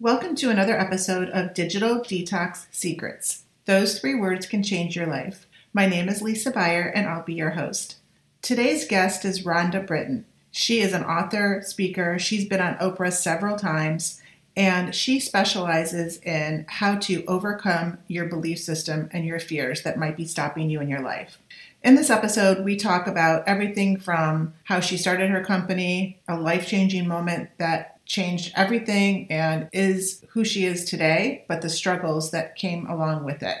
Welcome 0.00 0.36
to 0.36 0.50
another 0.50 0.78
episode 0.78 1.28
of 1.30 1.54
Digital 1.54 1.98
Detox 1.98 2.66
Secrets. 2.70 3.42
Those 3.64 3.98
three 3.98 4.14
words 4.14 4.46
can 4.46 4.62
change 4.62 4.94
your 4.94 5.08
life. 5.08 5.48
My 5.72 5.86
name 5.86 6.08
is 6.08 6.22
Lisa 6.22 6.52
Beyer, 6.52 6.82
and 6.82 7.08
I'll 7.08 7.24
be 7.24 7.34
your 7.34 7.50
host. 7.50 7.96
Today's 8.40 8.86
guest 8.86 9.24
is 9.24 9.42
Rhonda 9.42 9.84
Britten. 9.84 10.24
She 10.52 10.82
is 10.82 10.92
an 10.92 11.02
author, 11.02 11.62
speaker, 11.66 12.16
she's 12.16 12.44
been 12.44 12.60
on 12.60 12.76
Oprah 12.76 13.12
several 13.12 13.58
times, 13.58 14.22
and 14.56 14.94
she 14.94 15.18
specializes 15.18 16.18
in 16.18 16.64
how 16.68 16.94
to 16.98 17.24
overcome 17.26 17.98
your 18.06 18.26
belief 18.26 18.60
system 18.60 19.10
and 19.12 19.24
your 19.24 19.40
fears 19.40 19.82
that 19.82 19.98
might 19.98 20.16
be 20.16 20.26
stopping 20.26 20.70
you 20.70 20.80
in 20.80 20.88
your 20.88 21.02
life. 21.02 21.38
In 21.82 21.96
this 21.96 22.10
episode, 22.10 22.64
we 22.64 22.76
talk 22.76 23.08
about 23.08 23.48
everything 23.48 23.98
from 23.98 24.54
how 24.62 24.78
she 24.78 24.96
started 24.96 25.30
her 25.30 25.42
company, 25.42 26.20
a 26.28 26.38
life 26.38 26.68
changing 26.68 27.08
moment 27.08 27.50
that 27.58 27.97
changed 28.08 28.52
everything 28.56 29.30
and 29.30 29.68
is 29.72 30.24
who 30.30 30.44
she 30.44 30.64
is 30.64 30.84
today, 30.84 31.44
but 31.46 31.62
the 31.62 31.68
struggles 31.68 32.32
that 32.32 32.56
came 32.56 32.86
along 32.86 33.24
with 33.24 33.42
it. 33.42 33.58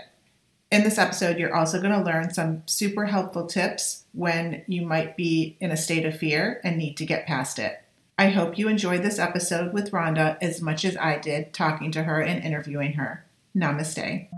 In 0.70 0.82
this 0.82 0.98
episode, 0.98 1.38
you're 1.38 1.54
also 1.54 1.80
going 1.80 1.92
to 1.92 2.02
learn 2.02 2.34
some 2.34 2.62
super 2.66 3.06
helpful 3.06 3.46
tips 3.46 4.04
when 4.12 4.64
you 4.66 4.82
might 4.82 5.16
be 5.16 5.56
in 5.60 5.70
a 5.70 5.76
state 5.76 6.04
of 6.04 6.18
fear 6.18 6.60
and 6.64 6.76
need 6.76 6.96
to 6.96 7.06
get 7.06 7.26
past 7.26 7.58
it. 7.58 7.80
I 8.18 8.30
hope 8.30 8.58
you 8.58 8.68
enjoyed 8.68 9.02
this 9.02 9.18
episode 9.18 9.72
with 9.72 9.92
Rhonda 9.92 10.36
as 10.42 10.60
much 10.60 10.84
as 10.84 10.96
I 10.96 11.18
did 11.18 11.54
talking 11.54 11.92
to 11.92 12.02
her 12.02 12.20
and 12.20 12.42
interviewing 12.42 12.94
her. 12.94 13.24
Namaste. 13.56 14.28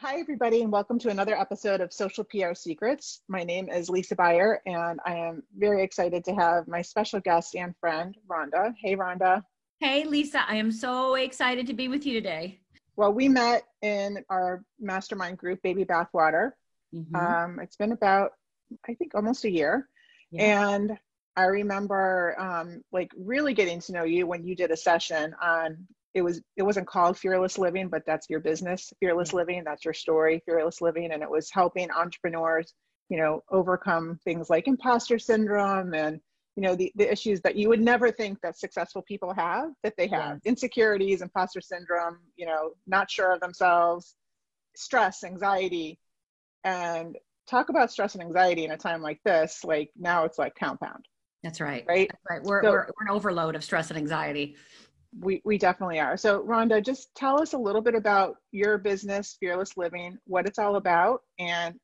Hi, 0.00 0.18
everybody, 0.18 0.62
and 0.62 0.72
welcome 0.72 0.98
to 1.00 1.10
another 1.10 1.36
episode 1.36 1.80
of 1.80 1.92
Social 1.92 2.24
PR 2.24 2.54
Secrets. 2.54 3.20
My 3.28 3.44
name 3.44 3.68
is 3.68 3.90
Lisa 3.90 4.16
Beyer, 4.16 4.60
and 4.66 4.98
I 5.04 5.14
am 5.14 5.42
very 5.56 5.82
excited 5.82 6.24
to 6.24 6.34
have 6.34 6.66
my 6.66 6.82
special 6.82 7.20
guest 7.20 7.54
and 7.54 7.74
friend, 7.78 8.16
Rhonda. 8.28 8.74
Hey, 8.78 8.96
Rhonda. 8.96 9.44
Hey, 9.78 10.04
Lisa, 10.04 10.42
I 10.48 10.56
am 10.56 10.72
so 10.72 11.14
excited 11.14 11.66
to 11.66 11.74
be 11.74 11.88
with 11.88 12.06
you 12.06 12.14
today. 12.14 12.60
Well, 12.96 13.12
we 13.12 13.28
met 13.28 13.64
in 13.82 14.24
our 14.30 14.64
mastermind 14.80 15.38
group, 15.38 15.62
Baby 15.62 15.84
Bathwater, 15.84 16.52
Mm-hmm. 16.94 17.16
Um, 17.16 17.60
it's 17.60 17.76
been 17.76 17.92
about, 17.92 18.32
I 18.88 18.94
think, 18.94 19.14
almost 19.14 19.44
a 19.44 19.50
year. 19.50 19.88
Yeah. 20.30 20.70
And 20.70 20.98
I 21.36 21.44
remember 21.44 22.34
um, 22.38 22.82
like 22.92 23.12
really 23.16 23.54
getting 23.54 23.80
to 23.82 23.92
know 23.92 24.04
you 24.04 24.26
when 24.26 24.44
you 24.44 24.54
did 24.54 24.70
a 24.70 24.76
session 24.76 25.34
on 25.40 25.86
it 26.14 26.22
was 26.22 26.40
it 26.56 26.62
wasn't 26.62 26.86
called 26.86 27.16
fearless 27.16 27.58
living 27.58 27.88
but 27.88 28.02
that's 28.06 28.28
your 28.28 28.40
business. 28.40 28.92
Fearless 29.00 29.28
mm-hmm. 29.28 29.36
living 29.38 29.62
that's 29.64 29.84
your 29.84 29.94
story 29.94 30.42
fearless 30.44 30.80
living. 30.80 31.12
And 31.12 31.22
it 31.22 31.30
was 31.30 31.50
helping 31.50 31.90
entrepreneurs 31.90 32.74
you 33.08 33.18
know 33.18 33.42
overcome 33.50 34.18
things 34.24 34.48
like 34.50 34.68
imposter 34.68 35.18
syndrome 35.18 35.94
and 35.94 36.20
you 36.56 36.62
know 36.62 36.74
the, 36.76 36.92
the 36.96 37.10
issues 37.10 37.40
that 37.40 37.56
you 37.56 37.68
would 37.68 37.80
never 37.80 38.10
think 38.10 38.38
that 38.42 38.58
successful 38.58 39.02
people 39.02 39.32
have 39.34 39.70
that 39.82 39.94
they 39.96 40.06
have. 40.08 40.34
Yes. 40.34 40.40
insecurities 40.44 41.22
imposter 41.22 41.60
syndrome 41.60 42.18
you 42.36 42.46
know 42.46 42.72
not 42.86 43.10
sure 43.10 43.32
of 43.32 43.40
themselves 43.40 44.14
stress 44.76 45.24
anxiety. 45.24 45.98
And 46.64 47.16
talk 47.48 47.68
about 47.68 47.90
stress 47.90 48.14
and 48.14 48.22
anxiety 48.22 48.64
in 48.64 48.70
a 48.70 48.76
time 48.76 49.02
like 49.02 49.20
this 49.24 49.64
like 49.64 49.90
now 49.96 50.24
it's 50.24 50.38
like 50.38 50.54
compound. 50.54 51.04
That's 51.42 51.60
right. 51.60 51.84
Right? 51.88 52.10
That's 52.10 52.22
right. 52.28 52.42
We're, 52.42 52.62
so, 52.62 52.70
we're, 52.70 52.86
we're 52.98 53.06
an 53.06 53.10
overload 53.10 53.56
of 53.56 53.64
stress 53.64 53.90
and 53.90 53.96
anxiety 53.98 54.56
we, 55.18 55.42
we 55.44 55.58
definitely 55.58 55.98
are 55.98 56.16
so 56.16 56.42
rhonda 56.42 56.84
just 56.84 57.14
tell 57.14 57.40
us 57.40 57.52
a 57.52 57.58
little 57.58 57.80
bit 57.80 57.94
about 57.94 58.36
your 58.52 58.78
business 58.78 59.36
fearless 59.40 59.76
living 59.76 60.16
what 60.26 60.46
it's 60.46 60.58
all 60.58 60.76
about 60.76 61.22
and 61.38 61.74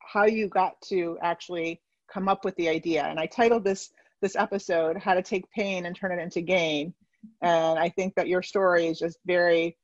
how 0.00 0.24
you 0.24 0.48
got 0.48 0.80
to 0.82 1.18
actually 1.22 1.80
come 2.12 2.28
up 2.28 2.44
with 2.44 2.54
the 2.56 2.68
idea 2.68 3.04
and 3.04 3.18
i 3.18 3.26
titled 3.26 3.64
this 3.64 3.90
this 4.22 4.36
episode 4.36 4.96
how 4.96 5.14
to 5.14 5.22
take 5.22 5.50
pain 5.50 5.86
and 5.86 5.96
turn 5.96 6.16
it 6.16 6.22
into 6.22 6.40
gain 6.40 6.94
and 7.42 7.78
i 7.78 7.88
think 7.88 8.14
that 8.14 8.28
your 8.28 8.42
story 8.42 8.86
is 8.86 8.98
just 8.98 9.18
very 9.26 9.76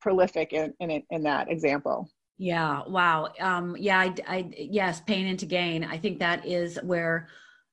prolific 0.00 0.52
in, 0.52 0.72
in, 0.80 1.02
in 1.10 1.22
that 1.22 1.50
example 1.50 2.10
yeah. 2.38 2.82
Wow. 2.86 3.32
Um, 3.40 3.76
yeah. 3.78 3.98
I, 3.98 4.14
I, 4.26 4.50
yes, 4.54 5.00
pain 5.00 5.26
into 5.26 5.46
gain. 5.46 5.84
I 5.84 5.96
think 5.96 6.18
that 6.18 6.46
is 6.46 6.78
where 6.82 7.28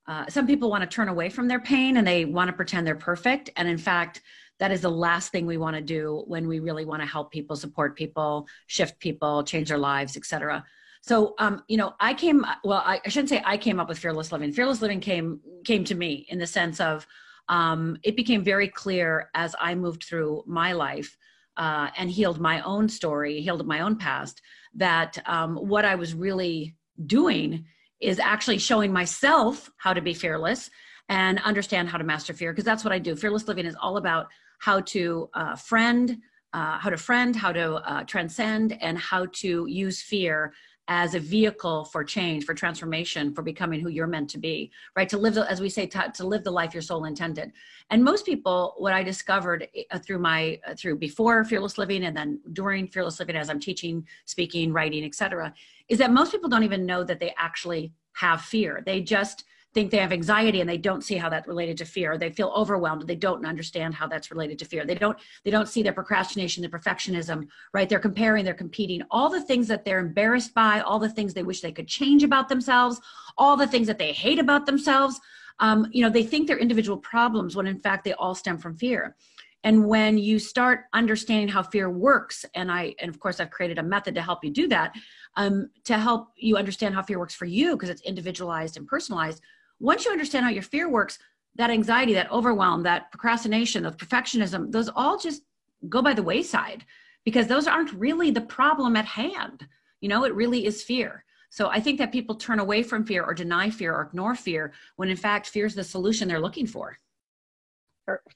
uh, 0.06 0.26
some 0.28 0.46
people 0.46 0.70
want 0.70 0.82
to 0.82 0.94
turn 0.94 1.08
away 1.08 1.30
from 1.30 1.48
their 1.48 1.60
pain 1.60 1.96
and 1.96 2.06
they 2.06 2.24
want 2.24 2.48
to 2.48 2.52
pretend 2.52 2.86
they're 2.86 2.94
perfect. 2.94 3.50
And 3.56 3.68
in 3.68 3.78
fact, 3.78 4.22
that 4.58 4.70
is 4.70 4.82
the 4.82 4.90
last 4.90 5.32
thing 5.32 5.46
we 5.46 5.56
want 5.56 5.76
to 5.76 5.82
do 5.82 6.22
when 6.26 6.46
we 6.46 6.60
really 6.60 6.84
want 6.84 7.02
to 7.02 7.08
help 7.08 7.32
people, 7.32 7.56
support 7.56 7.96
people, 7.96 8.46
shift 8.66 8.98
people, 9.00 9.42
change 9.42 9.68
their 9.68 9.78
lives, 9.78 10.16
etc. 10.16 10.64
So, 11.00 11.34
um, 11.38 11.62
you 11.68 11.76
know, 11.76 11.94
I 12.00 12.14
came. 12.14 12.46
Well, 12.62 12.82
I, 12.84 13.00
I, 13.04 13.08
shouldn't 13.08 13.28
say 13.28 13.42
I 13.44 13.58
came 13.58 13.80
up 13.80 13.88
with 13.88 13.98
fearless 13.98 14.32
living. 14.32 14.52
Fearless 14.52 14.80
living 14.80 15.00
came 15.00 15.40
came 15.64 15.84
to 15.84 15.94
me 15.94 16.26
in 16.28 16.38
the 16.38 16.46
sense 16.46 16.80
of 16.80 17.06
um, 17.48 17.98
it 18.02 18.16
became 18.16 18.42
very 18.42 18.68
clear 18.68 19.30
as 19.34 19.54
I 19.60 19.74
moved 19.74 20.04
through 20.04 20.44
my 20.46 20.72
life 20.72 21.16
uh, 21.56 21.90
and 21.96 22.10
healed 22.10 22.40
my 22.40 22.62
own 22.62 22.88
story, 22.88 23.40
healed 23.40 23.66
my 23.66 23.80
own 23.80 23.96
past, 23.96 24.40
that 24.74 25.18
um, 25.26 25.56
what 25.56 25.84
I 25.84 25.94
was 25.94 26.14
really 26.14 26.74
doing 27.06 27.66
is 28.00 28.18
actually 28.18 28.58
showing 28.58 28.92
myself 28.92 29.70
how 29.78 29.92
to 29.92 30.00
be 30.00 30.14
fearless 30.14 30.70
and 31.08 31.40
understand 31.40 31.88
how 31.88 31.98
to 31.98 32.04
master 32.04 32.32
fear 32.32 32.52
because 32.52 32.64
that's 32.64 32.84
what 32.84 32.92
I 32.92 32.98
do. 32.98 33.14
Fearless 33.14 33.48
living 33.48 33.66
is 33.66 33.76
all 33.80 33.96
about 33.96 34.26
how 34.58 34.80
to 34.80 35.28
uh, 35.34 35.56
friend, 35.56 36.18
uh, 36.52 36.78
how 36.78 36.90
to 36.90 36.96
friend, 36.96 37.36
how 37.36 37.52
to 37.52 37.74
uh, 37.74 38.04
transcend, 38.04 38.76
and 38.80 38.98
how 38.98 39.26
to 39.32 39.66
use 39.66 40.00
fear 40.00 40.52
as 40.88 41.14
a 41.14 41.20
vehicle 41.20 41.84
for 41.86 42.04
change, 42.04 42.44
for 42.44 42.52
transformation, 42.52 43.34
for 43.34 43.42
becoming 43.42 43.80
who 43.80 43.88
you're 43.88 44.06
meant 44.06 44.28
to 44.28 44.38
be, 44.38 44.70
right? 44.94 45.08
To 45.08 45.16
live, 45.16 45.34
the, 45.34 45.50
as 45.50 45.60
we 45.60 45.70
say, 45.70 45.86
to, 45.86 46.12
to 46.14 46.26
live 46.26 46.44
the 46.44 46.50
life 46.50 46.74
your 46.74 46.82
soul 46.82 47.06
intended. 47.06 47.52
And 47.90 48.04
most 48.04 48.26
people, 48.26 48.74
what 48.76 48.92
I 48.92 49.02
discovered 49.02 49.66
uh, 49.90 49.98
through 49.98 50.18
my, 50.18 50.60
uh, 50.66 50.74
through 50.74 50.98
before 50.98 51.42
Fearless 51.44 51.78
Living 51.78 52.04
and 52.04 52.16
then 52.16 52.40
during 52.52 52.88
Fearless 52.88 53.18
Living 53.18 53.36
as 53.36 53.48
I'm 53.48 53.60
teaching, 53.60 54.06
speaking, 54.26 54.72
writing, 54.72 55.04
etc., 55.04 55.54
is 55.88 55.98
that 55.98 56.12
most 56.12 56.32
people 56.32 56.48
don't 56.50 56.64
even 56.64 56.84
know 56.84 57.02
that 57.02 57.18
they 57.18 57.34
actually 57.38 57.92
have 58.12 58.42
fear. 58.42 58.82
They 58.84 59.00
just, 59.00 59.44
think 59.74 59.90
they 59.90 59.98
have 59.98 60.12
anxiety 60.12 60.60
and 60.60 60.70
they 60.70 60.78
don't 60.78 61.02
see 61.02 61.16
how 61.16 61.28
that 61.28 61.46
related 61.46 61.76
to 61.78 61.84
fear. 61.84 62.16
They 62.16 62.30
feel 62.30 62.52
overwhelmed. 62.56 63.06
They 63.06 63.16
don't 63.16 63.44
understand 63.44 63.94
how 63.94 64.06
that's 64.06 64.30
related 64.30 64.58
to 64.60 64.64
fear. 64.64 64.86
They 64.86 64.94
don't 64.94 65.18
they 65.44 65.50
don't 65.50 65.68
see 65.68 65.82
their 65.82 65.92
procrastination 65.92 66.62
their 66.62 66.70
perfectionism 66.70 67.48
right? 67.72 67.88
They're 67.88 67.98
comparing 67.98 68.44
they're 68.44 68.54
competing. 68.54 69.02
All 69.10 69.28
the 69.28 69.42
things 69.42 69.68
that 69.68 69.84
they're 69.84 69.98
embarrassed 69.98 70.54
by 70.54 70.80
all 70.80 70.98
the 70.98 71.08
things 71.08 71.34
they 71.34 71.42
wish 71.42 71.60
they 71.60 71.72
could 71.72 71.88
change 71.88 72.22
about 72.22 72.48
themselves 72.48 73.00
all 73.36 73.56
the 73.56 73.66
things 73.66 73.86
that 73.86 73.98
they 73.98 74.12
hate 74.12 74.38
about 74.38 74.66
themselves 74.66 75.20
um, 75.60 75.86
you 75.92 76.02
know 76.02 76.10
they 76.10 76.22
think 76.22 76.46
they're 76.46 76.58
individual 76.58 76.98
problems 76.98 77.56
when 77.56 77.66
in 77.66 77.80
fact 77.80 78.04
they 78.04 78.12
all 78.14 78.34
stem 78.34 78.58
from 78.58 78.76
fear. 78.76 79.16
And 79.62 79.86
when 79.86 80.18
you 80.18 80.38
start 80.38 80.84
understanding 80.92 81.48
how 81.48 81.62
fear 81.62 81.88
works 81.88 82.44
and 82.54 82.70
i 82.70 82.94
and 83.00 83.08
of 83.08 83.18
course 83.18 83.40
i've 83.40 83.50
created 83.50 83.78
a 83.78 83.82
method 83.82 84.14
to 84.14 84.22
help 84.22 84.44
you 84.44 84.50
do 84.50 84.68
that 84.68 84.94
um, 85.36 85.70
to 85.84 85.96
help 85.96 86.28
you 86.36 86.56
understand 86.56 86.94
how 86.94 87.02
fear 87.02 87.18
works 87.18 87.34
for 87.34 87.46
you 87.46 87.72
because 87.72 87.88
it's 87.88 88.02
individualized 88.02 88.76
and 88.76 88.86
personalized 88.86 89.40
once 89.80 90.04
you 90.04 90.10
understand 90.10 90.44
how 90.44 90.50
your 90.50 90.62
fear 90.62 90.88
works, 90.88 91.18
that 91.56 91.70
anxiety, 91.70 92.14
that 92.14 92.30
overwhelm, 92.30 92.82
that 92.82 93.10
procrastination, 93.10 93.82
that 93.84 93.98
perfectionism, 93.98 94.72
those 94.72 94.88
all 94.94 95.18
just 95.18 95.42
go 95.88 96.02
by 96.02 96.14
the 96.14 96.22
wayside 96.22 96.84
because 97.24 97.46
those 97.46 97.66
aren't 97.66 97.92
really 97.92 98.30
the 98.30 98.40
problem 98.40 98.96
at 98.96 99.04
hand. 99.04 99.66
You 100.00 100.08
know, 100.08 100.24
it 100.24 100.34
really 100.34 100.66
is 100.66 100.82
fear. 100.82 101.24
So 101.50 101.68
I 101.68 101.78
think 101.78 101.98
that 101.98 102.12
people 102.12 102.34
turn 102.34 102.58
away 102.58 102.82
from 102.82 103.06
fear 103.06 103.22
or 103.22 103.32
deny 103.32 103.70
fear 103.70 103.94
or 103.94 104.02
ignore 104.02 104.34
fear 104.34 104.72
when 104.96 105.08
in 105.08 105.16
fact 105.16 105.48
fear 105.48 105.66
is 105.66 105.74
the 105.74 105.84
solution 105.84 106.26
they're 106.26 106.40
looking 106.40 106.66
for. 106.66 106.98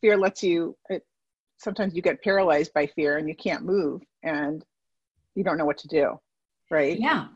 Fear 0.00 0.16
lets 0.16 0.42
you, 0.42 0.76
it, 0.88 1.04
sometimes 1.58 1.94
you 1.94 2.02
get 2.02 2.22
paralyzed 2.22 2.72
by 2.72 2.86
fear 2.86 3.18
and 3.18 3.28
you 3.28 3.34
can't 3.34 3.64
move 3.64 4.02
and 4.22 4.64
you 5.34 5.42
don't 5.42 5.58
know 5.58 5.64
what 5.64 5.78
to 5.78 5.88
do. 5.88 6.18
Right. 6.70 6.98
Yeah. 6.98 7.26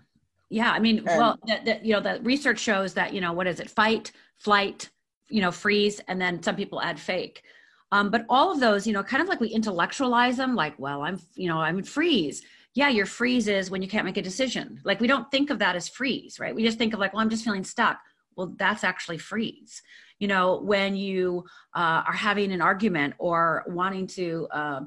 Yeah, 0.53 0.71
I 0.71 0.81
mean, 0.81 0.99
and, 0.99 1.07
well, 1.07 1.39
the, 1.47 1.61
the, 1.65 1.81
you 1.83 1.95
know, 1.95 2.01
the 2.01 2.21
research 2.23 2.59
shows 2.59 2.93
that 2.93 3.15
you 3.15 3.23
know 3.23 3.33
what 3.33 3.47
is 3.47 3.59
it? 3.59 3.71
Fight, 3.71 4.13
flight, 4.37 4.91
you 5.31 5.41
know, 5.41 5.51
freeze, 5.51 5.99
and 6.09 6.21
then 6.21 6.43
some 6.43 6.57
people 6.57 6.83
add 6.83 7.01
fake. 7.01 7.43
Um, 7.91 8.11
but 8.11 8.27
all 8.29 8.53
of 8.53 8.61
those, 8.61 8.87
you 8.87 8.93
know, 8.93 9.03
kind 9.03 9.23
of 9.23 9.31
like 9.31 9.41
we 9.41 9.49
intellectualize 9.49 10.37
them, 10.37 10.55
like, 10.55 10.79
well, 10.79 11.01
I'm, 11.03 11.19
you 11.37 11.49
know, 11.49 11.59
I'm 11.59 11.83
freeze. 11.83 12.43
Yeah, 12.75 12.91
your 12.91 13.07
freeze 13.07 13.49
is 13.49 13.71
when 13.71 13.81
you 13.81 13.89
can't 13.89 14.05
make 14.05 14.19
a 14.19 14.23
decision. 14.23 14.79
Like 14.85 15.01
we 15.01 15.07
don't 15.07 15.31
think 15.31 15.49
of 15.49 15.59
that 15.61 15.75
as 15.75 15.89
freeze, 15.89 16.39
right? 16.39 16.55
We 16.55 16.63
just 16.63 16.77
think 16.77 16.93
of 16.93 17.01
like, 17.01 17.15
well, 17.15 17.23
I'm 17.23 17.31
just 17.31 17.45
feeling 17.45 17.65
stuck. 17.65 17.99
Well, 18.37 18.55
that's 18.59 18.85
actually 18.85 19.19
freeze. 19.19 19.81
You 20.19 20.29
know, 20.29 20.61
when 20.63 20.97
you 20.97 21.47
uh, 21.75 22.03
are 22.07 22.13
having 22.13 22.53
an 22.53 22.61
argument 22.61 23.15
or 23.17 23.65
wanting 23.69 24.07
to. 24.09 24.49
Uh, 24.51 24.81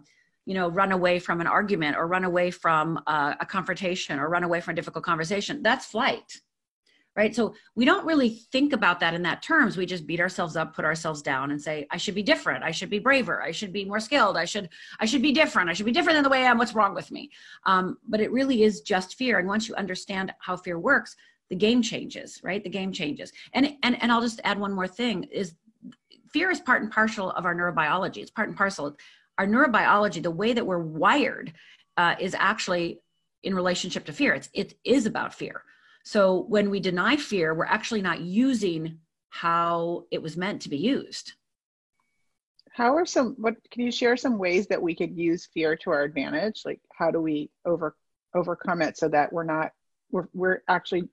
you 0.46 0.54
know 0.54 0.70
run 0.70 0.92
away 0.92 1.20
from 1.20 1.42
an 1.42 1.48
argument 1.48 1.98
or 1.98 2.08
run 2.08 2.24
away 2.24 2.52
from 2.52 2.98
a, 3.08 3.38
a 3.42 3.46
confrontation 3.46 4.20
or 4.20 4.30
run 4.30 4.44
away 4.44 4.62
from 4.62 4.74
a 4.74 4.76
difficult 4.76 5.04
conversation. 5.04 5.62
That's 5.62 5.86
flight 5.86 6.42
right? 7.16 7.34
So 7.34 7.56
we 7.76 7.86
don't 7.86 8.06
really 8.06 8.42
think 8.52 8.74
about 8.74 9.00
that 9.00 9.14
in 9.14 9.22
that 9.24 9.42
terms. 9.42 9.78
We 9.78 9.86
just 9.86 10.06
beat 10.06 10.20
ourselves 10.20 10.56
up 10.58 10.76
put 10.76 10.86
ourselves 10.86 11.22
down 11.22 11.52
and 11.52 11.62
say 11.62 11.88
i 11.92 11.98
should 11.98 12.16
be 12.16 12.24
different. 12.24 12.64
I 12.64 12.72
should 12.72 12.90
be 12.90 13.00
braver. 13.00 13.42
I 13.42 13.52
should 13.52 13.72
be 13.72 13.86
more 13.86 14.00
skilled. 14.00 14.38
I 14.38 14.46
should 14.46 14.70
i 15.00 15.06
should 15.06 15.22
be 15.22 15.32
different. 15.32 15.70
I 15.70 15.74
should 15.74 15.86
be 15.86 15.92
different 15.92 16.18
than 16.18 16.24
the 16.24 16.30
way 16.30 16.44
i 16.44 16.50
am. 16.50 16.58
What's 16.58 16.76
wrong 16.76 16.94
with 16.94 17.12
me? 17.12 17.32
Um, 17.66 17.98
but 18.08 18.20
it 18.20 18.32
really 18.32 18.64
is 18.64 18.82
just 18.82 19.16
fear. 19.16 19.40
And 19.40 19.48
once 19.48 19.68
you 19.68 19.76
understand 19.76 20.34
how 20.40 20.58
fear 20.58 20.78
works 20.78 21.16
the 21.50 21.56
game 21.56 21.82
changes, 21.82 22.42
right? 22.44 22.64
The 22.64 22.70
game 22.70 22.92
changes. 22.92 23.32
And 23.54 23.76
and 23.84 24.02
and 24.02 24.12
I'll 24.12 24.22
just 24.22 24.42
add 24.44 24.60
one 24.60 24.74
more 24.74 24.88
thing 24.88 25.24
is 25.26 25.56
fear 26.34 26.52
is 26.52 26.60
part 26.60 26.82
and 26.82 26.92
parcel 26.92 27.32
of 27.32 27.46
our 27.46 27.56
neurobiology. 27.56 28.18
It's 28.18 28.32
part 28.32 28.50
and 28.50 28.58
parcel. 28.58 28.98
Our 29.38 29.48
neurobiology, 29.48 30.24
the 30.24 30.32
way 30.32 30.54
that 30.54 30.66
we're 30.66 30.80
wired, 30.80 31.54
uh, 31.98 32.16
is 32.20 32.36
actually 32.38 33.02
in 33.44 33.56
relationship 33.56 34.06
to 34.06 34.14
fear. 34.14 34.34
It's 34.34 34.50
it 34.54 34.74
is 34.84 35.06
about 35.06 35.34
fear. 35.34 35.64
So 36.04 36.46
when 36.50 36.70
we 36.70 36.80
deny 36.80 37.16
fear, 37.16 37.54
we're 37.54 37.66
actually 37.66 38.02
not 38.02 38.22
using 38.22 39.00
how 39.30 40.06
it 40.12 40.22
was 40.22 40.38
meant 40.38 40.62
to 40.62 40.70
be 40.70 40.78
used. 40.78 41.34
How 42.72 42.96
are 42.96 43.06
some 43.06 43.36
what 43.38 43.56
can 43.72 43.84
you 43.84 43.92
share 43.92 44.18
some 44.18 44.38
ways 44.38 44.68
that 44.68 44.82
we 44.82 44.96
could 44.96 45.18
use 45.18 45.48
fear 45.54 45.76
to 45.78 45.92
our 45.92 46.04
advantage? 46.04 46.62
Like 46.66 46.82
how 46.94 47.12
do 47.12 47.22
we 47.22 47.50
over 47.66 47.96
overcome 48.34 48.82
it 48.82 48.98
so 48.98 49.08
that 49.10 49.32
we're 49.32 49.44
not 49.44 49.72
we're 50.12 50.28
we're 50.34 50.62
actually 50.68 51.10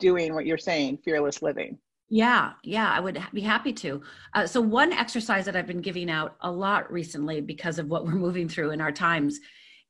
doing 0.00 0.34
what 0.34 0.46
you're 0.46 0.58
saying, 0.58 0.98
fearless 0.98 1.42
living? 1.42 1.78
Yeah, 2.10 2.52
yeah, 2.64 2.90
I 2.90 3.00
would 3.00 3.22
be 3.34 3.42
happy 3.42 3.72
to. 3.74 4.02
Uh, 4.32 4.46
so, 4.46 4.60
one 4.60 4.92
exercise 4.92 5.44
that 5.44 5.56
I've 5.56 5.66
been 5.66 5.82
giving 5.82 6.10
out 6.10 6.36
a 6.40 6.50
lot 6.50 6.90
recently 6.90 7.40
because 7.40 7.78
of 7.78 7.88
what 7.88 8.04
we're 8.06 8.12
moving 8.12 8.48
through 8.48 8.70
in 8.70 8.80
our 8.80 8.92
times 8.92 9.40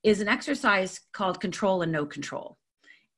is 0.02 0.20
an 0.20 0.28
exercise 0.28 1.00
called 1.12 1.40
control 1.40 1.82
and 1.82 1.92
no 1.92 2.06
control. 2.06 2.58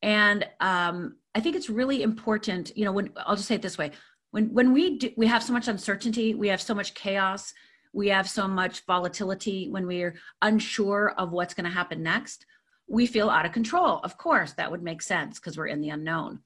And 0.03 0.47
um, 0.61 1.17
I 1.35 1.41
think 1.41 1.57
it's 1.57 1.71
really 1.71 2.03
important, 2.03 2.77
you 2.77 2.85
know, 2.85 2.93
when 2.93 3.11
I'll 3.17 3.37
just 3.37 3.49
say 3.49 3.55
it 3.55 3.63
this 3.63 3.79
way 3.79 3.93
when, 4.31 4.53
when 4.53 4.73
we 4.73 4.99
do, 4.99 5.11
we 5.17 5.27
have 5.27 5.43
so 5.43 5.53
much 5.53 5.69
uncertainty, 5.69 6.35
we 6.35 6.49
have 6.49 6.63
so 6.63 6.75
much 6.75 6.95
chaos, 6.95 7.53
we 7.93 8.09
have 8.09 8.29
so 8.29 8.47
much 8.47 8.85
volatility, 8.87 9.69
when 9.69 9.87
we're 9.87 10.15
unsure 10.43 11.15
of 11.19 11.33
what's 11.33 11.55
going 11.55 11.65
to 11.65 11.71
happen 11.71 12.03
next, 12.03 12.47
we 12.89 13.07
feel 13.07 13.31
out 13.31 13.47
of 13.47 13.53
control. 13.53 14.01
Of 14.05 14.17
course, 14.19 14.53
that 14.55 14.71
would 14.71 14.83
make 14.83 15.03
sense 15.03 15.39
because 15.39 15.57
we're 15.57 15.67
in 15.67 15.81
the 15.81 15.91
unknown. 15.91 16.41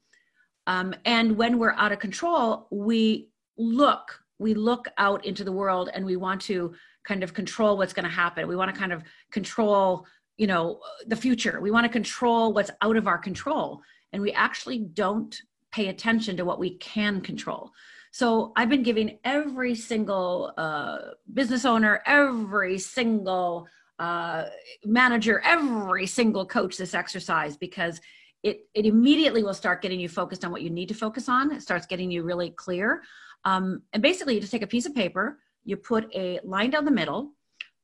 Um, 0.67 0.93
and 1.05 1.37
when 1.37 1.59
we're 1.59 1.73
out 1.73 1.91
of 1.91 1.99
control, 1.99 2.67
we 2.71 3.29
look, 3.57 4.19
we 4.39 4.53
look 4.53 4.87
out 4.97 5.25
into 5.25 5.43
the 5.43 5.51
world 5.51 5.89
and 5.93 6.05
we 6.05 6.15
want 6.15 6.41
to 6.41 6.73
kind 7.05 7.23
of 7.23 7.33
control 7.33 7.77
what's 7.77 7.93
going 7.93 8.05
to 8.05 8.09
happen. 8.09 8.47
We 8.47 8.55
want 8.55 8.73
to 8.73 8.79
kind 8.79 8.91
of 8.91 9.03
control, 9.31 10.05
you 10.37 10.47
know, 10.47 10.79
the 11.07 11.15
future. 11.15 11.61
We 11.61 11.71
want 11.71 11.85
to 11.85 11.91
control 11.91 12.53
what's 12.53 12.71
out 12.81 12.97
of 12.97 13.07
our 13.07 13.17
control. 13.17 13.81
And 14.11 14.21
we 14.21 14.31
actually 14.31 14.79
don't 14.79 15.35
pay 15.71 15.89
attention 15.89 16.37
to 16.37 16.45
what 16.45 16.59
we 16.59 16.77
can 16.77 17.21
control. 17.21 17.71
So 18.11 18.53
I've 18.55 18.69
been 18.69 18.83
giving 18.83 19.19
every 19.25 19.75
single 19.75 20.53
uh, 20.57 20.99
business 21.33 21.65
owner, 21.65 22.01
every 22.05 22.79
single 22.79 23.67
uh, 23.99 24.45
manager, 24.85 25.41
every 25.43 26.05
single 26.05 26.45
coach 26.45 26.77
this 26.77 26.93
exercise 26.93 27.57
because 27.57 27.99
it, 28.45 28.67
it 28.75 28.85
immediately 28.85 29.41
will 29.41 29.55
start 29.55 29.81
getting 29.81 29.99
you 29.99 30.07
focused 30.07 30.45
on 30.45 30.51
what 30.51 30.61
you 30.61 30.69
need 30.69 30.87
to 30.89 30.93
focus 30.93 31.27
on. 31.27 31.51
It 31.51 31.63
starts 31.63 31.87
getting 31.87 32.11
you 32.11 32.21
really 32.21 32.51
clear. 32.51 33.01
Um, 33.43 33.81
and 33.91 34.03
basically, 34.03 34.35
you 34.35 34.39
just 34.39 34.51
take 34.51 34.61
a 34.61 34.67
piece 34.67 34.85
of 34.85 34.93
paper, 34.93 35.39
you 35.63 35.75
put 35.77 36.13
a 36.15 36.39
line 36.43 36.69
down 36.69 36.85
the 36.85 36.91
middle. 36.91 37.31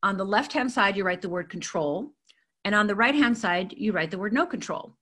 On 0.03 0.17
the 0.17 0.23
left 0.23 0.53
hand 0.53 0.71
side, 0.71 0.95
you 0.95 1.03
write 1.03 1.21
the 1.23 1.29
word 1.29 1.49
control. 1.49 2.13
And 2.63 2.75
on 2.75 2.85
the 2.85 2.95
right 2.95 3.15
hand 3.15 3.35
side, 3.35 3.73
you 3.75 3.91
write 3.91 4.11
the 4.11 4.19
word 4.19 4.33
no 4.33 4.45
control. 4.45 4.95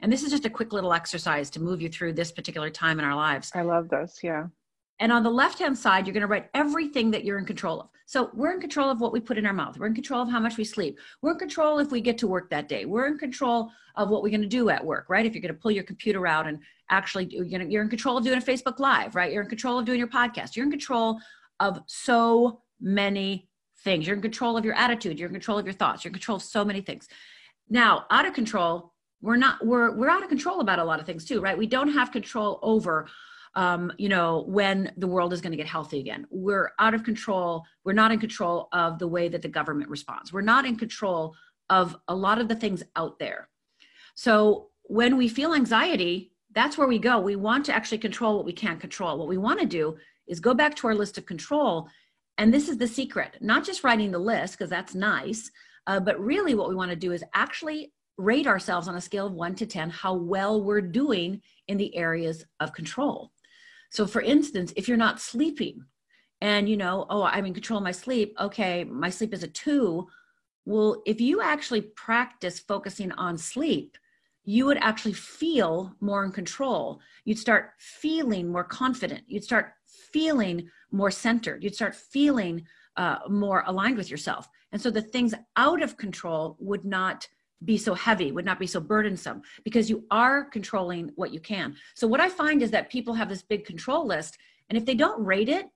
And 0.00 0.12
this 0.12 0.22
is 0.22 0.30
just 0.30 0.44
a 0.44 0.50
quick 0.50 0.74
little 0.74 0.92
exercise 0.92 1.48
to 1.50 1.62
move 1.62 1.80
you 1.80 1.88
through 1.88 2.12
this 2.12 2.30
particular 2.30 2.68
time 2.68 2.98
in 2.98 3.04
our 3.06 3.16
lives. 3.16 3.50
I 3.54 3.62
love 3.62 3.88
this. 3.88 4.18
Yeah. 4.22 4.48
And 4.98 5.12
on 5.12 5.22
the 5.22 5.30
left 5.30 5.58
hand 5.58 5.76
side, 5.76 6.06
you're 6.06 6.14
going 6.14 6.22
to 6.22 6.26
write 6.26 6.48
everything 6.54 7.10
that 7.10 7.24
you're 7.24 7.38
in 7.38 7.44
control 7.44 7.80
of. 7.80 7.88
So 8.06 8.30
we're 8.34 8.54
in 8.54 8.60
control 8.60 8.88
of 8.88 9.00
what 9.00 9.12
we 9.12 9.20
put 9.20 9.36
in 9.36 9.44
our 9.44 9.52
mouth. 9.52 9.78
We're 9.78 9.86
in 9.86 9.94
control 9.94 10.22
of 10.22 10.30
how 10.30 10.40
much 10.40 10.56
we 10.56 10.64
sleep. 10.64 10.98
We're 11.22 11.32
in 11.32 11.38
control 11.38 11.80
if 11.80 11.90
we 11.90 12.00
get 12.00 12.18
to 12.18 12.26
work 12.26 12.48
that 12.50 12.68
day. 12.68 12.84
We're 12.84 13.08
in 13.08 13.18
control 13.18 13.70
of 13.96 14.10
what 14.10 14.22
we're 14.22 14.30
going 14.30 14.42
to 14.42 14.48
do 14.48 14.70
at 14.70 14.84
work, 14.84 15.06
right? 15.08 15.26
If 15.26 15.34
you're 15.34 15.42
going 15.42 15.54
to 15.54 15.60
pull 15.60 15.72
your 15.72 15.84
computer 15.84 16.26
out 16.26 16.46
and 16.46 16.60
actually, 16.88 17.26
you're, 17.26 17.44
going 17.44 17.66
to, 17.66 17.70
you're 17.70 17.82
in 17.82 17.90
control 17.90 18.16
of 18.16 18.24
doing 18.24 18.38
a 18.38 18.40
Facebook 18.40 18.78
Live, 18.78 19.16
right? 19.16 19.32
You're 19.32 19.42
in 19.42 19.48
control 19.48 19.78
of 19.78 19.84
doing 19.84 19.98
your 19.98 20.08
podcast. 20.08 20.54
You're 20.54 20.64
in 20.64 20.70
control 20.70 21.18
of 21.58 21.80
so 21.86 22.62
many 22.80 23.48
things. 23.82 24.06
You're 24.06 24.16
in 24.16 24.22
control 24.22 24.56
of 24.56 24.64
your 24.64 24.74
attitude. 24.74 25.18
You're 25.18 25.28
in 25.28 25.34
control 25.34 25.58
of 25.58 25.66
your 25.66 25.74
thoughts. 25.74 26.04
You're 26.04 26.10
in 26.10 26.14
control 26.14 26.36
of 26.36 26.42
so 26.42 26.64
many 26.64 26.80
things. 26.80 27.08
Now, 27.68 28.06
out 28.10 28.26
of 28.26 28.34
control, 28.34 28.92
we're 29.20 29.36
not. 29.36 29.64
We're 29.64 29.96
we're 29.96 30.10
out 30.10 30.22
of 30.22 30.28
control 30.28 30.60
about 30.60 30.78
a 30.78 30.84
lot 30.84 31.00
of 31.00 31.06
things 31.06 31.24
too, 31.24 31.40
right? 31.40 31.56
We 31.56 31.66
don't 31.66 31.92
have 31.92 32.12
control 32.12 32.60
over 32.62 33.08
um, 33.56 33.90
you 33.96 34.10
know, 34.10 34.44
when 34.46 34.92
the 34.98 35.06
world 35.06 35.32
is 35.32 35.40
going 35.40 35.50
to 35.50 35.56
get 35.56 35.66
healthy 35.66 35.98
again. 35.98 36.26
We're 36.30 36.72
out 36.78 36.92
of 36.92 37.02
control. 37.02 37.64
We're 37.84 37.94
not 37.94 38.12
in 38.12 38.20
control 38.20 38.68
of 38.72 38.98
the 38.98 39.08
way 39.08 39.28
that 39.28 39.40
the 39.40 39.48
government 39.48 39.88
responds. 39.88 40.32
We're 40.32 40.42
not 40.42 40.66
in 40.66 40.76
control 40.76 41.34
of 41.70 41.96
a 42.06 42.14
lot 42.14 42.38
of 42.38 42.48
the 42.48 42.54
things 42.54 42.82
out 42.94 43.18
there. 43.18 43.48
So 44.14 44.68
when 44.82 45.16
we 45.16 45.26
feel 45.26 45.54
anxiety, 45.54 46.32
that's 46.52 46.76
where 46.78 46.86
we 46.86 46.98
go. 46.98 47.18
We 47.18 47.36
want 47.36 47.64
to 47.66 47.74
actually 47.74 47.98
control 47.98 48.36
what 48.36 48.44
we 48.44 48.52
can't 48.52 48.78
control. 48.78 49.18
What 49.18 49.28
we 49.28 49.38
want 49.38 49.60
to 49.60 49.66
do 49.66 49.96
is 50.28 50.38
go 50.38 50.54
back 50.54 50.76
to 50.76 50.86
our 50.88 50.94
list 50.94 51.16
of 51.16 51.26
control. 51.26 51.88
And 52.38 52.52
this 52.52 52.68
is 52.68 52.76
the 52.76 52.86
secret, 52.86 53.38
not 53.40 53.64
just 53.64 53.84
writing 53.84 54.10
the 54.10 54.18
list, 54.18 54.58
because 54.58 54.70
that's 54.70 54.94
nice, 54.94 55.50
uh, 55.86 55.98
but 55.98 56.20
really 56.20 56.54
what 56.54 56.68
we 56.68 56.74
want 56.74 56.90
to 56.90 56.96
do 56.96 57.12
is 57.12 57.24
actually 57.34 57.92
rate 58.18 58.46
ourselves 58.46 58.88
on 58.88 58.96
a 58.96 59.00
scale 59.00 59.26
of 59.26 59.32
one 59.32 59.54
to 59.54 59.66
10 59.66 59.90
how 59.90 60.14
well 60.14 60.62
we're 60.62 60.80
doing 60.80 61.40
in 61.68 61.76
the 61.76 61.94
areas 61.96 62.44
of 62.60 62.72
control. 62.72 63.30
So, 63.90 64.06
for 64.06 64.20
instance, 64.20 64.72
if 64.76 64.88
you're 64.88 64.96
not 64.96 65.20
sleeping 65.20 65.84
and 66.40 66.68
you 66.68 66.76
know, 66.76 67.06
oh, 67.08 67.22
I'm 67.22 67.46
in 67.46 67.54
control 67.54 67.78
of 67.78 67.84
my 67.84 67.92
sleep, 67.92 68.34
okay, 68.38 68.84
my 68.84 69.10
sleep 69.10 69.32
is 69.32 69.42
a 69.42 69.48
two. 69.48 70.06
Well, 70.64 71.02
if 71.06 71.20
you 71.20 71.40
actually 71.40 71.82
practice 71.82 72.58
focusing 72.58 73.12
on 73.12 73.38
sleep, 73.38 73.96
you 74.44 74.64
would 74.66 74.78
actually 74.78 75.12
feel 75.12 75.94
more 76.00 76.24
in 76.24 76.32
control. 76.32 77.00
You'd 77.24 77.38
start 77.38 77.72
feeling 77.78 78.48
more 78.48 78.64
confident. 78.64 79.22
You'd 79.26 79.44
start 79.44 79.72
feeling 80.12 80.68
more 80.92 81.10
centered. 81.10 81.64
You'd 81.64 81.74
start 81.74 81.94
feeling 81.94 82.64
uh, 82.96 83.18
more 83.28 83.64
aligned 83.66 83.96
with 83.96 84.10
yourself. 84.10 84.48
And 84.72 84.80
so 84.80 84.90
the 84.90 85.02
things 85.02 85.34
out 85.56 85.82
of 85.82 85.96
control 85.96 86.56
would 86.60 86.84
not 86.84 87.26
be 87.64 87.78
so 87.78 87.94
heavy, 87.94 88.32
would 88.32 88.44
not 88.44 88.58
be 88.58 88.66
so 88.66 88.80
burdensome 88.80 89.42
because 89.64 89.88
you 89.88 90.04
are 90.10 90.44
controlling 90.44 91.10
what 91.16 91.32
you 91.32 91.40
can. 91.40 91.74
So, 91.94 92.06
what 92.06 92.20
I 92.20 92.28
find 92.28 92.62
is 92.62 92.70
that 92.72 92.90
people 92.90 93.14
have 93.14 93.28
this 93.28 93.42
big 93.42 93.64
control 93.64 94.06
list, 94.06 94.36
and 94.68 94.76
if 94.76 94.84
they 94.84 94.94
don't 94.94 95.24
rate 95.24 95.48
it, 95.48 95.66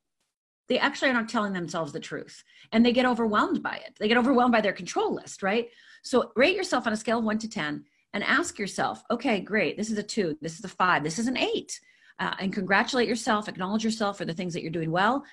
they 0.68 0.78
actually 0.78 1.10
are 1.10 1.14
not 1.14 1.28
telling 1.28 1.52
themselves 1.52 1.92
the 1.92 1.98
truth 1.98 2.44
and 2.70 2.86
they 2.86 2.92
get 2.92 3.04
overwhelmed 3.04 3.60
by 3.62 3.76
it. 3.76 3.96
They 3.98 4.06
get 4.06 4.16
overwhelmed 4.16 4.52
by 4.52 4.60
their 4.60 4.72
control 4.72 5.14
list, 5.14 5.42
right? 5.42 5.68
So, 6.02 6.32
rate 6.36 6.56
yourself 6.56 6.86
on 6.86 6.92
a 6.92 6.96
scale 6.96 7.18
of 7.18 7.24
one 7.24 7.38
to 7.38 7.48
10 7.48 7.84
and 8.12 8.24
ask 8.24 8.58
yourself, 8.58 9.02
okay, 9.10 9.40
great, 9.40 9.76
this 9.76 9.90
is 9.90 9.98
a 9.98 10.02
two, 10.02 10.36
this 10.40 10.58
is 10.58 10.64
a 10.64 10.68
five, 10.68 11.02
this 11.02 11.18
is 11.18 11.26
an 11.26 11.36
eight. 11.36 11.80
Uh, 12.18 12.34
and 12.38 12.52
congratulate 12.52 13.08
yourself, 13.08 13.48
acknowledge 13.48 13.84
yourself 13.84 14.18
for 14.18 14.26
the 14.26 14.34
things 14.34 14.52
that 14.52 14.62
you're 14.62 14.70
doing 14.70 14.90
well, 14.90 15.24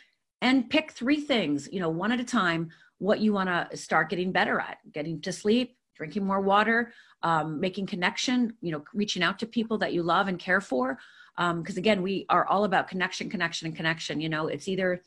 and 0.42 0.70
pick 0.70 0.92
three 0.92 1.20
things, 1.20 1.68
you 1.72 1.80
know, 1.80 1.89
one 1.89 2.12
at 2.12 2.20
a 2.20 2.24
time, 2.24 2.70
what 3.00 3.20
you 3.20 3.34
want 3.34 3.50
to 3.50 3.77
start 3.77 4.10
getting 4.10 4.32
better 4.32 4.60
at 4.60 4.77
getting 4.92 5.22
to 5.22 5.32
sleep, 5.32 5.76
drinking 5.98 6.25
more 6.25 6.39
water, 6.39 6.94
um, 7.24 7.60
making 7.60 7.88
connection, 7.88 8.54
you 8.62 8.72
know, 8.72 8.84
reaching 8.94 9.24
out 9.24 9.39
to 9.39 9.46
people 9.46 9.77
that 9.80 9.94
you 9.94 10.04
love 10.04 10.27
and 10.27 10.39
care 10.39 10.62
for. 10.62 11.00
Because 11.36 11.77
um, 11.77 11.80
again, 11.80 12.01
we 12.01 12.25
are 12.30 12.48
all 12.48 12.63
about 12.63 12.88
connection, 12.88 13.30
connection, 13.30 13.68
and 13.68 13.75
connection. 13.75 14.22
You 14.22 14.30
know, 14.30 14.48
it's 14.48 14.68
either, 14.68 15.01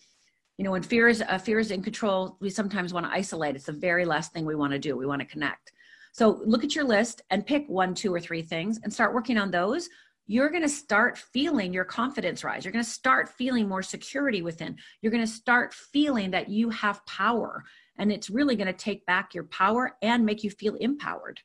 you 0.59 0.65
know, 0.65 0.73
when 0.73 0.83
fear 0.83 1.09
is 1.09 1.23
uh, 1.27 1.39
fear 1.39 1.59
is 1.59 1.71
in 1.71 1.83
control, 1.83 2.37
we 2.41 2.51
sometimes 2.51 2.93
want 2.93 3.07
to 3.07 3.13
isolate. 3.13 3.57
It's 3.57 3.67
the 3.67 3.73
very 3.73 4.05
last 4.05 4.33
thing 4.33 4.45
we 4.45 4.55
want 4.55 4.73
to 4.73 4.79
do. 4.79 4.97
We 4.97 5.07
want 5.07 5.21
to 5.21 5.27
connect. 5.27 5.73
So 6.13 6.43
look 6.45 6.65
at 6.65 6.75
your 6.75 6.85
list 6.85 7.23
and 7.31 7.47
pick 7.47 7.69
one, 7.69 7.95
two, 7.95 8.13
or 8.13 8.21
three 8.21 8.43
things 8.43 8.81
and 8.83 8.93
start 8.93 9.15
working 9.15 9.39
on 9.39 9.51
those. 9.51 9.89
You're 10.27 10.51
going 10.51 10.63
to 10.63 10.69
start 10.69 11.19
feeling 11.19 11.73
your 11.73 11.85
confidence 11.85 12.45
rise. 12.45 12.65
You're 12.65 12.73
going 12.73 12.85
to 12.85 12.91
start 12.91 13.29
feeling 13.29 13.69
more 13.69 13.83
security 13.83 14.43
within. 14.43 14.77
You're 15.03 15.11
going 15.11 15.25
to 15.25 15.33
start 15.33 15.75
feeling 15.75 16.31
that 16.31 16.49
you 16.49 16.71
have 16.71 17.05
power 17.07 17.65
and 18.01 18.11
it's 18.11 18.31
really 18.31 18.57
going 18.57 18.67
to 18.67 18.73
take 18.73 19.05
back 19.07 19.35
your 19.35 19.45
power 19.45 19.95
and 20.03 20.25
make 20.25 20.43
you 20.43 20.51
feel 20.51 20.75
empowered. 20.77 21.39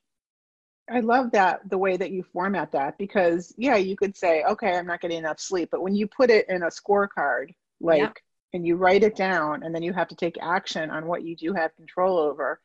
I 0.90 1.02
love 1.02 1.32
that 1.32 1.70
the 1.70 1.78
way 1.78 1.98
that 1.98 2.12
you 2.12 2.24
format 2.32 2.72
that 2.72 2.98
because 3.00 3.54
yeah 3.58 3.76
you 3.76 3.96
could 3.96 4.16
say 4.16 4.44
okay 4.44 4.78
i'm 4.78 4.86
not 4.86 5.02
getting 5.02 5.18
enough 5.18 5.40
sleep 5.40 5.70
but 5.72 5.82
when 5.82 5.96
you 5.96 6.06
put 6.06 6.30
it 6.30 6.48
in 6.48 6.62
a 6.62 6.68
scorecard 6.68 7.56
like 7.82 8.00
yeah. 8.00 8.12
and 8.54 8.68
you 8.68 8.76
write 8.76 9.02
it 9.02 9.16
down 9.16 9.64
and 9.64 9.74
then 9.74 9.82
you 9.82 9.94
have 9.94 10.08
to 10.10 10.16
take 10.16 10.38
action 10.44 10.92
on 10.92 11.08
what 11.08 11.24
you 11.24 11.36
do 11.36 11.54
have 11.54 11.76
control 11.76 12.20
over 12.20 12.62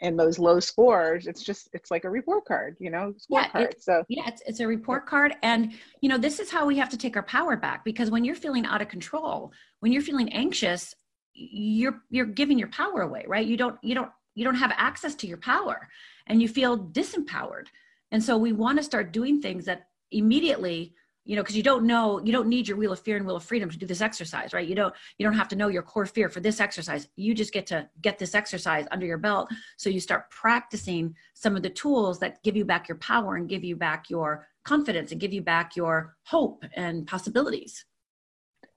and 0.00 0.18
those 0.18 0.40
low 0.40 0.58
scores 0.58 1.28
it's 1.28 1.44
just 1.44 1.68
it's 1.72 1.92
like 1.92 2.02
a 2.02 2.10
report 2.10 2.44
card 2.46 2.76
you 2.80 2.90
know 2.90 3.14
yeah, 3.28 3.46
it, 3.56 3.80
so. 3.80 4.02
Yeah 4.08 4.24
it's, 4.26 4.42
it's 4.44 4.58
a 4.58 4.66
report 4.66 5.06
card 5.06 5.36
and 5.44 5.72
you 6.00 6.08
know 6.08 6.18
this 6.18 6.40
is 6.40 6.50
how 6.50 6.66
we 6.66 6.76
have 6.78 6.88
to 6.88 6.98
take 6.98 7.14
our 7.14 7.22
power 7.22 7.56
back 7.56 7.84
because 7.84 8.10
when 8.10 8.24
you're 8.24 8.34
feeling 8.34 8.66
out 8.66 8.82
of 8.82 8.88
control 8.88 9.52
when 9.78 9.92
you're 9.92 10.02
feeling 10.02 10.32
anxious 10.32 10.96
you're 11.34 12.02
you're 12.10 12.26
giving 12.26 12.58
your 12.58 12.68
power 12.68 13.02
away 13.02 13.24
right? 13.26 13.46
You 13.46 13.56
don't 13.56 13.78
you 13.82 13.94
don't 13.94 14.10
you 14.34 14.44
don't 14.44 14.54
have 14.54 14.72
access 14.76 15.14
to 15.16 15.26
your 15.26 15.38
power 15.38 15.88
and 16.26 16.40
you 16.40 16.48
feel 16.48 16.78
disempowered. 16.78 17.66
And 18.10 18.22
so 18.22 18.36
we 18.36 18.52
want 18.52 18.78
to 18.78 18.84
start 18.84 19.12
doing 19.12 19.40
things 19.40 19.64
that 19.66 19.88
immediately 20.10 20.94
you 21.24 21.36
know 21.36 21.42
because 21.42 21.56
you 21.56 21.62
don't 21.62 21.84
know 21.84 22.20
you 22.24 22.32
don't 22.32 22.48
need 22.48 22.66
your 22.66 22.76
wheel 22.76 22.92
of 22.92 22.98
fear 22.98 23.16
and 23.16 23.24
wheel 23.24 23.36
of 23.36 23.44
freedom 23.44 23.70
to 23.70 23.78
do 23.78 23.86
this 23.86 24.00
exercise 24.00 24.52
right? 24.52 24.68
You 24.68 24.74
don't 24.74 24.94
you 25.18 25.26
don't 25.26 25.36
have 25.36 25.48
to 25.48 25.56
know 25.56 25.68
your 25.68 25.82
core 25.82 26.06
fear 26.06 26.28
for 26.28 26.40
this 26.40 26.60
exercise. 26.60 27.08
You 27.16 27.34
just 27.34 27.52
get 27.52 27.66
to 27.68 27.88
get 28.00 28.18
this 28.18 28.34
exercise 28.34 28.86
under 28.90 29.06
your 29.06 29.18
belt. 29.18 29.48
So 29.76 29.88
you 29.90 30.00
start 30.00 30.30
practicing 30.30 31.14
some 31.34 31.56
of 31.56 31.62
the 31.62 31.70
tools 31.70 32.18
that 32.20 32.42
give 32.42 32.56
you 32.56 32.64
back 32.64 32.88
your 32.88 32.98
power 32.98 33.36
and 33.36 33.48
give 33.48 33.64
you 33.64 33.76
back 33.76 34.10
your 34.10 34.46
confidence 34.64 35.12
and 35.12 35.20
give 35.20 35.32
you 35.32 35.42
back 35.42 35.76
your 35.76 36.16
hope 36.24 36.64
and 36.74 37.06
possibilities. 37.06 37.84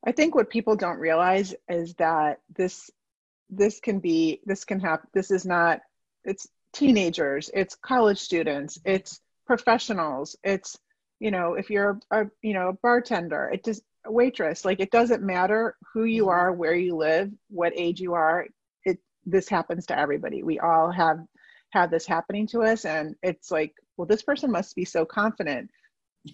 I 0.06 0.12
think 0.12 0.36
what 0.36 0.50
people 0.50 0.76
don't 0.76 1.00
realize 1.00 1.56
is 1.70 1.94
that 1.96 2.40
this 2.56 2.90
this 3.50 3.80
can 3.80 4.00
be 4.00 4.42
this 4.46 4.66
can 4.66 4.80
happen 4.80 5.08
this 5.14 5.30
is 5.30 5.46
not 5.46 5.82
it's 6.24 6.48
teenagers 6.74 7.52
it's 7.54 7.76
college 7.76 8.18
students 8.18 8.80
it's 8.86 9.22
professionals 9.46 10.36
it's 10.44 10.78
you 11.20 11.30
know 11.30 11.54
if 11.54 11.70
you're 11.70 12.00
a, 12.12 12.26
you 12.42 12.54
know 12.54 12.70
a 12.70 12.74
bartender 12.74 13.50
it 13.54 13.64
just 13.64 13.84
a 14.06 14.12
waitress 14.12 14.66
like 14.66 14.80
it 14.80 14.92
doesn't 14.92 15.24
matter 15.24 15.76
who 15.94 16.06
you 16.06 16.24
mm-hmm. 16.24 16.32
are 16.32 16.54
where 16.54 16.76
you 16.76 16.96
live 16.96 17.32
what 17.50 17.74
age 17.76 18.00
you 18.00 18.14
are 18.14 18.48
it 18.84 19.00
this 19.26 19.50
happens 19.50 19.86
to 19.88 19.98
everybody. 19.98 20.44
We 20.44 20.60
all 20.60 20.92
have 20.92 21.20
have 21.72 21.92
this 21.92 22.06
happening 22.06 22.48
to 22.48 22.62
us 22.62 22.86
and 22.86 23.16
it's 23.22 23.52
like 23.52 23.74
well 23.98 24.06
this 24.06 24.22
person 24.22 24.52
must 24.52 24.76
be 24.76 24.86
so 24.86 25.06
confident. 25.06 25.70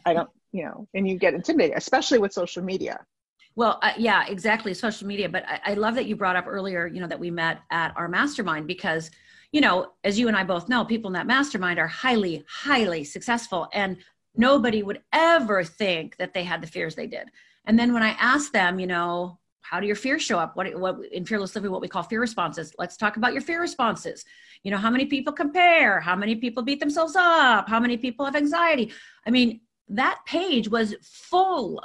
I 0.05 0.13
don't 0.13 0.29
you 0.51 0.65
know 0.65 0.87
and 0.93 1.07
you 1.07 1.17
get 1.17 1.33
intimidated 1.33 1.77
especially 1.77 2.19
with 2.19 2.33
social 2.33 2.63
media 2.63 2.99
well, 3.55 3.79
uh, 3.81 3.93
yeah, 3.97 4.25
exactly. 4.27 4.73
Social 4.73 5.07
media. 5.07 5.27
But 5.29 5.43
I, 5.47 5.71
I 5.71 5.73
love 5.73 5.95
that 5.95 6.05
you 6.05 6.15
brought 6.15 6.35
up 6.35 6.45
earlier, 6.47 6.87
you 6.87 7.01
know, 7.01 7.07
that 7.07 7.19
we 7.19 7.31
met 7.31 7.59
at 7.69 7.95
our 7.97 8.07
mastermind 8.07 8.67
because, 8.67 9.11
you 9.51 9.61
know, 9.61 9.91
as 10.03 10.17
you 10.17 10.27
and 10.27 10.37
I 10.37 10.43
both 10.43 10.69
know, 10.69 10.85
people 10.85 11.09
in 11.09 11.13
that 11.13 11.27
mastermind 11.27 11.79
are 11.79 11.87
highly, 11.87 12.43
highly 12.47 13.03
successful. 13.03 13.67
And 13.73 13.97
nobody 14.35 14.83
would 14.83 15.01
ever 15.11 15.63
think 15.63 16.17
that 16.17 16.33
they 16.33 16.43
had 16.43 16.61
the 16.61 16.67
fears 16.67 16.95
they 16.95 17.07
did. 17.07 17.29
And 17.65 17.77
then 17.77 17.93
when 17.93 18.03
I 18.03 18.11
asked 18.11 18.53
them, 18.53 18.79
you 18.79 18.87
know, 18.87 19.37
how 19.59 19.79
do 19.79 19.87
your 19.87 19.95
fears 19.95 20.21
show 20.21 20.39
up? 20.39 20.55
What, 20.55 20.73
what 20.77 20.99
in 21.11 21.25
fearless 21.25 21.55
living, 21.55 21.71
what 21.71 21.81
we 21.81 21.87
call 21.87 22.03
fear 22.03 22.19
responses. 22.19 22.73
Let's 22.77 22.97
talk 22.97 23.17
about 23.17 23.33
your 23.33 23.41
fear 23.41 23.61
responses. 23.61 24.25
You 24.63 24.71
know, 24.71 24.77
how 24.77 24.89
many 24.89 25.05
people 25.05 25.31
compare? 25.31 25.99
How 25.99 26.15
many 26.15 26.35
people 26.35 26.63
beat 26.63 26.79
themselves 26.79 27.15
up? 27.15 27.69
How 27.69 27.79
many 27.79 27.97
people 27.97 28.25
have 28.25 28.35
anxiety? 28.35 28.91
I 29.25 29.29
mean, 29.29 29.61
that 29.89 30.19
page 30.25 30.69
was 30.69 30.95
full 31.01 31.81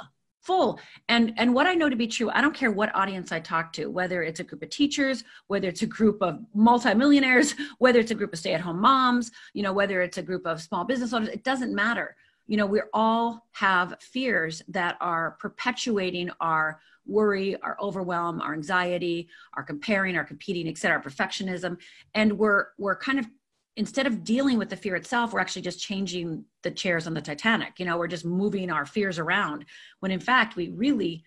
full. 0.47 0.79
And 1.09 1.33
and 1.37 1.53
what 1.53 1.67
i 1.67 1.73
know 1.73 1.89
to 1.89 1.95
be 1.95 2.07
true 2.07 2.29
i 2.31 2.41
don't 2.41 2.55
care 2.55 2.71
what 2.71 2.95
audience 2.95 3.31
i 3.31 3.39
talk 3.39 3.73
to 3.73 3.87
whether 3.87 4.23
it's 4.23 4.39
a 4.39 4.43
group 4.43 4.63
of 4.63 4.69
teachers 4.69 5.23
whether 5.47 5.67
it's 5.67 5.81
a 5.81 5.85
group 5.85 6.21
of 6.21 6.39
multimillionaires 6.53 7.53
whether 7.77 7.99
it's 7.99 8.11
a 8.11 8.15
group 8.15 8.33
of 8.33 8.39
stay-at-home 8.39 8.79
moms 8.79 9.31
you 9.53 9.63
know 9.63 9.73
whether 9.73 10.01
it's 10.01 10.17
a 10.17 10.21
group 10.21 10.45
of 10.47 10.61
small 10.61 10.83
business 10.85 11.13
owners 11.13 11.29
it 11.29 11.43
doesn't 11.43 11.73
matter. 11.73 12.15
You 12.47 12.57
know 12.57 12.65
we 12.65 12.81
all 12.93 13.45
have 13.51 13.95
fears 13.99 14.61
that 14.69 14.95
are 15.01 15.31
perpetuating 15.39 16.29
our 16.39 16.79
worry 17.05 17.59
our 17.61 17.77
overwhelm 17.81 18.41
our 18.41 18.53
anxiety 18.53 19.29
our 19.55 19.63
comparing 19.63 20.15
our 20.17 20.23
competing 20.23 20.67
etc 20.67 20.97
our 20.97 21.03
perfectionism. 21.03 21.77
And 22.13 22.37
we're 22.37 22.67
we're 22.77 22.95
kind 22.95 23.19
of 23.19 23.27
instead 23.77 24.07
of 24.07 24.23
dealing 24.23 24.57
with 24.57 24.69
the 24.69 24.75
fear 24.75 24.95
itself, 24.95 25.31
we're 25.31 25.39
actually 25.39 25.61
just 25.61 25.79
changing 25.79 26.43
the 26.63 26.71
chairs 26.71 27.07
on 27.07 27.13
the 27.13 27.21
Titanic. 27.21 27.79
You 27.79 27.85
know, 27.85 27.97
we're 27.97 28.07
just 28.07 28.25
moving 28.25 28.69
our 28.71 28.85
fears 28.85 29.19
around 29.19 29.65
when 29.99 30.11
in 30.11 30.19
fact 30.19 30.55
we 30.55 30.69
really 30.69 31.23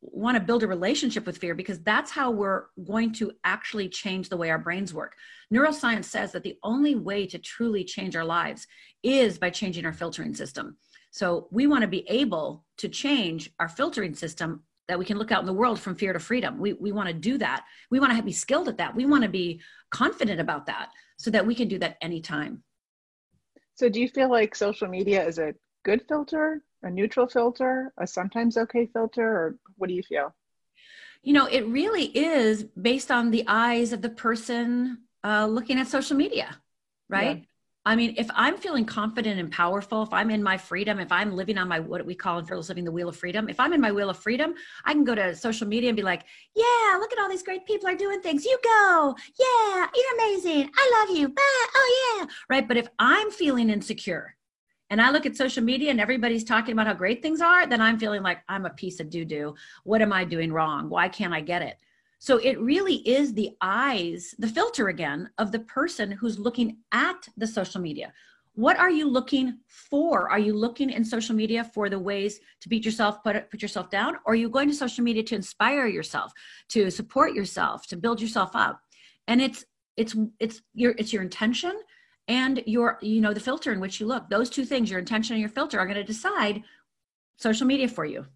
want 0.00 0.36
to 0.36 0.42
build 0.42 0.62
a 0.62 0.66
relationship 0.66 1.26
with 1.26 1.38
fear 1.38 1.56
because 1.56 1.80
that's 1.80 2.12
how 2.12 2.30
we're 2.30 2.66
going 2.86 3.12
to 3.12 3.32
actually 3.42 3.88
change 3.88 4.28
the 4.28 4.36
way 4.36 4.48
our 4.48 4.58
brains 4.58 4.94
work. 4.94 5.16
Neuroscience 5.52 6.04
says 6.04 6.30
that 6.32 6.44
the 6.44 6.56
only 6.62 6.94
way 6.94 7.26
to 7.26 7.38
truly 7.38 7.82
change 7.82 8.14
our 8.14 8.24
lives 8.24 8.68
is 9.02 9.38
by 9.38 9.50
changing 9.50 9.84
our 9.84 9.92
filtering 9.92 10.34
system. 10.34 10.76
So 11.10 11.48
we 11.50 11.66
want 11.66 11.82
to 11.82 11.88
be 11.88 12.08
able 12.08 12.64
to 12.76 12.88
change 12.88 13.50
our 13.58 13.68
filtering 13.68 14.14
system 14.14 14.62
that 14.88 14.98
we 14.98 15.04
can 15.04 15.18
look 15.18 15.30
out 15.30 15.40
in 15.40 15.46
the 15.46 15.52
world 15.52 15.78
from 15.78 15.94
fear 15.94 16.12
to 16.12 16.18
freedom. 16.18 16.58
We, 16.58 16.72
we 16.72 16.92
want 16.92 17.08
to 17.08 17.14
do 17.14 17.38
that. 17.38 17.64
We 17.90 18.00
want 18.00 18.16
to 18.16 18.22
be 18.22 18.32
skilled 18.32 18.68
at 18.68 18.78
that. 18.78 18.96
We 18.96 19.06
want 19.06 19.22
to 19.22 19.28
be 19.28 19.60
confident 19.90 20.40
about 20.40 20.66
that 20.66 20.90
so 21.18 21.30
that 21.30 21.46
we 21.46 21.54
can 21.54 21.68
do 21.68 21.78
that 21.78 21.98
anytime. 22.00 22.62
So, 23.74 23.88
do 23.88 24.00
you 24.00 24.08
feel 24.08 24.30
like 24.30 24.56
social 24.56 24.88
media 24.88 25.24
is 25.24 25.38
a 25.38 25.54
good 25.84 26.02
filter, 26.08 26.64
a 26.82 26.90
neutral 26.90 27.28
filter, 27.28 27.92
a 27.98 28.06
sometimes 28.06 28.56
okay 28.56 28.86
filter, 28.92 29.24
or 29.24 29.56
what 29.76 29.88
do 29.88 29.94
you 29.94 30.02
feel? 30.02 30.34
You 31.22 31.32
know, 31.34 31.46
it 31.46 31.66
really 31.66 32.06
is 32.06 32.64
based 32.64 33.10
on 33.10 33.30
the 33.30 33.44
eyes 33.46 33.92
of 33.92 34.02
the 34.02 34.08
person 34.08 35.02
uh, 35.22 35.46
looking 35.46 35.78
at 35.78 35.88
social 35.88 36.16
media, 36.16 36.56
right? 37.08 37.44
I 37.88 37.96
mean, 37.96 38.12
if 38.18 38.28
I'm 38.34 38.58
feeling 38.58 38.84
confident 38.84 39.40
and 39.40 39.50
powerful, 39.50 40.02
if 40.02 40.12
I'm 40.12 40.30
in 40.30 40.42
my 40.42 40.58
freedom, 40.58 41.00
if 41.00 41.10
I'm 41.10 41.32
living 41.34 41.56
on 41.56 41.68
my 41.68 41.80
what 41.80 42.04
we 42.04 42.14
call 42.14 42.38
in 42.38 42.44
Fearless 42.44 42.68
Living 42.68 42.84
the 42.84 42.92
Wheel 42.92 43.08
of 43.08 43.16
Freedom, 43.16 43.48
if 43.48 43.58
I'm 43.58 43.72
in 43.72 43.80
my 43.80 43.90
Wheel 43.90 44.10
of 44.10 44.18
Freedom, 44.18 44.52
I 44.84 44.92
can 44.92 45.04
go 45.04 45.14
to 45.14 45.34
social 45.34 45.66
media 45.66 45.88
and 45.88 45.96
be 45.96 46.02
like, 46.02 46.24
"Yeah, 46.54 46.98
look 47.00 47.14
at 47.14 47.18
all 47.18 47.30
these 47.30 47.42
great 47.42 47.64
people 47.64 47.88
are 47.88 47.94
doing 47.94 48.20
things. 48.20 48.44
You 48.44 48.58
go, 48.62 49.16
yeah, 49.40 49.86
you're 49.94 50.14
amazing. 50.16 50.70
I 50.76 51.00
love 51.00 51.16
you. 51.16 51.28
Bah, 51.28 51.40
oh 51.40 52.18
yeah, 52.18 52.26
right." 52.50 52.68
But 52.68 52.76
if 52.76 52.88
I'm 52.98 53.30
feeling 53.30 53.70
insecure, 53.70 54.36
and 54.90 55.00
I 55.00 55.10
look 55.10 55.24
at 55.24 55.36
social 55.36 55.64
media 55.64 55.90
and 55.90 55.98
everybody's 55.98 56.44
talking 56.44 56.72
about 56.72 56.88
how 56.88 56.92
great 56.94 57.22
things 57.22 57.40
are, 57.40 57.66
then 57.66 57.80
I'm 57.80 57.98
feeling 57.98 58.22
like 58.22 58.40
I'm 58.50 58.66
a 58.66 58.70
piece 58.70 59.00
of 59.00 59.08
doo 59.08 59.24
doo. 59.24 59.54
What 59.84 60.02
am 60.02 60.12
I 60.12 60.24
doing 60.26 60.52
wrong? 60.52 60.90
Why 60.90 61.08
can't 61.08 61.32
I 61.32 61.40
get 61.40 61.62
it? 61.62 61.78
So 62.18 62.38
it 62.38 62.60
really 62.60 62.96
is 63.08 63.32
the 63.32 63.56
eyes, 63.60 64.34
the 64.38 64.48
filter 64.48 64.88
again 64.88 65.30
of 65.38 65.52
the 65.52 65.60
person 65.60 66.10
who's 66.10 66.38
looking 66.38 66.78
at 66.92 67.28
the 67.36 67.46
social 67.46 67.80
media. 67.80 68.12
What 68.54 68.76
are 68.76 68.90
you 68.90 69.08
looking 69.08 69.58
for? 69.68 70.28
Are 70.28 70.38
you 70.38 70.52
looking 70.52 70.90
in 70.90 71.04
social 71.04 71.36
media 71.36 71.62
for 71.62 71.88
the 71.88 71.98
ways 71.98 72.40
to 72.60 72.68
beat 72.68 72.84
yourself, 72.84 73.22
put 73.22 73.48
put 73.52 73.62
yourself 73.62 73.88
down, 73.88 74.16
or 74.26 74.32
are 74.32 74.36
you 74.36 74.48
going 74.48 74.68
to 74.68 74.74
social 74.74 75.04
media 75.04 75.22
to 75.22 75.36
inspire 75.36 75.86
yourself, 75.86 76.32
to 76.70 76.90
support 76.90 77.34
yourself, 77.34 77.86
to 77.86 77.96
build 77.96 78.20
yourself 78.20 78.50
up? 78.54 78.80
And 79.28 79.40
it's 79.40 79.64
it's 79.96 80.16
it's 80.40 80.60
your 80.74 80.94
it's 80.98 81.12
your 81.12 81.22
intention 81.22 81.78
and 82.26 82.62
your 82.66 82.98
you 83.00 83.20
know 83.20 83.32
the 83.32 83.38
filter 83.38 83.72
in 83.72 83.78
which 83.78 84.00
you 84.00 84.06
look. 84.06 84.28
Those 84.28 84.50
two 84.50 84.64
things, 84.64 84.90
your 84.90 84.98
intention 84.98 85.34
and 85.34 85.40
your 85.40 85.50
filter, 85.50 85.78
are 85.78 85.86
going 85.86 85.96
to 85.96 86.02
decide 86.02 86.64
social 87.36 87.66
media 87.66 87.86
for 87.86 88.04
you. 88.04 88.26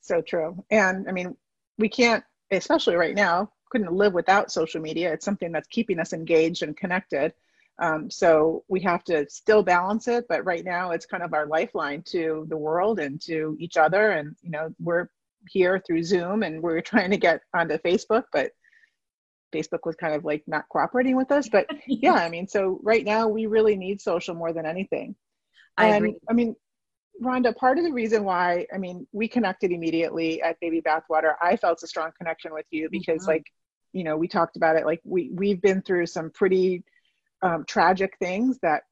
So 0.00 0.20
true. 0.20 0.64
And 0.72 1.08
I 1.08 1.12
mean, 1.12 1.36
we 1.78 1.88
can't 1.88 2.24
especially 2.50 2.96
right 2.96 3.14
now, 3.14 3.50
couldn't 3.70 3.92
live 3.92 4.14
without 4.14 4.52
social 4.52 4.80
media. 4.80 5.12
It's 5.12 5.24
something 5.24 5.52
that's 5.52 5.68
keeping 5.68 5.98
us 5.98 6.12
engaged 6.12 6.62
and 6.62 6.76
connected. 6.76 7.32
Um, 7.78 8.10
so 8.10 8.64
we 8.68 8.80
have 8.80 9.04
to 9.04 9.28
still 9.28 9.62
balance 9.62 10.08
it, 10.08 10.26
but 10.28 10.44
right 10.46 10.64
now 10.64 10.92
it's 10.92 11.04
kind 11.04 11.22
of 11.22 11.34
our 11.34 11.46
lifeline 11.46 12.02
to 12.06 12.46
the 12.48 12.56
world 12.56 12.98
and 12.98 13.20
to 13.22 13.56
each 13.58 13.76
other. 13.76 14.12
And 14.12 14.34
you 14.42 14.50
know, 14.50 14.74
we're 14.80 15.08
here 15.50 15.82
through 15.86 16.02
Zoom, 16.04 16.42
and 16.42 16.62
we're 16.62 16.80
trying 16.92 17.10
to 17.10 17.18
get 17.18 17.42
onto 17.54 17.78
Facebook, 17.78 18.24
but 18.32 18.52
Facebook 19.52 19.80
was 19.84 19.96
kind 19.96 20.14
of 20.14 20.24
like 20.24 20.42
not 20.46 20.68
cooperating 20.70 21.16
with 21.16 21.30
us. 21.30 21.48
But 21.48 21.66
yeah, 21.86 22.14
I 22.14 22.28
mean, 22.28 22.48
so 22.48 22.80
right 22.82 23.04
now 23.04 23.28
we 23.28 23.46
really 23.46 23.76
need 23.76 24.00
social 24.00 24.34
more 24.34 24.52
than 24.52 24.66
anything. 24.66 25.14
I 25.76 25.88
and 25.88 25.96
agree. 25.96 26.16
I 26.30 26.32
mean, 26.32 26.56
Rhonda, 27.22 27.54
part 27.56 27.78
of 27.78 27.84
the 27.84 27.92
reason 27.92 28.24
why, 28.24 28.66
I 28.74 28.78
mean, 28.78 29.06
we 29.12 29.28
connected 29.28 29.72
immediately 29.72 30.42
at 30.42 30.60
Baby 30.60 30.82
Bathwater. 30.82 31.34
I 31.40 31.56
felt 31.56 31.82
a 31.82 31.86
strong 31.86 32.10
connection 32.18 32.52
with 32.52 32.66
you 32.70 32.88
because, 32.90 33.22
mm-hmm. 33.22 33.30
like, 33.30 33.46
you 33.92 34.04
know, 34.04 34.16
we 34.16 34.28
talked 34.28 34.56
about 34.56 34.76
it. 34.76 34.84
Like, 34.84 35.00
we 35.04 35.30
we've 35.32 35.60
been 35.62 35.82
through 35.82 36.06
some 36.06 36.30
pretty 36.30 36.84
um, 37.42 37.64
tragic 37.66 38.16
things 38.20 38.58
that 38.62 38.82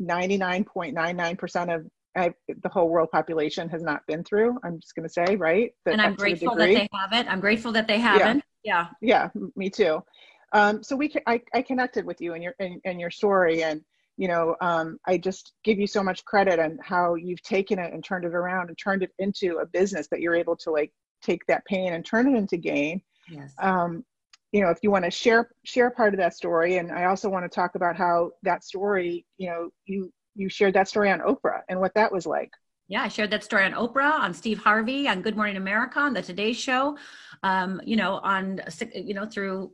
99.99% 0.00 1.74
of 1.74 1.86
uh, 2.16 2.30
the 2.62 2.68
whole 2.68 2.88
world 2.88 3.10
population 3.10 3.68
has 3.68 3.82
not 3.82 4.06
been 4.06 4.22
through. 4.24 4.58
I'm 4.62 4.80
just 4.80 4.94
going 4.94 5.06
to 5.08 5.12
say, 5.12 5.36
right? 5.36 5.72
That, 5.84 5.92
and 5.92 6.00
I'm 6.00 6.14
grateful 6.14 6.54
that 6.54 6.66
they 6.66 6.88
haven't. 6.92 7.28
I'm 7.28 7.40
grateful 7.40 7.72
that 7.72 7.88
they 7.88 7.98
haven't. 7.98 8.44
Yeah. 8.62 8.88
Yeah, 9.02 9.28
yeah 9.34 9.42
me 9.56 9.68
too. 9.68 10.02
Um, 10.52 10.82
so 10.82 10.94
we, 10.96 11.12
I, 11.26 11.42
I 11.52 11.62
connected 11.62 12.04
with 12.04 12.20
you 12.20 12.34
and 12.34 12.42
your 12.42 12.54
and, 12.60 12.80
and 12.84 13.00
your 13.00 13.10
story 13.10 13.64
and 13.64 13.82
you 14.16 14.28
know, 14.28 14.56
um, 14.60 14.98
I 15.06 15.18
just 15.18 15.52
give 15.64 15.78
you 15.78 15.86
so 15.86 16.02
much 16.02 16.24
credit 16.24 16.58
on 16.58 16.78
how 16.82 17.14
you've 17.14 17.42
taken 17.42 17.78
it 17.78 17.92
and 17.92 18.04
turned 18.04 18.24
it 18.24 18.34
around 18.34 18.68
and 18.68 18.78
turned 18.78 19.02
it 19.02 19.10
into 19.18 19.58
a 19.58 19.66
business 19.66 20.06
that 20.08 20.20
you're 20.20 20.36
able 20.36 20.56
to 20.56 20.70
like 20.70 20.92
take 21.22 21.44
that 21.46 21.64
pain 21.64 21.94
and 21.94 22.04
turn 22.04 22.32
it 22.32 22.38
into 22.38 22.56
gain. 22.56 23.02
Yes. 23.28 23.52
Um, 23.60 24.04
you 24.52 24.60
know, 24.60 24.70
if 24.70 24.78
you 24.82 24.90
want 24.90 25.04
to 25.04 25.10
share 25.10 25.50
share 25.64 25.90
part 25.90 26.14
of 26.14 26.18
that 26.20 26.34
story, 26.34 26.76
and 26.76 26.92
I 26.92 27.06
also 27.06 27.28
want 27.28 27.44
to 27.44 27.48
talk 27.48 27.74
about 27.74 27.96
how 27.96 28.30
that 28.44 28.62
story, 28.62 29.26
you 29.36 29.50
know, 29.50 29.70
you 29.86 30.12
you 30.36 30.48
shared 30.48 30.74
that 30.74 30.88
story 30.88 31.10
on 31.10 31.20
Oprah 31.20 31.62
and 31.68 31.80
what 31.80 31.94
that 31.94 32.12
was 32.12 32.24
like. 32.24 32.50
Yeah, 32.86 33.02
I 33.02 33.08
shared 33.08 33.30
that 33.30 33.42
story 33.42 33.64
on 33.64 33.72
Oprah, 33.72 34.20
on 34.20 34.34
Steve 34.34 34.58
Harvey, 34.58 35.08
on 35.08 35.22
Good 35.22 35.36
Morning 35.36 35.56
America, 35.56 35.98
on 35.98 36.12
the 36.12 36.22
Today 36.22 36.52
Show. 36.52 36.98
Um, 37.42 37.80
you 37.84 37.96
know, 37.96 38.20
on 38.22 38.60
you 38.94 39.14
know 39.14 39.26
through 39.26 39.72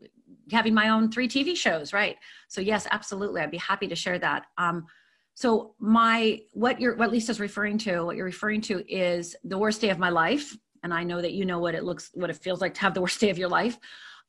having 0.50 0.74
my 0.74 0.88
own 0.88 1.10
three 1.10 1.28
TV 1.28 1.56
shows, 1.56 1.92
right? 1.92 2.16
So 2.48 2.60
yes, 2.60 2.86
absolutely, 2.90 3.40
I'd 3.40 3.50
be 3.50 3.58
happy 3.58 3.88
to 3.88 3.94
share 3.94 4.18
that. 4.18 4.46
Um, 4.58 4.86
so 5.34 5.74
my 5.78 6.40
what 6.52 6.80
you're 6.80 6.96
what 6.96 7.10
Lisa's 7.10 7.40
referring 7.40 7.78
to, 7.78 8.02
what 8.02 8.16
you're 8.16 8.26
referring 8.26 8.60
to 8.62 8.84
is 8.92 9.36
the 9.44 9.58
worst 9.58 9.80
day 9.80 9.90
of 9.90 9.98
my 9.98 10.10
life, 10.10 10.56
and 10.82 10.92
I 10.92 11.04
know 11.04 11.22
that 11.22 11.32
you 11.32 11.44
know 11.44 11.58
what 11.58 11.74
it 11.74 11.84
looks, 11.84 12.10
what 12.14 12.30
it 12.30 12.36
feels 12.36 12.60
like 12.60 12.74
to 12.74 12.80
have 12.80 12.94
the 12.94 13.00
worst 13.00 13.20
day 13.22 13.30
of 13.30 13.38
your 13.38 13.48
life. 13.48 13.78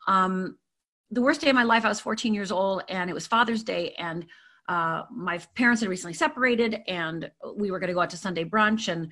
Um, 0.08 0.58
the 1.12 1.22
worst 1.22 1.42
day 1.42 1.50
of 1.50 1.56
my 1.56 1.64
life, 1.64 1.84
I 1.84 1.90
was 1.90 2.00
14 2.00 2.34
years 2.34 2.52
old, 2.52 2.84
and 2.88 3.10
it 3.10 3.14
was 3.14 3.28
Father's 3.28 3.64
Day, 3.64 3.94
and 3.98 4.26
uh, 4.70 5.04
my 5.14 5.40
parents 5.56 5.82
had 5.82 5.90
recently 5.90 6.14
separated, 6.14 6.80
and 6.88 7.30
we 7.58 7.72
were 7.72 7.80
going 7.80 7.90
to 7.90 7.94
go 7.94 8.00
out 8.00 8.10
to 8.12 8.18
Sunday 8.18 8.46
brunch, 8.46 8.88
and 8.88 9.12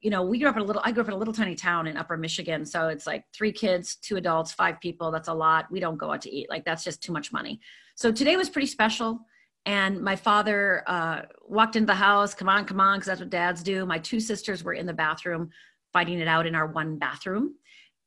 you 0.00 0.10
know, 0.10 0.22
we 0.22 0.38
grew 0.38 0.48
up 0.48 0.56
in 0.56 0.62
a 0.62 0.64
little, 0.64 0.82
I 0.84 0.92
grew 0.92 1.02
up 1.02 1.08
in 1.08 1.14
a 1.14 1.18
little 1.18 1.34
tiny 1.34 1.54
town 1.54 1.86
in 1.86 1.96
upper 1.96 2.16
Michigan. 2.16 2.64
So 2.64 2.88
it's 2.88 3.06
like 3.06 3.24
three 3.32 3.52
kids, 3.52 3.96
two 3.96 4.16
adults, 4.16 4.52
five 4.52 4.80
people. 4.80 5.10
That's 5.10 5.28
a 5.28 5.34
lot. 5.34 5.66
We 5.70 5.80
don't 5.80 5.96
go 5.96 6.12
out 6.12 6.22
to 6.22 6.30
eat. 6.30 6.48
Like 6.50 6.64
that's 6.64 6.84
just 6.84 7.02
too 7.02 7.12
much 7.12 7.32
money. 7.32 7.60
So 7.94 8.12
today 8.12 8.36
was 8.36 8.48
pretty 8.48 8.66
special. 8.66 9.20
And 9.66 10.00
my 10.00 10.16
father 10.16 10.82
uh, 10.86 11.22
walked 11.46 11.76
into 11.76 11.86
the 11.86 11.94
house, 11.94 12.32
come 12.32 12.48
on, 12.48 12.64
come 12.64 12.80
on, 12.80 12.98
because 12.98 13.06
that's 13.06 13.20
what 13.20 13.30
dads 13.30 13.62
do. 13.62 13.84
My 13.84 13.98
two 13.98 14.20
sisters 14.20 14.64
were 14.64 14.72
in 14.72 14.86
the 14.86 14.94
bathroom 14.94 15.50
fighting 15.92 16.20
it 16.20 16.28
out 16.28 16.46
in 16.46 16.54
our 16.54 16.66
one 16.66 16.98
bathroom. 16.98 17.54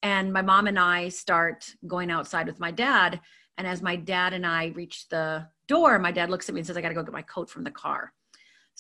And 0.02 0.34
my 0.34 0.42
mom 0.42 0.68
and 0.68 0.80
I 0.80 1.10
start 1.10 1.72
going 1.86 2.10
outside 2.10 2.48
with 2.48 2.60
my 2.60 2.72
dad. 2.72 3.20
And 3.58 3.68
as 3.68 3.82
my 3.82 3.96
dad 3.96 4.34
and 4.34 4.46
I 4.46 4.68
reach 4.76 5.08
the 5.10 5.48
door, 5.68 6.00
my 6.00 6.12
dad 6.12 6.30
looks 6.30 6.50
at 6.50 6.56
me 6.56 6.62
and 6.62 6.68
says, 6.68 6.78
I 6.78 6.82
got 6.82 6.90
to 6.90 6.96
go 6.96 7.04
get 7.04 7.14
my 7.14 7.22
coat 7.22 7.50
from 7.50 7.64
the 7.64 7.72
car. 7.72 8.12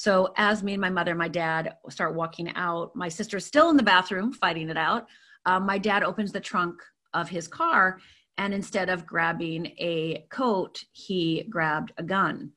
So 0.01 0.33
as 0.35 0.63
me 0.63 0.73
and 0.73 0.81
my 0.81 0.89
mother 0.89 1.11
and 1.11 1.19
my 1.19 1.27
dad 1.27 1.75
start 1.89 2.15
walking 2.15 2.51
out, 2.55 2.95
my 2.95 3.07
sister's 3.07 3.45
still 3.45 3.69
in 3.69 3.77
the 3.77 3.83
bathroom 3.83 4.33
fighting 4.33 4.67
it 4.71 4.75
out. 4.75 5.05
Um, 5.45 5.63
my 5.67 5.77
dad 5.77 6.01
opens 6.01 6.31
the 6.31 6.39
trunk 6.39 6.81
of 7.13 7.29
his 7.29 7.47
car, 7.47 7.99
and 8.39 8.51
instead 8.51 8.89
of 8.89 9.05
grabbing 9.05 9.67
a 9.77 10.25
coat, 10.31 10.83
he 10.91 11.45
grabbed 11.51 11.93
a 11.99 12.03
gun. 12.03 12.49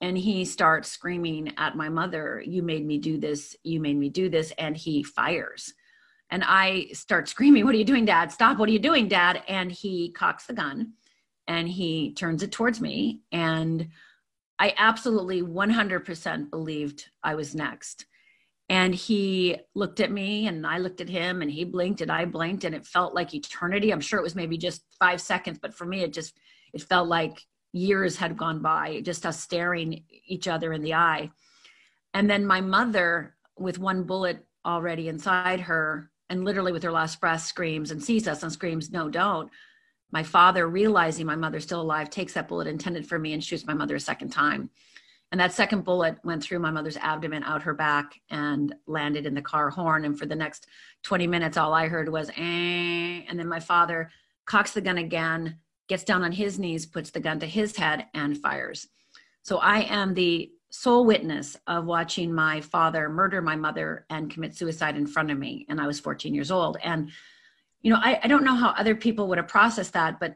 And 0.00 0.16
he 0.16 0.46
starts 0.46 0.90
screaming 0.90 1.52
at 1.58 1.76
my 1.76 1.90
mother, 1.90 2.42
You 2.46 2.62
made 2.62 2.86
me 2.86 2.96
do 2.96 3.18
this. 3.18 3.54
You 3.62 3.78
made 3.78 3.98
me 3.98 4.08
do 4.08 4.30
this. 4.30 4.54
And 4.56 4.74
he 4.74 5.02
fires. 5.02 5.74
And 6.30 6.42
I 6.46 6.86
start 6.94 7.28
screaming, 7.34 7.66
What 7.66 7.74
are 7.74 7.78
you 7.78 7.84
doing, 7.84 8.06
dad? 8.06 8.32
Stop. 8.32 8.56
What 8.56 8.70
are 8.70 8.72
you 8.72 8.78
doing, 8.78 9.06
dad? 9.06 9.42
And 9.48 9.70
he 9.70 10.12
cocks 10.12 10.46
the 10.46 10.54
gun 10.54 10.94
and 11.46 11.68
he 11.68 12.14
turns 12.14 12.42
it 12.42 12.52
towards 12.52 12.80
me. 12.80 13.20
And 13.32 13.90
I 14.58 14.74
absolutely 14.76 15.42
100% 15.42 16.50
believed 16.50 17.10
I 17.22 17.34
was 17.34 17.54
next. 17.54 18.06
And 18.68 18.94
he 18.94 19.58
looked 19.74 20.00
at 20.00 20.10
me 20.10 20.48
and 20.48 20.66
I 20.66 20.78
looked 20.78 21.00
at 21.00 21.08
him 21.08 21.40
and 21.40 21.50
he 21.50 21.64
blinked 21.64 22.00
and 22.00 22.10
I 22.10 22.24
blinked 22.24 22.64
and 22.64 22.74
it 22.74 22.86
felt 22.86 23.14
like 23.14 23.34
eternity. 23.34 23.92
I'm 23.92 24.00
sure 24.00 24.18
it 24.18 24.24
was 24.24 24.34
maybe 24.34 24.58
just 24.58 24.82
five 24.98 25.20
seconds, 25.20 25.58
but 25.60 25.74
for 25.74 25.84
me, 25.84 26.02
it 26.02 26.12
just, 26.12 26.36
it 26.72 26.82
felt 26.82 27.08
like 27.08 27.38
years 27.72 28.16
had 28.16 28.36
gone 28.36 28.60
by, 28.60 29.02
just 29.02 29.24
us 29.24 29.40
staring 29.40 30.02
each 30.26 30.48
other 30.48 30.72
in 30.72 30.82
the 30.82 30.94
eye. 30.94 31.30
And 32.12 32.28
then 32.28 32.44
my 32.44 32.60
mother, 32.60 33.36
with 33.58 33.78
one 33.78 34.02
bullet 34.02 34.44
already 34.64 35.08
inside 35.08 35.60
her, 35.60 36.10
and 36.28 36.44
literally 36.44 36.72
with 36.72 36.82
her 36.82 36.90
last 36.90 37.20
breath, 37.20 37.42
screams 37.42 37.92
and 37.92 38.02
sees 38.02 38.26
us 38.26 38.42
and 38.42 38.50
screams, 38.50 38.90
No, 38.90 39.08
don't 39.08 39.50
my 40.12 40.22
father 40.22 40.68
realizing 40.68 41.26
my 41.26 41.36
mother's 41.36 41.64
still 41.64 41.80
alive 41.80 42.10
takes 42.10 42.34
that 42.34 42.48
bullet 42.48 42.68
intended 42.68 43.06
for 43.06 43.18
me 43.18 43.32
and 43.32 43.42
shoots 43.42 43.66
my 43.66 43.74
mother 43.74 43.96
a 43.96 44.00
second 44.00 44.30
time. 44.30 44.70
And 45.32 45.40
that 45.40 45.52
second 45.52 45.84
bullet 45.84 46.18
went 46.22 46.42
through 46.42 46.60
my 46.60 46.70
mother's 46.70 46.96
abdomen 46.96 47.42
out 47.42 47.62
her 47.62 47.74
back 47.74 48.20
and 48.30 48.74
landed 48.86 49.26
in 49.26 49.34
the 49.34 49.42
car 49.42 49.70
horn. 49.70 50.04
And 50.04 50.16
for 50.16 50.26
the 50.26 50.36
next 50.36 50.68
20 51.02 51.26
minutes 51.26 51.56
all 51.56 51.74
i 51.74 51.88
heard 51.88 52.08
was 52.08 52.30
eh. 52.30 53.22
and 53.28 53.38
then 53.38 53.48
my 53.48 53.60
father 53.60 54.10
cocks 54.44 54.72
the 54.72 54.80
gun 54.80 54.98
again 54.98 55.58
gets 55.88 56.04
down 56.04 56.22
on 56.22 56.32
his 56.32 56.58
knees 56.58 56.86
puts 56.86 57.10
the 57.10 57.20
gun 57.20 57.38
to 57.40 57.46
his 57.46 57.76
head 57.76 58.06
and 58.14 58.38
fires. 58.38 58.88
So 59.42 59.58
i 59.58 59.80
am 59.80 60.14
the 60.14 60.50
sole 60.70 61.04
witness 61.04 61.56
of 61.66 61.86
watching 61.86 62.32
my 62.32 62.60
father 62.60 63.08
murder 63.08 63.40
my 63.40 63.56
mother 63.56 64.04
and 64.10 64.30
commit 64.30 64.54
suicide 64.54 64.96
in 64.96 65.06
front 65.06 65.30
of 65.30 65.38
me 65.38 65.64
and 65.68 65.80
i 65.80 65.86
was 65.86 65.98
14 65.98 66.34
years 66.34 66.52
old. 66.52 66.76
And 66.82 67.10
you 67.86 67.92
know, 67.92 68.00
I, 68.02 68.18
I 68.24 68.26
don't 68.26 68.42
know 68.42 68.56
how 68.56 68.70
other 68.70 68.96
people 68.96 69.28
would 69.28 69.38
have 69.38 69.46
processed 69.46 69.92
that, 69.92 70.18
but 70.18 70.34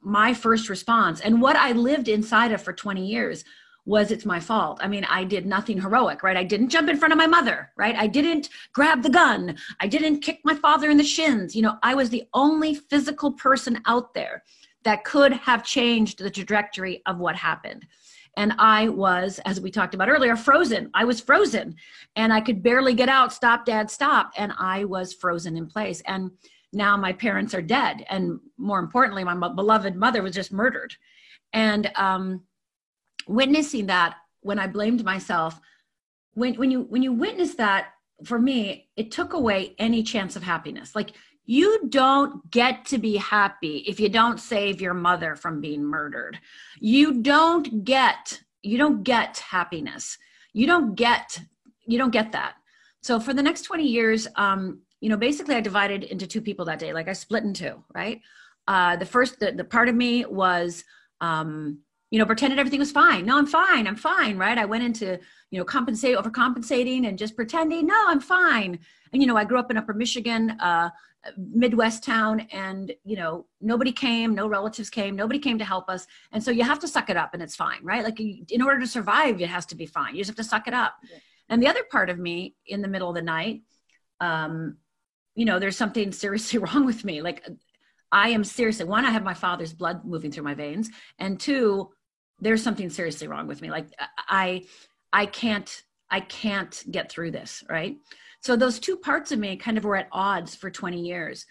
my 0.00 0.32
first 0.32 0.68
response 0.68 1.20
and 1.20 1.42
what 1.42 1.56
I 1.56 1.72
lived 1.72 2.06
inside 2.06 2.52
of 2.52 2.62
for 2.62 2.72
20 2.72 3.04
years 3.04 3.44
was 3.86 4.12
it's 4.12 4.24
my 4.24 4.38
fault. 4.38 4.78
I 4.80 4.86
mean, 4.86 5.02
I 5.06 5.24
did 5.24 5.46
nothing 5.46 5.80
heroic, 5.80 6.22
right? 6.22 6.36
I 6.36 6.44
didn't 6.44 6.68
jump 6.68 6.88
in 6.88 6.96
front 6.96 7.10
of 7.10 7.18
my 7.18 7.26
mother, 7.26 7.72
right? 7.76 7.96
I 7.96 8.06
didn't 8.06 8.50
grab 8.72 9.02
the 9.02 9.10
gun. 9.10 9.56
I 9.80 9.88
didn't 9.88 10.20
kick 10.20 10.42
my 10.44 10.54
father 10.54 10.90
in 10.90 10.96
the 10.96 11.02
shins. 11.02 11.56
You 11.56 11.62
know, 11.62 11.76
I 11.82 11.96
was 11.96 12.08
the 12.08 12.28
only 12.34 12.76
physical 12.76 13.32
person 13.32 13.82
out 13.86 14.14
there 14.14 14.44
that 14.84 15.02
could 15.02 15.32
have 15.32 15.64
changed 15.64 16.20
the 16.20 16.30
trajectory 16.30 17.02
of 17.04 17.18
what 17.18 17.34
happened. 17.34 17.84
And 18.36 18.54
I 18.58 18.88
was, 18.88 19.40
as 19.44 19.60
we 19.60 19.70
talked 19.70 19.94
about 19.94 20.08
earlier, 20.08 20.36
frozen. 20.36 20.90
I 20.94 21.04
was 21.04 21.20
frozen 21.20 21.76
and 22.16 22.32
I 22.32 22.40
could 22.40 22.62
barely 22.62 22.94
get 22.94 23.08
out. 23.08 23.32
Stop, 23.32 23.64
dad, 23.64 23.90
stop. 23.90 24.32
And 24.36 24.52
I 24.58 24.84
was 24.84 25.12
frozen 25.12 25.56
in 25.56 25.66
place. 25.66 26.02
And 26.06 26.30
now 26.72 26.96
my 26.96 27.12
parents 27.12 27.54
are 27.54 27.62
dead. 27.62 28.04
And 28.08 28.40
more 28.58 28.80
importantly, 28.80 29.24
my 29.24 29.34
beloved 29.48 29.94
mother 29.94 30.22
was 30.22 30.34
just 30.34 30.52
murdered. 30.52 30.94
And 31.52 31.90
um, 31.94 32.42
witnessing 33.28 33.86
that 33.86 34.16
when 34.40 34.58
I 34.58 34.66
blamed 34.66 35.04
myself, 35.04 35.60
when, 36.32 36.54
when 36.54 36.70
you 36.70 36.82
when 36.82 37.02
you 37.02 37.12
witness 37.12 37.54
that, 37.54 37.92
for 38.24 38.38
me, 38.38 38.88
it 38.96 39.10
took 39.10 39.32
away 39.32 39.74
any 39.78 40.02
chance 40.02 40.34
of 40.34 40.42
happiness. 40.42 40.94
Like 40.94 41.12
you 41.46 41.88
don't 41.88 42.50
get 42.50 42.86
to 42.86 42.98
be 42.98 43.16
happy 43.16 43.78
if 43.86 44.00
you 44.00 44.08
don't 44.08 44.40
save 44.40 44.80
your 44.80 44.94
mother 44.94 45.36
from 45.36 45.60
being 45.60 45.84
murdered. 45.84 46.38
You 46.80 47.22
don't 47.22 47.84
get 47.84 48.40
you 48.62 48.78
don't 48.78 49.02
get 49.02 49.38
happiness. 49.38 50.16
You 50.52 50.66
don't 50.66 50.94
get 50.94 51.40
you 51.86 51.98
don't 51.98 52.10
get 52.12 52.32
that. 52.32 52.54
So 53.02 53.20
for 53.20 53.34
the 53.34 53.42
next 53.42 53.62
20 53.62 53.86
years, 53.86 54.26
um, 54.36 54.80
you 55.00 55.10
know, 55.10 55.18
basically 55.18 55.54
I 55.54 55.60
divided 55.60 56.04
into 56.04 56.26
two 56.26 56.40
people 56.40 56.64
that 56.64 56.78
day. 56.78 56.94
Like 56.94 57.08
I 57.08 57.12
split 57.12 57.44
in 57.44 57.52
two, 57.52 57.84
right? 57.94 58.22
Uh, 58.66 58.96
the 58.96 59.04
first 59.04 59.38
the, 59.40 59.52
the 59.52 59.64
part 59.64 59.90
of 59.90 59.94
me 59.94 60.24
was 60.24 60.84
um, 61.20 61.80
you 62.14 62.20
know, 62.20 62.26
pretended 62.26 62.60
everything 62.60 62.78
was 62.78 62.92
fine. 62.92 63.26
No, 63.26 63.36
I'm 63.36 63.46
fine. 63.46 63.88
I'm 63.88 63.96
fine, 63.96 64.38
right? 64.38 64.56
I 64.56 64.66
went 64.66 64.84
into, 64.84 65.18
you 65.50 65.58
know, 65.58 65.64
compensate, 65.64 66.16
overcompensating 66.16 67.08
and 67.08 67.18
just 67.18 67.34
pretending, 67.34 67.88
no, 67.88 68.04
I'm 68.06 68.20
fine. 68.20 68.78
And, 69.12 69.20
you 69.20 69.26
know, 69.26 69.36
I 69.36 69.44
grew 69.44 69.58
up 69.58 69.68
in 69.68 69.76
Upper 69.76 69.94
Michigan, 69.94 70.50
uh, 70.60 70.90
Midwest 71.36 72.04
town, 72.04 72.46
and, 72.52 72.92
you 73.04 73.16
know, 73.16 73.46
nobody 73.60 73.90
came, 73.90 74.32
no 74.32 74.46
relatives 74.46 74.90
came, 74.90 75.16
nobody 75.16 75.40
came 75.40 75.58
to 75.58 75.64
help 75.64 75.88
us. 75.88 76.06
And 76.30 76.40
so 76.40 76.52
you 76.52 76.62
have 76.62 76.78
to 76.78 76.86
suck 76.86 77.10
it 77.10 77.16
up 77.16 77.34
and 77.34 77.42
it's 77.42 77.56
fine, 77.56 77.80
right? 77.82 78.04
Like 78.04 78.20
in 78.20 78.62
order 78.62 78.78
to 78.78 78.86
survive, 78.86 79.40
it 79.40 79.48
has 79.48 79.66
to 79.66 79.74
be 79.74 79.84
fine. 79.84 80.14
You 80.14 80.20
just 80.20 80.30
have 80.30 80.36
to 80.36 80.44
suck 80.44 80.68
it 80.68 80.74
up. 80.74 80.94
Yeah. 81.10 81.18
And 81.48 81.60
the 81.60 81.66
other 81.66 81.82
part 81.90 82.10
of 82.10 82.18
me 82.20 82.54
in 82.64 82.80
the 82.80 82.86
middle 82.86 83.08
of 83.08 83.16
the 83.16 83.22
night, 83.22 83.62
um, 84.20 84.76
you 85.34 85.46
know, 85.46 85.58
there's 85.58 85.76
something 85.76 86.12
seriously 86.12 86.58
wrong 86.64 86.86
with 86.86 87.04
me. 87.04 87.22
Like 87.22 87.44
I 88.12 88.28
am 88.28 88.44
seriously, 88.44 88.84
one, 88.84 89.04
I 89.04 89.10
have 89.10 89.24
my 89.24 89.34
father's 89.34 89.72
blood 89.72 90.04
moving 90.04 90.30
through 90.30 90.44
my 90.44 90.54
veins. 90.54 90.88
And 91.18 91.40
two, 91.40 91.90
there's 92.44 92.62
something 92.62 92.90
seriously 92.90 93.26
wrong 93.26 93.46
with 93.46 93.62
me. 93.62 93.70
Like 93.70 93.88
i 94.28 94.64
i 95.12 95.26
can't 95.26 95.82
i 96.10 96.20
can't 96.20 96.84
get 96.90 97.10
through 97.10 97.32
this 97.32 97.64
right? 97.68 97.96
So 98.40 98.56
those 98.56 98.78
two 98.78 98.96
parts 98.96 99.32
of 99.32 99.38
me 99.38 99.56
kind 99.56 99.78
of 99.78 99.84
were 99.84 99.96
at 99.96 100.08
odds 100.12 100.54
for 100.54 100.70
20 100.70 101.00
years. 101.00 101.46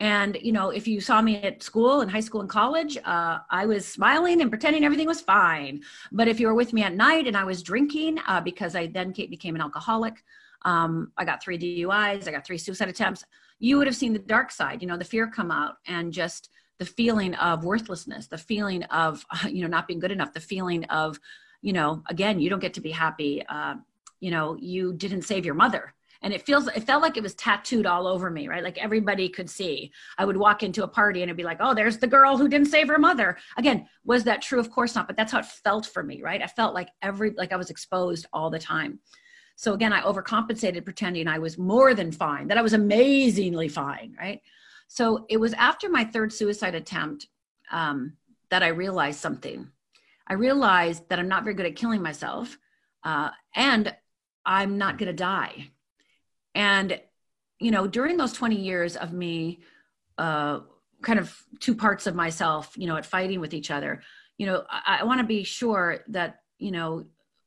And 0.00 0.38
you 0.40 0.52
know 0.52 0.70
if 0.70 0.88
you 0.88 1.00
saw 1.00 1.20
me 1.20 1.36
at 1.42 1.62
school 1.62 2.00
in 2.00 2.08
high 2.08 2.20
school 2.20 2.40
and 2.40 2.50
college 2.50 2.96
uh, 3.04 3.38
i 3.50 3.66
was 3.66 3.86
smiling 3.86 4.40
and 4.40 4.50
pretending 4.50 4.84
everything 4.84 5.06
was 5.06 5.20
fine. 5.20 5.82
But 6.12 6.28
if 6.28 6.40
you 6.40 6.46
were 6.46 6.54
with 6.54 6.72
me 6.72 6.82
at 6.82 6.94
night 6.94 7.26
and 7.26 7.36
i 7.36 7.44
was 7.44 7.62
drinking 7.62 8.18
uh, 8.26 8.40
because 8.40 8.74
i 8.74 8.86
then 8.86 9.12
became 9.12 9.54
an 9.54 9.60
alcoholic 9.60 10.24
um, 10.62 11.12
i 11.16 11.24
got 11.24 11.42
three 11.42 11.58
duis 11.58 12.26
i 12.26 12.32
got 12.32 12.46
three 12.46 12.58
suicide 12.58 12.88
attempts 12.88 13.24
you 13.60 13.76
would 13.76 13.86
have 13.86 13.96
seen 13.96 14.12
the 14.12 14.18
dark 14.18 14.50
side 14.50 14.80
you 14.82 14.88
know 14.88 14.96
the 14.96 15.04
fear 15.04 15.26
come 15.28 15.50
out 15.50 15.74
and 15.86 16.12
just 16.12 16.50
the 16.78 16.86
feeling 16.86 17.34
of 17.34 17.64
worthlessness 17.64 18.26
the 18.26 18.38
feeling 18.38 18.82
of 18.84 19.24
you 19.48 19.62
know 19.62 19.68
not 19.68 19.86
being 19.86 20.00
good 20.00 20.12
enough 20.12 20.32
the 20.32 20.40
feeling 20.40 20.84
of 20.84 21.18
you 21.60 21.72
know 21.72 22.02
again 22.08 22.38
you 22.38 22.48
don't 22.48 22.60
get 22.60 22.74
to 22.74 22.80
be 22.80 22.90
happy 22.90 23.44
uh, 23.48 23.74
you 24.20 24.30
know 24.30 24.56
you 24.60 24.92
didn't 24.92 25.22
save 25.22 25.44
your 25.44 25.54
mother. 25.54 25.94
And 26.20 26.32
it 26.32 26.42
feels 26.42 26.66
it 26.66 26.82
felt 26.82 27.00
like 27.00 27.16
it 27.16 27.22
was 27.22 27.36
tattooed 27.36 27.86
all 27.86 28.08
over 28.08 28.28
me 28.28 28.48
right? 28.48 28.64
Like 28.64 28.76
everybody 28.78 29.28
could 29.28 29.48
see. 29.48 29.92
I 30.18 30.24
would 30.24 30.36
walk 30.36 30.64
into 30.64 30.82
a 30.82 30.88
party 30.88 31.22
and 31.22 31.28
it'd 31.28 31.36
be 31.36 31.44
like 31.44 31.58
oh 31.60 31.74
there's 31.74 31.98
the 31.98 32.08
girl 32.08 32.36
who 32.36 32.48
didn't 32.48 32.66
save 32.66 32.88
her 32.88 32.98
mother. 32.98 33.38
Again 33.56 33.88
was 34.04 34.24
that 34.24 34.42
true? 34.42 34.58
Of 34.58 34.70
course 34.70 34.94
not 34.94 35.06
but 35.06 35.16
that's 35.16 35.32
how 35.32 35.38
it 35.38 35.46
felt 35.46 35.86
for 35.86 36.02
me 36.02 36.22
right? 36.22 36.42
I 36.42 36.48
felt 36.48 36.74
like 36.74 36.88
every 37.02 37.30
like 37.36 37.52
i 37.52 37.56
was 37.56 37.70
exposed 37.70 38.26
all 38.32 38.50
the 38.50 38.58
time. 38.58 38.98
So 39.54 39.74
again 39.74 39.92
i 39.92 40.02
overcompensated 40.02 40.84
pretending 40.84 41.28
i 41.28 41.38
was 41.38 41.56
more 41.56 41.94
than 41.94 42.10
fine 42.10 42.48
that 42.48 42.58
i 42.58 42.62
was 42.62 42.72
amazingly 42.72 43.68
fine 43.68 44.14
right 44.18 44.40
so 44.88 45.26
it 45.28 45.36
was 45.36 45.52
after 45.52 45.88
my 45.88 46.04
third 46.04 46.32
suicide 46.32 46.74
attempt 46.74 47.28
um, 47.70 48.14
that 48.50 48.62
I 48.62 48.68
realized 48.68 49.20
something. 49.20 49.68
I 50.26 50.32
realized 50.34 51.08
that 51.08 51.18
I'm 51.18 51.28
not 51.28 51.44
very 51.44 51.54
good 51.54 51.66
at 51.66 51.76
killing 51.76 52.02
myself 52.02 52.58
uh, 53.04 53.30
and 53.54 53.94
I'm 54.44 54.78
not 54.78 54.98
going 54.98 55.08
to 55.08 55.12
die. 55.12 55.70
And, 56.54 57.00
you 57.60 57.70
know, 57.70 57.86
during 57.86 58.16
those 58.16 58.32
20 58.32 58.56
years 58.56 58.96
of 58.96 59.12
me, 59.12 59.60
uh, 60.16 60.60
kind 61.02 61.18
of 61.18 61.36
two 61.60 61.74
parts 61.74 62.06
of 62.06 62.14
myself, 62.14 62.72
you 62.76 62.86
know, 62.86 62.96
at 62.96 63.06
fighting 63.06 63.40
with 63.40 63.54
each 63.54 63.70
other, 63.70 64.02
you 64.38 64.46
know, 64.46 64.64
I, 64.70 64.98
I 65.00 65.04
want 65.04 65.20
to 65.20 65.26
be 65.26 65.44
sure 65.44 66.04
that, 66.08 66.40
you 66.58 66.70
know, 66.70 67.04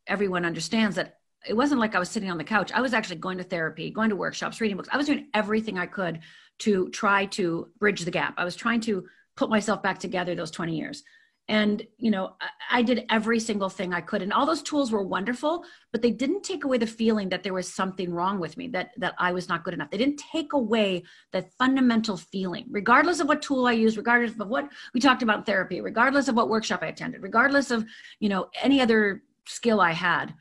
everyone 0.07 0.45
understands 0.45 0.95
that 0.95 1.17
it 1.47 1.55
wasn't 1.55 1.79
like 1.79 1.95
I 1.95 1.99
was 1.99 2.09
sitting 2.09 2.29
on 2.29 2.37
the 2.37 2.43
couch. 2.43 2.71
I 2.71 2.81
was 2.81 2.93
actually 2.93 3.15
going 3.17 3.39
to 3.39 3.43
therapy, 3.43 3.89
going 3.89 4.09
to 4.11 4.15
workshops, 4.15 4.61
reading 4.61 4.77
books. 4.77 4.89
I 4.91 4.97
was 4.97 5.07
doing 5.07 5.27
everything 5.33 5.79
I 5.79 5.87
could 5.87 6.19
to 6.61 6.89
try 6.89 7.25
to 7.25 7.69
bridge 7.79 8.01
the 8.01 8.11
gap. 8.11 8.33
I 8.37 8.45
was 8.45 8.55
trying 8.55 8.81
to 8.81 9.05
put 9.35 9.49
myself 9.49 9.81
back 9.81 9.99
together 9.99 10.35
those 10.35 10.51
20 10.51 10.75
years. 10.75 11.03
and 11.47 11.85
you 11.97 12.11
know 12.11 12.35
I, 12.69 12.81
did 12.83 13.05
every 13.09 13.39
single 13.39 13.71
thing 13.77 13.93
i 13.93 14.01
could 14.09 14.21
and 14.21 14.31
all 14.31 14.45
those 14.45 14.61
tools 14.61 14.91
were 14.91 15.01
wonderful 15.15 15.53
but 15.91 16.01
they 16.01 16.11
didn't 16.11 16.43
take 16.43 16.63
away 16.65 16.77
the 16.77 16.87
feeling 16.87 17.29
that 17.29 17.41
there 17.43 17.57
was 17.59 17.67
something 17.79 18.13
wrong 18.17 18.39
with 18.39 18.57
me 18.57 18.67
that 18.75 18.91
that 19.03 19.15
i 19.17 19.31
was 19.31 19.49
not 19.49 19.63
good 19.63 19.73
enough 19.73 19.89
they 19.89 19.97
didn't 19.97 20.21
take 20.31 20.53
away 20.53 21.03
that 21.33 21.51
fundamental 21.61 22.15
feeling 22.15 22.65
regardless 22.69 23.19
of 23.19 23.27
what 23.27 23.41
tool 23.41 23.65
i 23.65 23.71
used 23.71 23.97
regardless 23.97 24.39
of 24.39 24.47
what 24.47 24.69
we 24.93 24.99
talked 24.99 25.23
about 25.23 25.45
therapy 25.45 25.81
regardless 25.81 26.27
of 26.27 26.35
what 26.35 26.53
workshop 26.55 26.83
i 26.83 26.87
attended 26.93 27.23
regardless 27.23 27.71
of 27.71 27.85
you 28.19 28.29
know 28.29 28.47
any 28.61 28.79
other 28.79 29.23
skill 29.47 29.81
i 29.81 29.91
had 29.91 30.33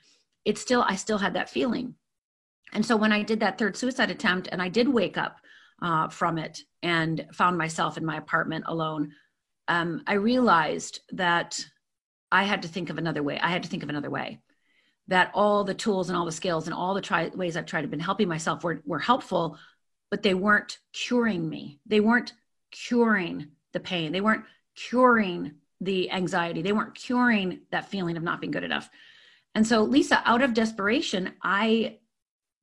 it 0.45 0.59
still 0.59 0.83
i 0.93 0.95
still 0.95 1.19
had 1.19 1.35
that 1.35 1.51
feeling 1.57 1.95
and 2.75 2.85
so 2.85 2.95
when 2.95 3.13
i 3.19 3.23
did 3.23 3.41
that 3.41 3.59
third 3.59 3.75
suicide 3.77 4.11
attempt 4.11 4.49
and 4.53 4.61
i 4.61 4.69
did 4.69 4.87
wake 4.87 5.17
up 5.17 5.40
uh, 5.83 6.09
from 6.09 6.39
it 6.39 6.61
and 6.83 7.27
found 7.33 7.57
myself 7.57 7.97
in 7.97 8.05
my 8.05 8.17
apartment 8.17 8.65
alone 8.67 9.13
um, 9.71 10.03
I 10.05 10.15
realized 10.15 10.99
that 11.13 11.65
I 12.33 12.43
had 12.43 12.63
to 12.63 12.69
think 12.69 12.91
of 12.91 12.99
another 12.99 13.23
way. 13.23 13.39
I 13.39 13.51
had 13.51 13.63
to 13.63 13.69
think 13.69 13.85
of 13.85 13.89
another 13.89 14.11
way. 14.11 14.41
That 15.07 15.31
all 15.33 15.63
the 15.63 15.75
tools 15.75 16.09
and 16.09 16.19
all 16.19 16.25
the 16.27 16.33
skills 16.33 16.67
and 16.67 16.75
all 16.75 16.93
the 16.93 17.01
try, 17.01 17.29
ways 17.29 17.57
I've 17.57 17.67
tried 17.67 17.83
to 17.83 17.89
been 17.89 18.01
helping 18.01 18.27
myself 18.27 18.65
were, 18.65 18.83
were 18.85 18.99
helpful, 18.99 19.59
but 20.11 20.25
they 20.25 20.35
weren't 20.35 20.79
curing 20.93 21.49
me. 21.49 21.79
They 21.87 22.01
weren't 22.01 22.33
curing 22.73 23.53
the 23.73 23.79
pain. 23.79 24.11
They 24.11 24.21
weren't 24.21 24.45
curing 24.75 25.55
the 25.81 26.11
anxiety. 26.11 26.63
They 26.63 26.73
weren't 26.73 26.97
curing 26.97 27.61
that 27.71 27.89
feeling 27.89 28.17
of 28.17 28.25
not 28.25 28.41
being 28.41 28.51
good 28.51 28.65
enough. 28.65 28.91
And 29.55 29.65
so, 29.65 29.83
Lisa, 29.83 30.21
out 30.25 30.43
of 30.43 30.53
desperation, 30.53 31.35
I 31.45 32.00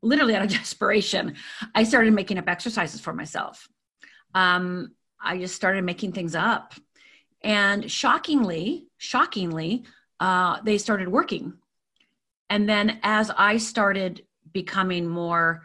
literally 0.01 0.35
out 0.35 0.43
of 0.43 0.51
desperation, 0.51 1.35
I 1.75 1.83
started 1.83 2.13
making 2.13 2.37
up 2.37 2.47
exercises 2.47 3.01
for 3.01 3.13
myself. 3.13 3.67
Um, 4.33 4.93
I 5.21 5.37
just 5.37 5.55
started 5.55 5.83
making 5.83 6.11
things 6.11 6.35
up 6.35 6.73
and 7.41 7.89
shockingly, 7.89 8.87
shockingly, 8.97 9.83
uh, 10.19 10.59
they 10.63 10.77
started 10.77 11.07
working. 11.07 11.53
And 12.49 12.67
then 12.67 12.99
as 13.03 13.31
I 13.31 13.57
started 13.57 14.25
becoming 14.51 15.07
more 15.07 15.63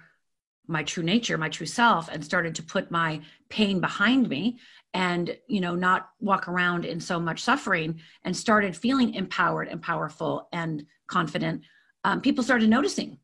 my 0.69 0.83
true 0.85 1.03
nature, 1.03 1.37
my 1.37 1.49
true 1.49 1.67
self, 1.67 2.09
and 2.09 2.25
started 2.25 2.55
to 2.55 2.63
put 2.63 2.91
my 2.91 3.21
pain 3.49 3.81
behind 3.81 4.29
me 4.29 4.59
and, 4.95 5.37
you 5.49 5.61
know, 5.61 5.75
not 5.75 6.11
walk 6.21 6.49
around 6.49 6.85
in 6.85 7.01
so 7.01 7.19
much 7.19 7.43
suffering 7.43 8.01
and 8.25 8.37
started 8.37 8.77
feeling 8.77 9.15
empowered 9.15 9.69
and 9.69 9.83
powerful 9.83 10.49
and 10.53 10.87
confident, 11.09 11.63
um, 12.05 12.21
people 12.21 12.45
started 12.45 12.69
noticing 12.71 13.19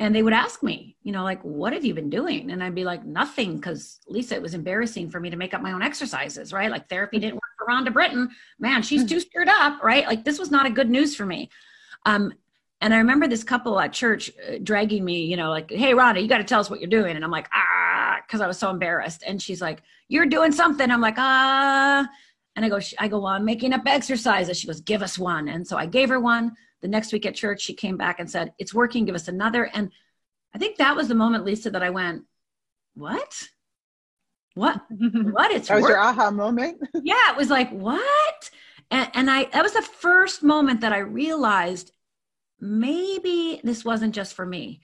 and 0.00 0.14
they 0.14 0.22
would 0.22 0.32
ask 0.32 0.62
me 0.62 0.96
you 1.02 1.12
know 1.12 1.22
like 1.22 1.40
what 1.42 1.72
have 1.72 1.84
you 1.84 1.94
been 1.94 2.10
doing? 2.10 2.50
And 2.50 2.62
i'd 2.62 2.74
be 2.74 2.84
like 2.84 3.04
nothing 3.04 3.56
because 3.56 4.00
lisa 4.08 4.34
it 4.34 4.42
was 4.42 4.54
embarrassing 4.54 5.10
for 5.10 5.20
me 5.20 5.30
to 5.30 5.36
make 5.36 5.54
up 5.54 5.62
my 5.62 5.72
own 5.72 5.82
exercises 5.82 6.52
right? 6.52 6.70
Like 6.70 6.88
therapy 6.88 7.18
didn't 7.18 7.34
work 7.34 7.42
for 7.58 7.66
rhonda 7.66 7.92
britten. 7.92 8.30
Man 8.58 8.82
she's 8.82 9.02
hmm. 9.02 9.08
too 9.08 9.20
stirred 9.20 9.48
up 9.48 9.82
right? 9.82 10.06
Like 10.06 10.24
this 10.24 10.38
was 10.38 10.50
not 10.50 10.66
a 10.66 10.70
good 10.70 10.90
news 10.90 11.14
for 11.14 11.26
me. 11.26 11.50
Um, 12.06 12.32
and 12.80 12.92
i 12.92 12.98
remember 12.98 13.26
this 13.26 13.44
couple 13.44 13.80
at 13.80 13.92
church 13.92 14.30
uh, 14.46 14.58
dragging 14.62 15.04
me 15.04 15.24
you 15.24 15.36
know 15.36 15.48
like 15.48 15.70
hey 15.70 15.92
rhonda 15.92 16.20
you 16.20 16.28
got 16.28 16.38
to 16.38 16.44
tell 16.44 16.60
us 16.60 16.68
what 16.68 16.80
you're 16.80 16.90
doing. 16.90 17.16
And 17.16 17.24
i'm 17.24 17.30
like 17.30 17.48
ah 17.52 18.18
because 18.26 18.40
i 18.40 18.46
was 18.46 18.58
so 18.58 18.70
embarrassed. 18.70 19.22
And 19.26 19.40
she's 19.40 19.60
like 19.60 19.82
you're 20.08 20.26
doing 20.26 20.52
something. 20.52 20.90
I'm 20.90 21.00
like 21.00 21.18
ah. 21.18 22.06
And 22.56 22.64
i 22.64 22.68
go 22.68 22.80
i 22.98 23.08
go 23.08 23.24
on 23.24 23.44
making 23.44 23.72
up 23.72 23.82
exercises. 23.86 24.58
She 24.58 24.66
goes 24.66 24.80
give 24.80 25.02
us 25.02 25.18
one. 25.18 25.48
And 25.48 25.66
so 25.66 25.76
i 25.76 25.86
gave 25.86 26.08
her 26.08 26.20
one 26.20 26.52
the 26.84 26.88
next 26.88 27.14
week 27.14 27.24
at 27.24 27.34
church, 27.34 27.62
she 27.62 27.72
came 27.72 27.96
back 27.96 28.20
and 28.20 28.30
said, 28.30 28.52
It's 28.58 28.74
working, 28.74 29.06
give 29.06 29.14
us 29.14 29.26
another. 29.26 29.64
And 29.72 29.90
I 30.54 30.58
think 30.58 30.76
that 30.76 30.94
was 30.94 31.08
the 31.08 31.14
moment, 31.14 31.46
Lisa, 31.46 31.70
that 31.70 31.82
I 31.82 31.88
went, 31.88 32.24
What? 32.92 33.48
What? 34.52 34.82
what? 34.90 35.50
It's 35.50 35.68
that 35.68 35.76
was 35.76 35.88
your 35.88 35.98
aha 35.98 36.30
moment. 36.30 36.86
yeah, 37.02 37.30
it 37.30 37.38
was 37.38 37.48
like, 37.48 37.70
What? 37.70 38.50
And, 38.90 39.10
and 39.14 39.30
I 39.30 39.44
that 39.44 39.62
was 39.62 39.72
the 39.72 39.80
first 39.80 40.42
moment 40.42 40.82
that 40.82 40.92
I 40.92 40.98
realized 40.98 41.90
maybe 42.60 43.62
this 43.64 43.82
wasn't 43.82 44.14
just 44.14 44.34
for 44.34 44.44
me. 44.44 44.82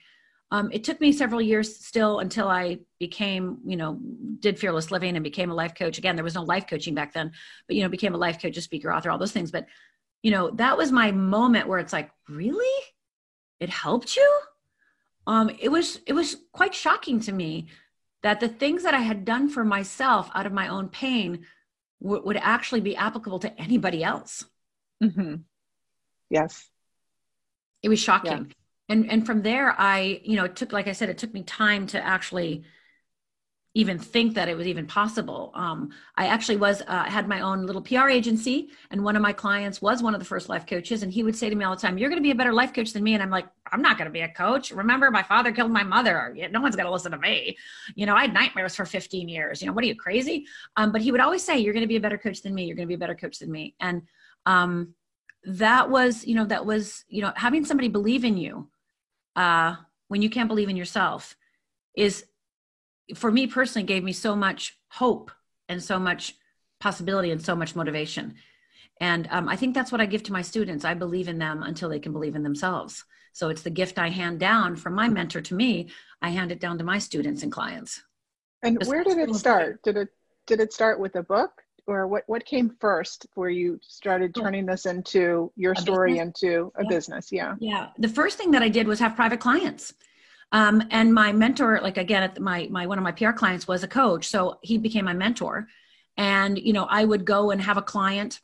Um, 0.49 0.71
it 0.71 0.83
took 0.83 0.99
me 0.99 1.13
several 1.13 1.39
years 1.39 1.85
still 1.85 2.17
until 2.17 2.47
I 2.47 2.79
became, 2.99 3.59
you 3.63 3.77
know, 3.77 3.99
did 4.39 4.57
fearless 4.57 4.89
living 4.89 5.15
and 5.15 5.23
became 5.23 5.51
a 5.51 5.55
life 5.55 5.75
coach. 5.75 5.99
Again, 5.99 6.15
there 6.15 6.25
was 6.25 6.35
no 6.35 6.41
life 6.41 6.65
coaching 6.67 6.95
back 6.95 7.13
then, 7.13 7.31
but 7.67 7.75
you 7.75 7.83
know, 7.83 7.89
became 7.89 8.15
a 8.15 8.17
life 8.17 8.41
coach, 8.41 8.57
a 8.57 8.61
speaker, 8.61 8.91
author, 8.91 9.11
all 9.11 9.19
those 9.19 9.31
things. 9.31 9.51
But 9.51 9.67
you 10.23 10.31
know, 10.31 10.51
that 10.51 10.77
was 10.77 10.91
my 10.91 11.11
moment 11.11 11.67
where 11.67 11.79
it's 11.79 11.93
like, 11.93 12.11
really? 12.29 12.85
It 13.59 13.69
helped 13.69 14.15
you? 14.15 14.39
Um, 15.27 15.51
it 15.59 15.69
was 15.69 15.99
it 16.07 16.13
was 16.13 16.37
quite 16.51 16.73
shocking 16.73 17.19
to 17.21 17.31
me 17.31 17.67
that 18.23 18.39
the 18.39 18.49
things 18.49 18.83
that 18.83 18.93
I 18.93 18.99
had 18.99 19.23
done 19.25 19.49
for 19.49 19.63
myself 19.63 20.29
out 20.33 20.45
of 20.45 20.53
my 20.53 20.67
own 20.67 20.89
pain 20.89 21.45
w- 22.01 22.23
would 22.25 22.37
actually 22.37 22.81
be 22.81 22.95
applicable 22.95 23.39
to 23.39 23.61
anybody 23.61 24.03
else. 24.03 24.45
Mm-hmm. 25.03 25.35
Yes, 26.29 26.67
it 27.83 27.89
was 27.89 27.99
shocking, 27.99 28.31
yeah. 28.31 28.53
and 28.89 29.11
and 29.11 29.25
from 29.25 29.43
there, 29.43 29.75
I 29.79 30.21
you 30.23 30.35
know 30.35 30.45
it 30.45 30.55
took 30.55 30.71
like 30.71 30.87
I 30.87 30.93
said, 30.93 31.09
it 31.09 31.19
took 31.19 31.33
me 31.33 31.43
time 31.43 31.85
to 31.87 32.03
actually 32.03 32.63
even 33.73 33.97
think 33.97 34.35
that 34.35 34.49
it 34.49 34.57
was 34.57 34.67
even 34.67 34.85
possible. 34.85 35.51
Um, 35.53 35.91
I 36.17 36.27
actually 36.27 36.57
was 36.57 36.81
uh, 36.87 37.05
had 37.05 37.29
my 37.29 37.39
own 37.39 37.65
little 37.65 37.81
PR 37.81 38.09
agency, 38.09 38.69
and 38.89 39.03
one 39.03 39.15
of 39.15 39.21
my 39.21 39.31
clients 39.31 39.81
was 39.81 40.03
one 40.03 40.13
of 40.13 40.19
the 40.19 40.25
first 40.25 40.49
life 40.49 40.67
coaches, 40.67 41.03
and 41.03 41.11
he 41.11 41.23
would 41.23 41.35
say 41.35 41.49
to 41.49 41.55
me 41.55 41.63
all 41.63 41.73
the 41.73 41.81
time, 41.81 41.97
"You're 41.97 42.09
going 42.09 42.21
to 42.21 42.23
be 42.23 42.31
a 42.31 42.35
better 42.35 42.51
life 42.51 42.73
coach 42.73 42.91
than 42.91 43.03
me," 43.03 43.13
and 43.13 43.23
I'm 43.23 43.29
like, 43.29 43.47
"I'm 43.71 43.81
not 43.81 43.97
going 43.97 44.07
to 44.07 44.11
be 44.11 44.21
a 44.21 44.29
coach. 44.29 44.71
Remember, 44.71 45.09
my 45.09 45.23
father 45.23 45.53
killed 45.53 45.71
my 45.71 45.83
mother. 45.83 46.35
No 46.51 46.59
one's 46.59 46.75
going 46.75 46.85
to 46.85 46.91
listen 46.91 47.13
to 47.13 47.17
me. 47.17 47.57
You 47.95 48.05
know, 48.05 48.15
I 48.15 48.21
had 48.23 48.33
nightmares 48.33 48.75
for 48.75 48.85
15 48.85 49.29
years. 49.29 49.61
You 49.61 49.67
know, 49.67 49.73
what 49.73 49.85
are 49.85 49.87
you 49.87 49.95
crazy?" 49.95 50.45
Um, 50.75 50.91
but 50.91 51.01
he 51.01 51.11
would 51.13 51.21
always 51.21 51.43
say, 51.43 51.57
"You're 51.59 51.73
going 51.73 51.81
to 51.81 51.87
be 51.87 51.97
a 51.97 52.01
better 52.01 52.17
coach 52.17 52.41
than 52.41 52.53
me. 52.53 52.65
You're 52.65 52.75
going 52.75 52.87
to 52.87 52.91
be 52.91 52.95
a 52.95 53.05
better 53.05 53.15
coach 53.15 53.39
than 53.39 53.51
me," 53.51 53.75
and 53.79 54.01
um, 54.45 54.95
that 55.45 55.89
was, 55.89 56.25
you 56.25 56.35
know, 56.35 56.45
that 56.45 56.65
was, 56.65 57.05
you 57.07 57.21
know, 57.21 57.31
having 57.35 57.65
somebody 57.65 57.87
believe 57.87 58.23
in 58.23 58.37
you 58.37 58.69
uh, 59.35 59.75
when 60.07 60.21
you 60.21 60.29
can't 60.29 60.47
believe 60.47 60.69
in 60.69 60.75
yourself 60.75 61.35
is 61.95 62.25
for 63.15 63.31
me 63.31 63.47
personally 63.47 63.85
gave 63.85 64.03
me 64.03 64.13
so 64.13 64.35
much 64.35 64.77
hope 64.89 65.31
and 65.69 65.81
so 65.81 65.99
much 65.99 66.35
possibility 66.79 67.31
and 67.31 67.41
so 67.41 67.55
much 67.55 67.75
motivation. 67.75 68.35
And 68.99 69.27
um, 69.31 69.49
i 69.49 69.55
think 69.55 69.73
that's 69.73 69.91
what 69.91 70.01
i 70.01 70.05
give 70.05 70.23
to 70.23 70.33
my 70.33 70.41
students. 70.41 70.85
I 70.85 70.93
believe 70.93 71.27
in 71.27 71.37
them 71.37 71.63
until 71.63 71.89
they 71.89 71.99
can 71.99 72.11
believe 72.11 72.35
in 72.35 72.43
themselves. 72.43 73.03
So 73.33 73.49
it's 73.49 73.61
the 73.61 73.69
gift 73.69 73.97
i 73.97 74.09
hand 74.09 74.39
down 74.39 74.75
from 74.75 74.93
my 74.93 75.07
mentor 75.07 75.41
to 75.41 75.55
me. 75.55 75.89
I 76.21 76.29
hand 76.29 76.51
it 76.51 76.59
down 76.59 76.77
to 76.77 76.83
my 76.83 76.99
students 76.99 77.43
and 77.43 77.51
clients. 77.51 78.01
And 78.63 78.79
Just 78.79 78.89
where 78.89 79.03
did 79.03 79.17
it 79.17 79.33
start? 79.35 79.81
Did 79.83 79.97
it 79.97 80.09
did 80.45 80.59
it 80.59 80.73
start 80.73 80.99
with 80.99 81.15
a 81.15 81.23
book? 81.23 81.51
Or 81.87 82.07
what 82.07 82.23
what 82.27 82.45
came 82.45 82.75
first 82.79 83.25
where 83.35 83.49
you 83.49 83.79
started 83.81 84.35
turning 84.35 84.65
this 84.65 84.85
into 84.85 85.51
your 85.55 85.73
story 85.75 86.19
into 86.19 86.71
a 86.75 86.83
yeah. 86.83 86.89
business? 86.89 87.31
Yeah. 87.31 87.55
Yeah. 87.59 87.87
The 87.97 88.09
first 88.09 88.37
thing 88.37 88.51
that 88.51 88.61
i 88.61 88.69
did 88.69 88.87
was 88.87 88.99
have 88.99 89.15
private 89.15 89.39
clients 89.39 89.93
um, 90.51 90.83
and 90.91 91.13
my 91.13 91.31
mentor, 91.31 91.79
like 91.81 91.97
again, 91.97 92.31
my 92.39 92.67
my 92.69 92.85
one 92.85 92.97
of 92.97 93.03
my 93.03 93.11
PR 93.11 93.31
clients 93.31 93.67
was 93.67 93.83
a 93.83 93.87
coach, 93.87 94.27
so 94.27 94.59
he 94.61 94.77
became 94.77 95.05
my 95.05 95.13
mentor. 95.13 95.67
And 96.17 96.57
you 96.57 96.73
know, 96.73 96.85
I 96.89 97.05
would 97.05 97.25
go 97.25 97.51
and 97.51 97.61
have 97.61 97.77
a 97.77 97.81
client. 97.81 98.41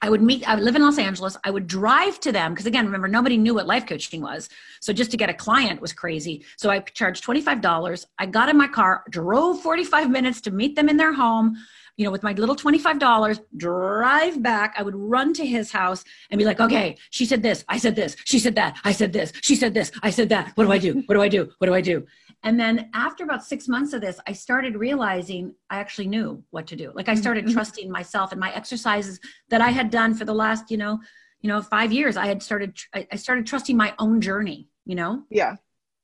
I 0.00 0.10
would 0.10 0.22
meet. 0.22 0.48
I 0.48 0.54
would 0.54 0.64
live 0.64 0.76
in 0.76 0.82
Los 0.82 0.98
Angeles. 0.98 1.36
I 1.44 1.50
would 1.50 1.66
drive 1.66 2.20
to 2.20 2.32
them 2.32 2.52
because 2.52 2.66
again, 2.66 2.86
remember 2.86 3.08
nobody 3.08 3.36
knew 3.36 3.54
what 3.54 3.66
life 3.66 3.86
coaching 3.86 4.22
was. 4.22 4.48
So 4.80 4.92
just 4.92 5.10
to 5.12 5.16
get 5.16 5.30
a 5.30 5.34
client 5.34 5.80
was 5.80 5.92
crazy. 5.92 6.44
So 6.56 6.70
I 6.70 6.80
charged 6.80 7.24
twenty 7.24 7.40
five 7.40 7.60
dollars. 7.60 8.06
I 8.18 8.26
got 8.26 8.48
in 8.48 8.56
my 8.56 8.68
car, 8.68 9.02
drove 9.10 9.60
forty 9.60 9.84
five 9.84 10.10
minutes 10.10 10.40
to 10.42 10.52
meet 10.52 10.76
them 10.76 10.88
in 10.88 10.96
their 10.96 11.12
home 11.12 11.56
you 11.96 12.04
know, 12.04 12.10
with 12.10 12.22
my 12.22 12.32
little 12.32 12.56
$25, 12.56 13.40
drive 13.56 14.42
back. 14.42 14.74
I 14.78 14.82
would 14.82 14.94
run 14.94 15.34
to 15.34 15.46
his 15.46 15.70
house 15.70 16.04
and 16.30 16.38
be 16.38 16.44
like, 16.44 16.60
okay, 16.60 16.96
she 17.10 17.26
said 17.26 17.42
this, 17.42 17.64
I 17.68 17.78
said 17.78 17.94
this, 17.94 18.16
she 18.24 18.38
said 18.38 18.54
that, 18.54 18.78
I 18.84 18.92
said 18.92 19.12
this, 19.12 19.32
she 19.42 19.54
said 19.54 19.74
this, 19.74 19.92
I 20.02 20.10
said 20.10 20.30
that. 20.30 20.52
What 20.54 20.64
do 20.64 20.72
I 20.72 20.78
do? 20.78 21.02
What 21.06 21.14
do 21.14 21.22
I 21.22 21.28
do? 21.28 21.50
What 21.58 21.66
do 21.66 21.74
I 21.74 21.80
do? 21.80 22.06
And 22.44 22.58
then 22.58 22.90
after 22.94 23.24
about 23.24 23.44
six 23.44 23.68
months 23.68 23.92
of 23.92 24.00
this, 24.00 24.18
I 24.26 24.32
started 24.32 24.74
realizing 24.74 25.54
I 25.70 25.78
actually 25.78 26.08
knew 26.08 26.42
what 26.50 26.66
to 26.68 26.76
do. 26.76 26.92
Like 26.94 27.08
I 27.08 27.14
started 27.14 27.44
mm-hmm. 27.44 27.54
trusting 27.54 27.90
myself 27.90 28.32
and 28.32 28.40
my 28.40 28.52
exercises 28.52 29.20
that 29.50 29.60
I 29.60 29.70
had 29.70 29.90
done 29.90 30.14
for 30.14 30.24
the 30.24 30.34
last, 30.34 30.70
you 30.70 30.76
know, 30.76 30.98
you 31.40 31.48
know, 31.48 31.60
five 31.60 31.92
years. 31.92 32.16
I 32.16 32.26
had 32.26 32.42
started, 32.42 32.76
I 32.94 33.16
started 33.16 33.46
trusting 33.46 33.76
my 33.76 33.94
own 33.98 34.20
journey, 34.20 34.68
you 34.86 34.94
know? 34.94 35.24
Yeah. 35.30 35.56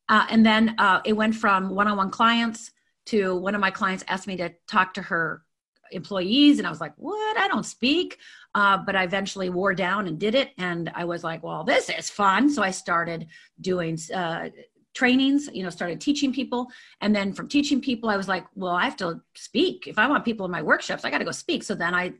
Uh, 0.08 0.26
and 0.30 0.44
then 0.44 0.74
uh, 0.78 1.00
it 1.04 1.12
went 1.12 1.34
from 1.34 1.70
one-on-one 1.70 2.10
clients 2.10 2.72
to 3.06 3.36
one 3.36 3.54
of 3.54 3.60
my 3.60 3.70
clients 3.70 4.04
asked 4.06 4.26
me 4.26 4.36
to 4.36 4.52
talk 4.66 4.94
to 4.94 5.02
her 5.02 5.42
employees 5.92 6.58
and 6.58 6.66
i 6.66 6.70
was 6.70 6.80
like 6.80 6.94
what? 6.96 7.38
I 7.38 7.48
don't 7.48 7.64
speak. 7.64 8.18
Uh, 8.54 8.78
but 8.78 8.96
i 8.96 9.04
eventually 9.04 9.50
wore 9.50 9.74
down 9.74 10.06
and 10.08 10.18
did 10.18 10.34
it 10.34 10.50
and 10.58 10.90
i 10.94 11.04
was 11.04 11.22
like 11.22 11.42
well 11.42 11.64
this 11.64 11.88
is 11.90 12.10
fun. 12.10 12.48
So 12.50 12.62
i 12.62 12.70
started 12.70 13.26
doing 13.60 13.98
uh, 14.14 14.48
trainings 14.94 15.48
you 15.52 15.62
know 15.62 15.70
started 15.70 16.00
teaching 16.00 16.32
people. 16.32 16.68
And 17.00 17.14
then 17.14 17.32
from 17.32 17.48
teaching 17.48 17.80
people 17.80 18.08
i 18.10 18.16
was 18.16 18.28
like 18.28 18.46
well 18.54 18.72
i 18.72 18.84
have 18.84 18.96
to 18.96 19.20
speak. 19.34 19.86
If 19.86 19.98
i 19.98 20.06
want 20.06 20.24
people 20.24 20.46
in 20.46 20.52
my 20.52 20.62
workshops 20.62 21.04
i 21.04 21.10
got 21.10 21.18
to 21.18 21.24
go 21.24 21.30
speak. 21.30 21.62
So 21.62 21.74
then 21.74 21.94
i 21.94 22.12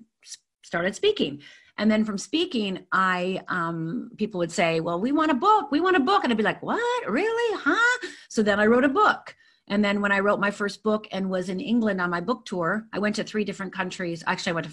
started 0.63 0.95
speaking. 0.95 1.41
And 1.79 1.91
then 1.91 2.05
from 2.05 2.19
speaking 2.19 2.87
i 2.93 3.43
um, 3.49 4.11
people 4.17 4.39
would 4.39 4.53
say 4.53 4.81
well 4.81 5.01
we 5.01 5.13
want 5.13 5.31
a 5.31 5.35
book. 5.35 5.71
We 5.71 5.81
want 5.81 5.97
a 5.97 6.01
book. 6.01 6.25
And 6.25 6.33
i'd 6.33 6.37
be 6.37 6.43
like 6.43 6.63
what? 6.63 7.11
Really? 7.11 7.59
Huh? 7.59 8.09
So 8.29 8.43
then 8.43 8.61
i 8.61 8.67
wrote 8.67 8.85
a 8.85 8.89
book 8.89 9.35
and 9.69 9.85
then 9.85 10.01
when 10.01 10.13
I 10.13 10.21
wrote 10.21 10.41
my 10.41 10.51
first 10.51 10.83
book 10.83 11.07
and 11.13 11.31
was 11.31 11.49
in 11.49 11.61
England 11.61 12.01
on 12.01 12.11
my 12.11 12.21
book 12.21 12.45
tour, 12.45 12.87
I 12.93 12.99
went 12.99 13.17
to 13.17 13.25
three 13.25 13.45
different 13.45 13.73
countries. 13.73 14.25
Actually, 14.27 14.51
I 14.51 14.55
went 14.55 14.67
to 14.67 14.73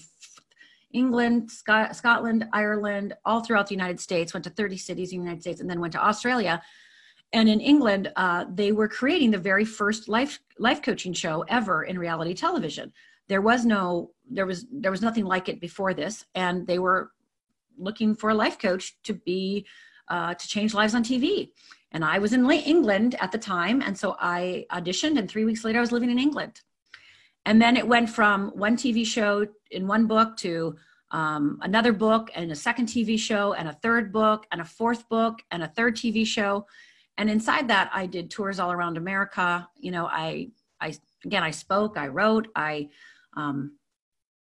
England, 0.93 1.51
Scot- 1.51 1.95
Scotland, 1.95 2.47
Ireland, 2.53 3.13
all 3.25 3.41
throughout 3.41 3.67
the 3.67 3.75
United 3.75 3.99
States, 3.99 4.33
went 4.33 4.45
to 4.45 4.49
30 4.49 4.77
cities 4.77 5.11
in 5.11 5.19
the 5.19 5.23
United 5.25 5.41
States, 5.41 5.59
and 5.59 5.69
then 5.69 5.81
went 5.81 5.93
to 5.93 6.03
Australia. 6.03 6.61
And 7.33 7.49
in 7.49 7.59
England, 7.59 8.11
uh, 8.15 8.45
they 8.53 8.71
were 8.71 8.87
creating 8.87 9.31
the 9.31 9.37
very 9.37 9.65
first 9.65 10.07
life 10.07 10.39
life 10.57 10.81
coaching 10.81 11.11
show 11.11 11.43
ever 11.49 11.83
in 11.83 11.99
reality 11.99 12.33
television. 12.33 12.93
There 13.27 13.41
was 13.41 13.65
no, 13.65 14.11
there 14.29 14.45
was 14.45 14.65
there 14.71 14.91
was 14.91 15.01
nothing 15.01 15.25
like 15.25 15.49
it 15.49 15.59
before 15.59 15.93
this, 15.93 16.25
and 16.35 16.65
they 16.65 16.79
were 16.79 17.11
looking 17.77 18.15
for 18.15 18.29
a 18.29 18.33
life 18.33 18.57
coach 18.57 18.95
to 19.03 19.13
be 19.13 19.65
uh, 20.07 20.33
to 20.35 20.47
change 20.47 20.73
lives 20.73 20.95
on 20.95 21.03
TV. 21.03 21.49
And 21.95 22.03
I 22.03 22.19
was 22.19 22.33
in 22.33 22.51
England 22.51 23.15
at 23.21 23.31
the 23.31 23.37
time, 23.37 23.81
and 23.81 23.97
so 23.97 24.17
I 24.19 24.65
auditioned, 24.69 25.17
and 25.17 25.31
three 25.31 25.45
weeks 25.45 25.63
later, 25.63 25.77
I 25.77 25.81
was 25.81 25.93
living 25.93 26.11
in 26.11 26.19
England. 26.19 26.59
And 27.45 27.61
then 27.61 27.77
it 27.77 27.87
went 27.87 28.09
from 28.09 28.49
one 28.49 28.75
TV 28.75 29.05
show 29.05 29.47
in 29.71 29.87
one 29.87 30.05
book 30.05 30.35
to 30.39 30.75
um, 31.11 31.57
another 31.61 31.93
book 31.93 32.29
and 32.35 32.51
a 32.51 32.55
second 32.55 32.87
TV 32.87 33.17
show 33.17 33.53
and 33.53 33.69
a 33.69 33.73
third 33.81 34.11
book 34.11 34.45
and 34.51 34.59
a 34.59 34.65
fourth 34.65 35.07
book 35.07 35.39
and 35.51 35.63
a 35.63 35.69
third 35.69 35.95
TV 35.95 36.27
show. 36.27 36.67
And 37.17 37.29
inside 37.29 37.69
that, 37.69 37.89
I 37.93 38.07
did 38.07 38.29
tours 38.29 38.59
all 38.59 38.73
around 38.73 38.97
America. 38.97 39.65
You 39.77 39.91
know, 39.91 40.05
I, 40.07 40.49
I 40.81 40.97
again, 41.23 41.43
I 41.43 41.51
spoke, 41.51 41.97
I 41.97 42.09
wrote, 42.09 42.49
I. 42.57 42.89
Um, 43.37 43.77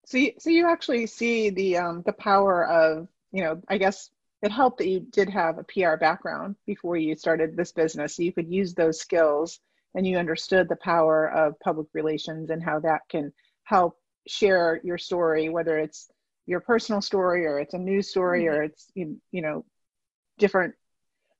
so, 0.05 0.17
you, 0.17 0.33
so 0.39 0.49
you 0.49 0.67
actually 0.67 1.07
see 1.07 1.51
the 1.51 1.77
um, 1.77 2.03
the 2.05 2.11
power 2.11 2.67
of 2.67 3.07
you 3.31 3.43
know, 3.43 3.61
I 3.69 3.77
guess 3.77 4.09
it 4.41 4.51
helped 4.51 4.77
that 4.77 4.87
you 4.87 5.01
did 5.01 5.29
have 5.29 5.57
a 5.57 5.63
PR 5.63 5.97
background 5.97 6.55
before 6.65 6.97
you 6.97 7.15
started 7.15 7.55
this 7.55 7.71
business. 7.71 8.15
So 8.15 8.23
you 8.23 8.31
could 8.31 8.51
use 8.51 8.73
those 8.73 8.99
skills 8.99 9.59
and 9.95 10.07
you 10.07 10.17
understood 10.17 10.69
the 10.69 10.77
power 10.77 11.29
of 11.31 11.59
public 11.59 11.87
relations 11.93 12.49
and 12.49 12.63
how 12.63 12.79
that 12.79 13.01
can 13.09 13.33
help 13.63 13.97
share 14.27 14.79
your 14.83 14.97
story, 14.97 15.49
whether 15.49 15.77
it's 15.77 16.09
your 16.45 16.61
personal 16.61 17.01
story 17.01 17.45
or 17.45 17.59
it's 17.59 17.73
a 17.73 17.77
news 17.77 18.09
story 18.09 18.43
mm-hmm. 18.43 18.55
or 18.55 18.63
it's, 18.63 18.87
you, 18.95 19.19
you 19.31 19.41
know, 19.41 19.65
different 20.37 20.73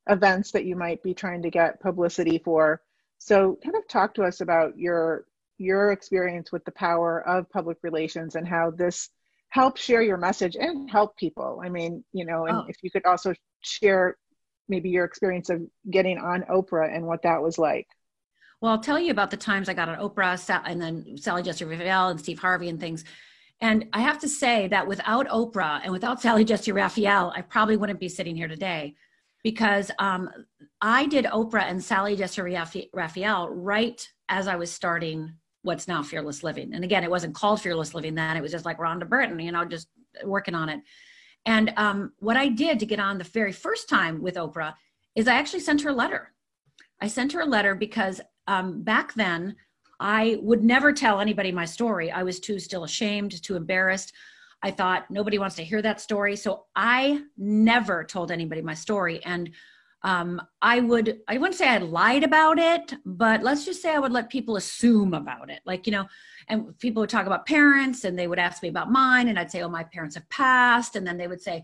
events 0.10 0.52
that 0.52 0.66
you 0.66 0.76
might 0.76 1.02
be 1.02 1.14
trying 1.14 1.42
to 1.44 1.50
get 1.50 1.80
publicity 1.80 2.38
for. 2.38 2.82
So 3.18 3.58
kind 3.64 3.76
of 3.76 3.88
talk 3.88 4.14
to 4.16 4.24
us 4.24 4.42
about 4.42 4.78
your 4.78 5.26
your 5.58 5.92
experience 5.92 6.54
with 6.54 6.64
the 6.64 6.72
power 6.72 7.22
of 7.28 7.50
public 7.50 7.78
relations 7.82 8.36
and 8.36 8.48
how 8.48 8.72
this 8.72 9.10
help 9.50 9.78
share 9.78 10.02
your 10.02 10.18
message 10.18 10.56
and 10.56 10.90
help 10.90 11.18
people. 11.18 11.62
I 11.64 11.70
mean, 11.70 12.04
you 12.14 12.26
know, 12.26 12.46
and 12.46 12.58
oh. 12.58 12.66
if 12.68 12.76
you 12.82 12.92
could 12.92 13.06
also 13.06 13.34
share 13.62 14.16
maybe 14.68 14.90
your 14.90 15.06
experience 15.06 15.50
of 15.50 15.62
getting 15.90 16.18
on 16.18 16.44
Oprah 16.44 16.96
and 16.96 17.06
what 17.06 17.24
that 17.24 17.42
was 17.42 17.58
like. 17.58 17.88
Well, 18.62 18.72
I'll 18.72 18.80
tell 18.80 19.00
you 19.00 19.12
about 19.12 19.32
the 19.32 19.38
times 19.38 19.70
I 19.70 19.74
got 19.74 19.90
on 19.90 19.98
Oprah 19.98 20.62
and 20.66 20.82
then 20.82 21.18
Sally 21.18 21.42
Jessy 21.42 21.66
Raphael 21.66 22.10
and 22.10 22.20
Steve 22.20 22.40
Harvey 22.40 22.70
and 22.70 22.80
things. 22.80 23.04
And 23.62 23.88
I 23.94 24.02
have 24.02 24.20
to 24.20 24.30
say 24.30 24.68
that 24.68 24.88
without 24.88 25.28
Oprah 25.28 25.82
and 25.84 25.92
without 25.92 26.22
Sally 26.22 26.46
Jessy 26.46 26.72
Raphael, 26.72 27.34
I 27.36 27.42
probably 27.42 27.78
wouldn't 27.78 28.00
be 28.00 28.10
sitting 28.10 28.36
here 28.36 28.48
today 28.48 28.96
because 29.44 29.90
um, 30.00 30.30
I 30.82 31.08
did 31.08 31.26
Oprah 31.26 31.64
and 31.64 31.84
Sally 31.84 32.16
Jessy 32.16 32.90
Raphael 32.94 33.50
right 33.50 34.08
as 34.28 34.48
I 34.48 34.58
was 34.58 34.72
starting 34.72 35.34
what's 35.70 35.88
now 35.88 36.02
fearless 36.02 36.42
living. 36.44 36.74
And 36.74 36.84
again 36.84 37.04
it 37.04 37.12
wasn't 37.12 37.36
called 37.36 37.62
fearless 37.62 37.94
living 37.94 38.16
then. 38.16 38.36
It 38.36 38.42
was 38.42 38.52
just 38.52 38.66
like 38.66 38.80
rhonda 38.80 39.08
britten 39.08 39.40
you 39.40 39.52
know 39.52 39.64
just 39.66 39.88
working 40.24 40.56
on 40.56 40.68
it. 40.70 40.80
And 41.46 41.72
um, 41.78 42.12
what 42.18 42.38
i 42.38 42.48
did 42.48 42.80
to 42.80 42.88
get 42.92 43.00
on 43.00 43.20
the 43.20 43.24
very 43.24 43.52
first 43.52 43.88
time 43.88 44.16
with 44.26 44.36
oprah 44.36 44.74
is 45.16 45.28
i 45.28 45.36
actually 45.36 45.60
sent 45.60 45.82
her 45.84 45.92
a 45.92 46.00
letter. 46.04 46.34
I 47.00 47.08
sent 47.08 47.32
her 47.34 47.42
a 47.42 47.46
letter 47.56 47.76
because 47.76 48.20
um, 48.48 48.82
back 48.82 49.14
then 49.14 49.56
i 50.00 50.40
would 50.42 50.64
never 50.64 50.92
tell 50.92 51.20
anybody 51.20 51.52
my 51.52 51.66
story. 51.66 52.08
I 52.10 52.24
was 52.24 52.40
too 52.40 52.58
still 52.60 52.84
ashamed 52.84 53.32
too 53.44 53.56
embarrassed. 53.56 54.12
I 54.68 54.72
thought 54.72 55.10
nobody 55.12 55.38
wants 55.38 55.56
to 55.58 55.64
hear 55.64 55.82
that 55.84 56.02
story. 56.02 56.36
So 56.36 56.66
i 56.76 57.22
never 57.38 58.04
told 58.04 58.32
anybody 58.32 58.64
my 58.72 58.78
story. 58.86 59.24
And 59.24 59.52
um, 60.02 60.42
I 60.62 60.80
would, 60.80 61.20
I 61.28 61.38
wouldn't 61.38 61.58
say 61.58 61.68
I 61.68 61.78
lied 61.78 62.24
about 62.24 62.58
it, 62.58 62.94
but 63.06 63.44
let's 63.44 63.66
just 63.66 63.82
say 63.82 63.94
I 63.94 64.00
would 64.00 64.14
let 64.14 64.30
people 64.30 64.56
assume 64.56 65.14
about 65.14 65.50
it. 65.50 65.60
Like, 65.66 65.86
you 65.88 65.92
know, 65.92 66.06
and 66.48 66.78
people 66.80 67.02
would 67.02 67.10
talk 67.10 67.26
about 67.26 67.46
parents 67.46 68.06
and 68.06 68.18
they 68.18 68.28
would 68.28 68.40
ask 68.40 68.64
me 68.64 68.70
about 68.70 68.92
mine 68.92 69.28
and 69.28 69.38
I'd 69.38 69.52
say, 69.52 69.62
oh, 69.62 69.70
my 69.70 69.84
parents 69.84 70.16
have 70.16 70.30
passed. 70.30 70.96
And 70.96 71.06
then 71.06 71.18
they 71.18 71.28
would 71.28 71.42
say, 71.42 71.64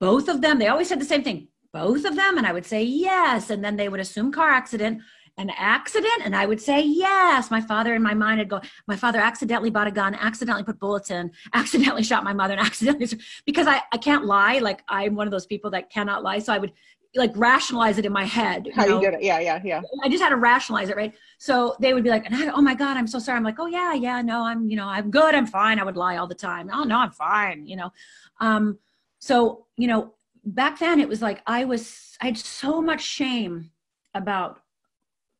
both 0.00 0.28
of 0.28 0.40
them, 0.40 0.58
they 0.58 0.68
always 0.68 0.88
said 0.88 1.00
the 1.00 1.04
same 1.06 1.22
thing, 1.22 1.48
both 1.72 2.04
of 2.04 2.16
them. 2.16 2.38
And 2.38 2.46
I 2.46 2.52
would 2.52 2.66
say, 2.66 2.82
yes. 2.82 3.50
And 3.50 3.64
then 3.64 3.76
they 3.76 3.88
would 3.88 4.00
assume 4.00 4.30
car 4.30 4.50
accident, 4.50 5.02
an 5.38 5.50
accident. 5.56 6.22
And 6.24 6.34
I 6.34 6.46
would 6.46 6.60
say, 6.60 6.82
yes. 6.82 7.50
My 7.50 7.60
father 7.60 7.94
in 7.94 8.02
my 8.02 8.14
mind 8.14 8.38
would 8.38 8.48
go, 8.48 8.60
my 8.86 8.96
father 8.96 9.18
accidentally 9.18 9.70
bought 9.70 9.86
a 9.86 9.90
gun, 9.90 10.14
accidentally 10.14 10.64
put 10.64 10.78
bullets 10.78 11.10
in, 11.10 11.30
accidentally 11.54 12.02
shot 12.02 12.24
my 12.24 12.32
mother 12.32 12.54
and 12.54 12.66
accidentally, 12.66 13.08
because 13.44 13.66
I, 13.66 13.82
I 13.92 13.98
can't 13.98 14.24
lie. 14.24 14.58
Like 14.58 14.82
I'm 14.88 15.14
one 15.14 15.26
of 15.26 15.30
those 15.30 15.46
people 15.46 15.70
that 15.72 15.90
cannot 15.90 16.22
lie. 16.22 16.38
So 16.38 16.52
I 16.52 16.58
would 16.58 16.72
like 17.14 17.32
rationalize 17.36 17.98
it 17.98 18.04
in 18.06 18.12
my 18.12 18.24
head. 18.24 18.66
You 18.66 18.72
How 18.72 18.84
know? 18.86 19.00
you 19.00 19.10
did 19.10 19.14
it? 19.14 19.22
Yeah, 19.22 19.38
yeah, 19.38 19.60
yeah. 19.64 19.82
I 20.02 20.08
just 20.08 20.22
had 20.22 20.30
to 20.30 20.36
rationalize 20.36 20.88
it, 20.88 20.96
right? 20.96 21.14
So 21.38 21.76
they 21.80 21.94
would 21.94 22.04
be 22.04 22.10
like, 22.10 22.26
"Oh 22.30 22.60
my 22.60 22.74
god, 22.74 22.96
I'm 22.96 23.06
so 23.06 23.18
sorry." 23.18 23.36
I'm 23.36 23.44
like, 23.44 23.58
"Oh 23.58 23.66
yeah, 23.66 23.94
yeah, 23.94 24.22
no, 24.22 24.42
I'm, 24.42 24.68
you 24.68 24.76
know, 24.76 24.86
I'm 24.86 25.10
good, 25.10 25.34
I'm 25.34 25.46
fine." 25.46 25.78
I 25.78 25.84
would 25.84 25.96
lie 25.96 26.16
all 26.16 26.26
the 26.26 26.34
time. 26.34 26.70
Oh 26.72 26.82
no, 26.84 26.98
I'm 26.98 27.10
fine, 27.12 27.66
you 27.66 27.76
know. 27.76 27.92
Um, 28.40 28.78
so 29.18 29.66
you 29.76 29.86
know, 29.86 30.14
back 30.44 30.78
then 30.78 31.00
it 31.00 31.08
was 31.08 31.22
like 31.22 31.42
I 31.46 31.64
was, 31.64 32.16
I 32.20 32.26
had 32.26 32.38
so 32.38 32.82
much 32.82 33.02
shame 33.02 33.70
about 34.14 34.60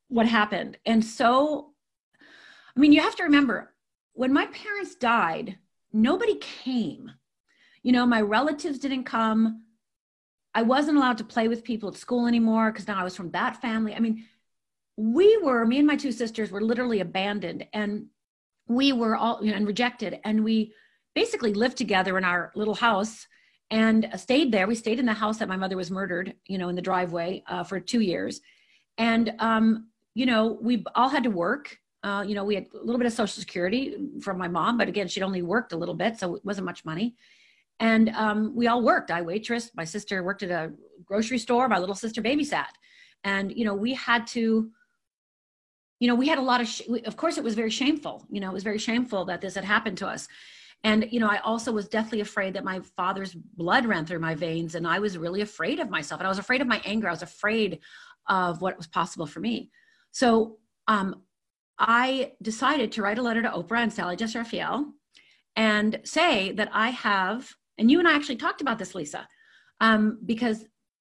what 0.08 0.26
happened, 0.26 0.78
and 0.86 1.04
so, 1.04 1.72
I 2.76 2.80
mean, 2.80 2.92
you 2.92 3.00
have 3.00 3.16
to 3.16 3.24
remember 3.24 3.74
when 4.12 4.32
my 4.32 4.46
parents 4.46 4.94
died, 4.94 5.58
nobody 5.92 6.36
came. 6.36 7.12
You 7.82 7.92
know, 7.92 8.06
my 8.06 8.20
relatives 8.20 8.78
didn't 8.80 9.04
come 9.04 9.62
I 10.56 10.62
wasn't 10.62 10.96
allowed 10.96 11.18
to 11.18 11.24
play 11.24 11.48
with 11.48 11.64
people 11.64 11.90
at 11.90 11.96
school 11.96 12.26
anymore 12.26 12.72
because 12.72 12.88
now 12.88 12.98
I 12.98 13.04
was 13.04 13.14
from 13.14 13.30
that 13.32 13.60
family. 13.60 13.94
I 13.94 14.00
mean, 14.00 14.24
we 14.96 15.36
were, 15.36 15.66
me 15.66 15.76
and 15.76 15.86
my 15.86 15.96
two 15.96 16.12
sisters 16.12 16.50
were 16.50 16.62
literally 16.62 17.00
abandoned 17.00 17.66
and 17.74 18.06
we 18.66 18.94
were 18.94 19.16
all, 19.16 19.44
you 19.44 19.50
know, 19.50 19.56
and 19.58 19.66
rejected. 19.66 20.18
And 20.24 20.42
we 20.42 20.72
basically 21.14 21.52
lived 21.52 21.76
together 21.76 22.16
in 22.16 22.24
our 22.24 22.52
little 22.54 22.74
house 22.74 23.26
and 23.70 24.08
stayed 24.16 24.50
there. 24.50 24.66
We 24.66 24.74
stayed 24.76 24.98
in 24.98 25.04
the 25.04 25.12
house 25.12 25.36
that 25.38 25.48
my 25.48 25.58
mother 25.58 25.76
was 25.76 25.90
murdered, 25.90 26.32
you 26.46 26.56
know, 26.56 26.70
in 26.70 26.74
the 26.74 26.80
driveway 26.80 27.42
uh, 27.46 27.62
for 27.62 27.78
two 27.78 28.00
years. 28.00 28.40
And, 28.96 29.34
um, 29.40 29.88
you 30.14 30.24
know, 30.24 30.58
we 30.62 30.86
all 30.94 31.10
had 31.10 31.24
to 31.24 31.30
work. 31.30 31.76
Uh, 32.02 32.24
you 32.26 32.34
know, 32.34 32.44
we 32.44 32.54
had 32.54 32.68
a 32.72 32.78
little 32.78 32.98
bit 32.98 33.06
of 33.06 33.12
social 33.12 33.40
security 33.40 33.96
from 34.22 34.38
my 34.38 34.48
mom, 34.48 34.78
but 34.78 34.88
again, 34.88 35.06
she'd 35.06 35.22
only 35.22 35.42
worked 35.42 35.74
a 35.74 35.76
little 35.76 35.94
bit, 35.94 36.18
so 36.18 36.36
it 36.36 36.44
wasn't 36.46 36.64
much 36.64 36.82
money 36.86 37.14
and 37.80 38.08
um, 38.10 38.54
we 38.54 38.68
all 38.68 38.82
worked. 38.82 39.10
I 39.10 39.22
waitressed. 39.22 39.70
My 39.74 39.84
sister 39.84 40.22
worked 40.22 40.42
at 40.42 40.50
a 40.50 40.72
grocery 41.04 41.38
store. 41.38 41.68
My 41.68 41.78
little 41.78 41.94
sister 41.94 42.22
babysat. 42.22 42.66
And 43.24 43.56
you 43.56 43.64
know 43.64 43.74
we 43.74 43.94
had 43.94 44.26
to 44.28 44.70
you 45.98 46.08
know 46.08 46.14
we 46.14 46.28
had 46.28 46.38
a 46.38 46.42
lot 46.42 46.60
of 46.60 46.68
sh- 46.68 46.82
of 47.04 47.16
course 47.16 47.38
it 47.38 47.44
was 47.44 47.54
very 47.54 47.70
shameful. 47.70 48.26
You 48.30 48.40
know 48.40 48.50
it 48.50 48.54
was 48.54 48.62
very 48.62 48.78
shameful 48.78 49.24
that 49.26 49.40
this 49.40 49.54
had 49.54 49.64
happened 49.64 49.98
to 49.98 50.06
us. 50.06 50.28
And 50.84 51.08
you 51.10 51.20
know 51.20 51.28
i 51.28 51.38
also 51.38 51.72
was 51.72 51.88
deathly 51.88 52.20
afraid 52.20 52.54
that 52.54 52.64
my 52.64 52.80
father's 52.96 53.34
blood 53.34 53.86
ran 53.86 54.06
through 54.06 54.20
my 54.20 54.34
veins 54.34 54.74
and 54.74 54.86
i 54.86 54.98
was 54.98 55.18
really 55.18 55.40
afraid 55.40 55.80
of 55.80 55.90
myself. 55.90 56.20
And 56.20 56.26
i 56.26 56.30
was 56.30 56.38
afraid 56.38 56.60
of 56.60 56.66
my 56.66 56.80
anger. 56.84 57.08
I 57.08 57.12
was 57.12 57.22
afraid 57.22 57.80
of 58.28 58.60
what 58.62 58.76
was 58.76 58.86
possible 58.86 59.26
for 59.26 59.40
me. 59.40 59.70
So 60.12 60.58
um, 60.88 61.22
i 61.78 62.32
decided 62.40 62.90
to 62.92 63.02
write 63.02 63.18
a 63.18 63.22
letter 63.22 63.42
to 63.42 63.50
oprah 63.50 63.82
and 63.82 63.92
sally 63.92 64.16
jess 64.16 64.34
raphael 64.34 64.92
and 65.56 66.00
say 66.04 66.52
that 66.52 66.70
i 66.72 66.88
have 66.88 67.54
and 67.78 67.90
you 67.90 67.98
and 67.98 68.08
I 68.08 68.14
actually 68.14 68.36
talked 68.36 68.60
about 68.60 68.78
this, 68.78 68.94
Lisa, 68.94 69.28
um, 69.80 70.18
because 70.24 70.64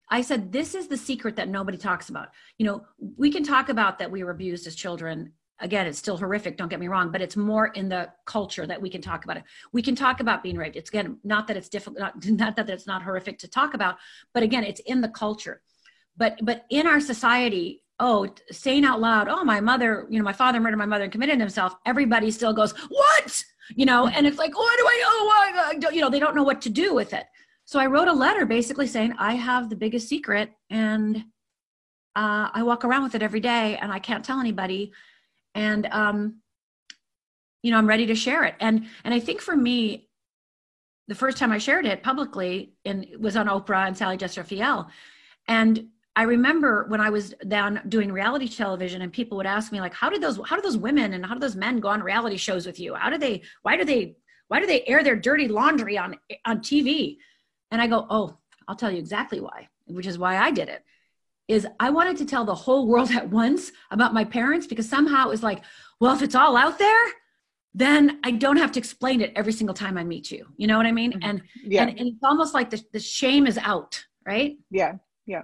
I 0.08 0.20
said, 0.20 0.52
this 0.52 0.74
is 0.74 0.88
the 0.88 0.96
secret 0.96 1.36
that 1.36 1.48
nobody 1.48 1.78
talks 1.78 2.08
about. 2.08 2.28
You 2.58 2.66
know, 2.66 2.86
we 3.16 3.30
can 3.30 3.42
talk 3.42 3.68
about 3.68 3.98
that 3.98 4.10
we 4.10 4.22
were 4.22 4.30
abused 4.30 4.66
as 4.66 4.74
children. 4.74 5.32
Again, 5.60 5.86
it's 5.86 5.98
still 5.98 6.16
horrific, 6.16 6.56
don't 6.56 6.68
get 6.68 6.80
me 6.80 6.88
wrong, 6.88 7.10
but 7.10 7.22
it's 7.22 7.36
more 7.36 7.68
in 7.68 7.88
the 7.88 8.10
culture 8.24 8.66
that 8.66 8.80
we 8.80 8.90
can 8.90 9.00
talk 9.00 9.24
about 9.24 9.38
it. 9.38 9.44
We 9.72 9.82
can 9.82 9.96
talk 9.96 10.20
about 10.20 10.42
being 10.42 10.56
raped. 10.56 10.76
It's 10.76 10.90
again, 10.90 11.18
not 11.24 11.48
that 11.48 11.56
it's 11.56 11.68
difficult, 11.68 11.98
not, 11.98 12.24
not 12.26 12.56
that 12.56 12.68
it's 12.68 12.86
not 12.86 13.02
horrific 13.02 13.38
to 13.40 13.48
talk 13.48 13.74
about, 13.74 13.96
but 14.34 14.42
again, 14.42 14.64
it's 14.64 14.80
in 14.80 15.00
the 15.00 15.08
culture. 15.08 15.62
But 16.16 16.38
but 16.42 16.64
in 16.70 16.86
our 16.86 17.00
society, 17.00 17.82
oh, 17.98 18.28
saying 18.50 18.84
out 18.84 19.00
loud, 19.00 19.28
oh, 19.28 19.44
my 19.44 19.60
mother, 19.60 20.06
you 20.10 20.18
know, 20.18 20.24
my 20.24 20.32
father 20.32 20.60
murdered 20.60 20.76
my 20.76 20.86
mother 20.86 21.04
and 21.04 21.12
committed 21.12 21.40
himself, 21.40 21.74
everybody 21.86 22.30
still 22.30 22.52
goes, 22.52 22.72
what? 22.88 23.44
You 23.74 23.86
know, 23.86 24.06
and 24.06 24.26
it's 24.26 24.38
like, 24.38 24.56
what 24.56 24.78
do 24.78 24.86
I, 24.86 25.02
oh, 25.04 25.24
why? 25.26 25.90
You 25.92 26.00
know, 26.00 26.10
they 26.10 26.20
don't 26.20 26.36
know 26.36 26.42
what 26.42 26.62
to 26.62 26.70
do 26.70 26.94
with 26.94 27.12
it. 27.12 27.26
So 27.64 27.80
I 27.80 27.86
wrote 27.86 28.06
a 28.08 28.12
letter 28.12 28.46
basically 28.46 28.86
saying, 28.86 29.14
I 29.18 29.34
have 29.34 29.68
the 29.68 29.76
biggest 29.76 30.08
secret 30.08 30.52
and 30.70 31.16
uh, 32.14 32.48
I 32.52 32.62
walk 32.62 32.84
around 32.84 33.02
with 33.02 33.16
it 33.16 33.22
every 33.22 33.40
day 33.40 33.76
and 33.76 33.92
I 33.92 33.98
can't 33.98 34.24
tell 34.24 34.38
anybody. 34.38 34.92
And, 35.54 35.86
um, 35.86 36.36
you 37.62 37.72
know, 37.72 37.78
I'm 37.78 37.88
ready 37.88 38.06
to 38.06 38.14
share 38.14 38.44
it. 38.44 38.54
And, 38.60 38.86
and 39.04 39.12
I 39.12 39.18
think 39.18 39.40
for 39.40 39.56
me, 39.56 40.08
the 41.08 41.14
first 41.14 41.38
time 41.38 41.50
I 41.50 41.58
shared 41.58 41.86
it 41.86 42.02
publicly 42.02 42.74
and 42.84 43.06
was 43.18 43.36
on 43.36 43.48
Oprah 43.48 43.86
and 43.86 43.96
Sally 43.96 44.16
Jessy 44.16 44.40
Raphael. 44.40 44.88
And 45.48 45.88
I 46.16 46.22
remember 46.22 46.86
when 46.88 47.00
I 47.00 47.10
was 47.10 47.34
down 47.46 47.80
doing 47.88 48.10
reality 48.10 48.48
television 48.48 49.02
and 49.02 49.12
people 49.12 49.36
would 49.36 49.46
ask 49.46 49.70
me 49.70 49.80
like, 49.80 49.94
how 49.94 50.08
did 50.08 50.22
those, 50.22 50.40
how 50.46 50.56
do 50.56 50.62
those 50.62 50.78
women 50.78 51.12
and 51.12 51.24
how 51.24 51.34
do 51.34 51.40
those 51.40 51.56
men 51.56 51.78
go 51.78 51.88
on 51.88 52.02
reality 52.02 52.38
shows 52.38 52.66
with 52.66 52.80
you? 52.80 52.94
How 52.94 53.10
do 53.10 53.18
they, 53.18 53.42
why 53.62 53.76
do 53.76 53.84
they, 53.84 54.16
why 54.48 54.60
do 54.60 54.66
they 54.66 54.84
air 54.86 55.02
their 55.02 55.16
dirty 55.16 55.48
laundry 55.48 55.98
on 55.98 56.16
on 56.44 56.58
tv 56.58 57.16
and 57.70 57.80
i 57.80 57.86
go 57.86 58.06
oh 58.10 58.36
i'll 58.68 58.76
tell 58.76 58.90
you 58.90 58.98
exactly 58.98 59.40
why 59.40 59.68
which 59.86 60.06
is 60.06 60.18
why 60.18 60.36
i 60.38 60.50
did 60.50 60.68
it 60.68 60.84
is 61.48 61.66
i 61.80 61.90
wanted 61.90 62.16
to 62.16 62.24
tell 62.24 62.44
the 62.44 62.54
whole 62.54 62.86
world 62.86 63.10
at 63.12 63.28
once 63.28 63.72
about 63.90 64.14
my 64.14 64.24
parents 64.24 64.66
because 64.66 64.88
somehow 64.88 65.26
it 65.26 65.30
was 65.30 65.42
like 65.42 65.62
well 66.00 66.14
if 66.14 66.22
it's 66.22 66.34
all 66.34 66.56
out 66.56 66.78
there 66.78 67.04
then 67.74 68.20
i 68.24 68.30
don't 68.30 68.56
have 68.56 68.72
to 68.72 68.78
explain 68.78 69.20
it 69.20 69.32
every 69.36 69.52
single 69.52 69.74
time 69.74 69.98
i 69.98 70.04
meet 70.04 70.30
you. 70.30 70.46
You 70.56 70.66
know 70.66 70.76
what 70.76 70.86
i 70.86 70.92
mean? 70.92 71.12
Mm-hmm. 71.12 71.28
and 71.28 71.42
yeah. 71.62 71.82
and, 71.82 71.98
and, 71.98 72.08
it's 72.08 72.24
almost 72.24 72.54
like 72.54 72.70
the, 72.70 72.82
the 72.92 73.00
shame 73.00 73.46
is 73.46 73.58
out 73.58 74.04
right? 74.26 74.56
Yeah. 74.70 74.94
Yeah 75.26 75.42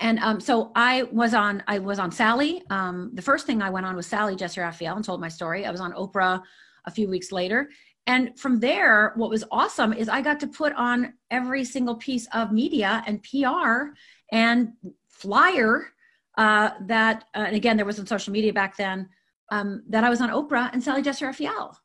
and 0.00 0.18
um, 0.20 0.40
so 0.40 0.70
I 0.74 1.04
was 1.04 1.34
on 1.34 1.62
I 1.66 1.78
was 1.78 1.98
on 1.98 2.10
Sally. 2.10 2.62
Um, 2.70 3.10
the 3.14 3.22
first 3.22 3.46
thing 3.46 3.62
I 3.62 3.70
went 3.70 3.86
on 3.86 3.96
was 3.96 4.06
Sally 4.06 4.36
Jessy 4.36 4.60
Raphael 4.60 4.96
and 4.96 5.04
told 5.04 5.20
my 5.20 5.28
story. 5.28 5.66
I 5.66 5.70
was 5.70 5.80
on 5.80 5.92
Oprah 5.92 6.42
a 6.86 6.90
few 6.90 7.08
weeks 7.08 7.32
later. 7.32 7.68
And 8.08 8.38
from 8.38 8.58
there, 8.58 9.12
what 9.16 9.28
was 9.28 9.44
awesome 9.50 9.92
is 9.92 10.08
I 10.08 10.22
got 10.22 10.40
to 10.40 10.46
put 10.46 10.72
on 10.72 11.12
every 11.30 11.62
single 11.62 11.94
piece 11.96 12.26
of 12.32 12.52
media 12.52 13.04
and 13.06 13.22
PR 13.22 13.90
and 14.32 14.72
flyer 15.10 15.92
uh, 16.38 16.70
that, 16.86 17.24
uh, 17.34 17.40
and 17.40 17.54
again, 17.54 17.76
there 17.76 17.84
wasn't 17.84 18.08
social 18.08 18.32
media 18.32 18.52
back 18.52 18.78
then, 18.78 19.10
um, 19.50 19.82
that 19.90 20.04
I 20.04 20.08
was 20.08 20.22
on 20.22 20.30
Oprah 20.30 20.70
and 20.72 20.82
Sally 20.82 21.02
Jessy 21.02 21.26
Raphael. 21.26 21.78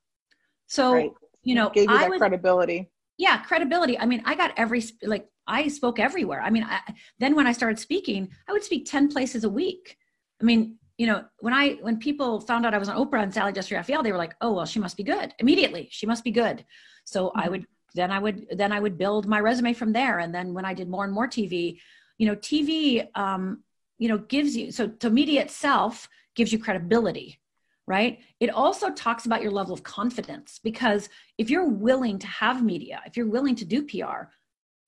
So, 0.68 0.94
right. 0.94 1.12
you 1.44 1.56
know, 1.56 1.70
gave 1.70 1.90
you 1.90 1.98
that 1.98 2.10
was, 2.10 2.20
credibility. 2.20 2.90
Yeah, 3.18 3.38
credibility. 3.44 3.98
I 4.00 4.06
mean, 4.06 4.22
I 4.26 4.36
got 4.36 4.54
every, 4.58 4.84
like, 5.04 5.28
I 5.46 5.68
spoke 5.68 6.00
everywhere. 6.00 6.42
I 6.42 6.50
mean, 6.50 6.64
I, 6.64 6.80
then 7.20 7.36
when 7.36 7.48
I 7.48 7.52
started 7.52 7.80
speaking, 7.80 8.30
I 8.48 8.54
would 8.54 8.64
speak 8.64 8.86
10 8.86 9.10
places 9.10 9.44
a 9.44 9.50
week. 9.50 9.98
I 10.42 10.46
mean, 10.46 10.78
you 10.98 11.08
know, 11.08 11.24
when 11.40 11.54
I 11.54 11.74
when 11.82 11.98
people 11.98 12.40
found 12.40 12.66
out 12.66 12.74
I 12.74 12.78
was 12.78 12.88
on 12.88 12.98
Oprah 12.98 13.24
and 13.24 13.34
Sally 13.34 13.52
Jessy 13.52 13.76
Raphael, 13.76 14.04
they 14.04 14.12
were 14.12 14.18
like, 14.18 14.36
"Oh, 14.42 14.54
well, 14.54 14.66
she 14.66 14.80
must 14.80 14.96
be 14.96 15.04
good." 15.04 15.34
Immediately, 15.40 15.88
she 15.92 16.06
must 16.06 16.24
be 16.24 16.32
good. 16.32 16.66
So 17.06 17.28
mm-hmm. 17.28 17.40
I 17.40 17.50
would 17.50 17.66
then 17.96 18.12
I 18.12 18.20
would 18.20 18.46
then 18.52 18.72
I 18.72 18.80
would 18.80 18.98
build 18.98 19.28
my 19.28 19.40
resume 19.40 19.74
from 19.74 19.92
there. 19.92 20.20
And 20.20 20.34
then 20.34 20.54
when 20.54 20.66
I 20.66 20.74
did 20.74 20.90
more 20.90 21.04
and 21.04 21.14
more 21.14 21.28
TV, 21.28 21.80
you 22.18 22.28
know, 22.28 22.36
TV, 22.36 23.08
um, 23.16 23.64
you 23.98 24.08
know, 24.08 24.20
gives 24.20 24.56
you 24.56 24.72
so 24.72 24.88
to 24.88 25.10
media 25.10 25.42
itself 25.42 26.08
gives 26.36 26.52
you 26.52 26.60
credibility, 26.60 27.40
right? 27.88 28.20
It 28.40 28.50
also 28.50 28.90
talks 28.92 29.26
about 29.26 29.42
your 29.42 29.52
level 29.52 29.74
of 29.74 29.84
confidence 29.84 30.60
because 30.64 31.10
if 31.38 31.50
you're 31.50 31.68
willing 31.68 32.18
to 32.20 32.28
have 32.28 32.64
media, 32.64 33.02
if 33.06 33.18
you're 33.18 33.30
willing 33.30 33.56
to 33.56 33.66
do 33.66 33.84
PR, 33.86 34.30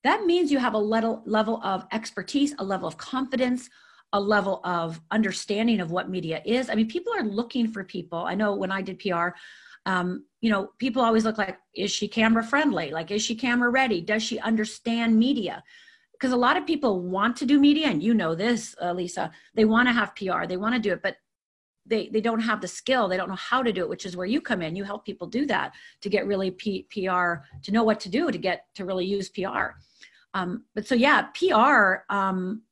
that 0.04 0.24
means 0.24 0.52
you 0.52 0.58
have 0.58 0.74
a 0.74 0.78
level 0.78 1.22
level 1.26 1.60
of 1.62 1.84
expertise, 1.92 2.54
a 2.58 2.64
level 2.64 2.88
of 2.88 2.96
confidence, 2.96 3.68
a 4.12 4.20
level 4.20 4.60
of 4.64 5.00
understanding 5.10 5.80
of 5.80 5.90
what 5.90 6.08
media 6.08 6.40
is. 6.44 6.70
I 6.70 6.74
mean, 6.74 6.88
people 6.88 7.12
are 7.12 7.24
looking 7.24 7.68
for 7.68 7.84
people. 7.84 8.20
I 8.20 8.34
know 8.34 8.54
when 8.54 8.70
I 8.70 8.82
did 8.82 8.98
PR, 8.98 9.30
um, 9.84 10.24
you 10.40 10.50
know, 10.50 10.70
people 10.78 11.02
always 11.02 11.24
look 11.24 11.38
like, 11.38 11.58
is 11.74 11.90
she 11.90 12.08
camera 12.08 12.42
friendly? 12.42 12.90
Like, 12.90 13.10
is 13.10 13.22
she 13.22 13.34
camera 13.34 13.70
ready? 13.70 14.00
Does 14.00 14.22
she 14.22 14.38
understand 14.40 15.18
media? 15.18 15.62
Because 16.12 16.32
a 16.32 16.36
lot 16.36 16.56
of 16.56 16.66
people 16.66 17.02
want 17.02 17.36
to 17.36 17.46
do 17.46 17.58
media, 17.58 17.88
and 17.88 18.02
you 18.02 18.14
know 18.14 18.34
this, 18.34 18.74
uh, 18.80 18.92
Lisa. 18.92 19.30
They 19.54 19.64
want 19.64 19.88
to 19.88 19.92
have 19.92 20.16
PR, 20.16 20.46
they 20.46 20.56
want 20.56 20.74
to 20.74 20.80
do 20.80 20.92
it, 20.92 21.02
but 21.02 21.16
they 21.86 22.08
they 22.08 22.20
don't 22.20 22.40
have 22.40 22.60
the 22.60 22.68
skill. 22.68 23.08
They 23.08 23.16
don't 23.16 23.28
know 23.28 23.36
how 23.36 23.62
to 23.62 23.72
do 23.72 23.82
it, 23.82 23.88
which 23.88 24.06
is 24.06 24.16
where 24.16 24.26
you 24.26 24.40
come 24.40 24.62
in. 24.62 24.76
You 24.76 24.84
help 24.84 25.04
people 25.04 25.26
do 25.26 25.46
that 25.46 25.72
to 26.00 26.08
get 26.08 26.26
really 26.26 26.50
P- 26.50 26.86
PR, 26.90 27.44
to 27.62 27.72
know 27.72 27.84
what 27.84 28.00
to 28.00 28.08
do 28.08 28.30
to 28.30 28.38
get 28.38 28.66
to 28.74 28.84
really 28.84 29.06
use 29.06 29.28
PR. 29.28 29.76
Um, 30.34 30.64
but 30.74 30.86
so 30.86 30.94
yeah, 30.94 31.28
PR. 31.34 32.04
Um, 32.14 32.62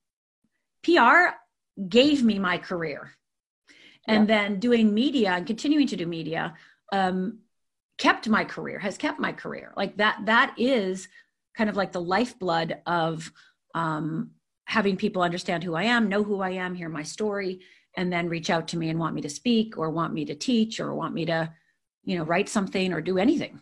PR 0.84 1.34
gave 1.88 2.22
me 2.22 2.38
my 2.38 2.58
career. 2.58 3.10
And 4.06 4.28
yeah. 4.28 4.38
then 4.38 4.60
doing 4.60 4.92
media 4.92 5.30
and 5.30 5.46
continuing 5.46 5.86
to 5.88 5.96
do 5.96 6.06
media 6.06 6.54
um, 6.92 7.38
kept 7.96 8.28
my 8.28 8.44
career, 8.44 8.78
has 8.78 8.98
kept 8.98 9.18
my 9.18 9.32
career. 9.32 9.72
Like 9.76 9.96
that, 9.96 10.20
that 10.26 10.54
is 10.58 11.08
kind 11.56 11.70
of 11.70 11.76
like 11.76 11.92
the 11.92 12.00
lifeblood 12.00 12.78
of 12.86 13.32
um, 13.74 14.32
having 14.66 14.96
people 14.96 15.22
understand 15.22 15.64
who 15.64 15.74
I 15.74 15.84
am, 15.84 16.08
know 16.08 16.22
who 16.22 16.40
I 16.40 16.50
am, 16.50 16.74
hear 16.74 16.88
my 16.88 17.02
story, 17.02 17.60
and 17.96 18.12
then 18.12 18.28
reach 18.28 18.50
out 18.50 18.68
to 18.68 18.76
me 18.76 18.88
and 18.88 18.98
want 18.98 19.14
me 19.14 19.22
to 19.22 19.28
speak 19.28 19.78
or 19.78 19.90
want 19.90 20.12
me 20.12 20.24
to 20.24 20.34
teach 20.34 20.80
or 20.80 20.94
want 20.94 21.14
me 21.14 21.26
to, 21.26 21.52
you 22.04 22.18
know, 22.18 22.24
write 22.24 22.48
something 22.48 22.92
or 22.92 23.00
do 23.00 23.18
anything. 23.18 23.60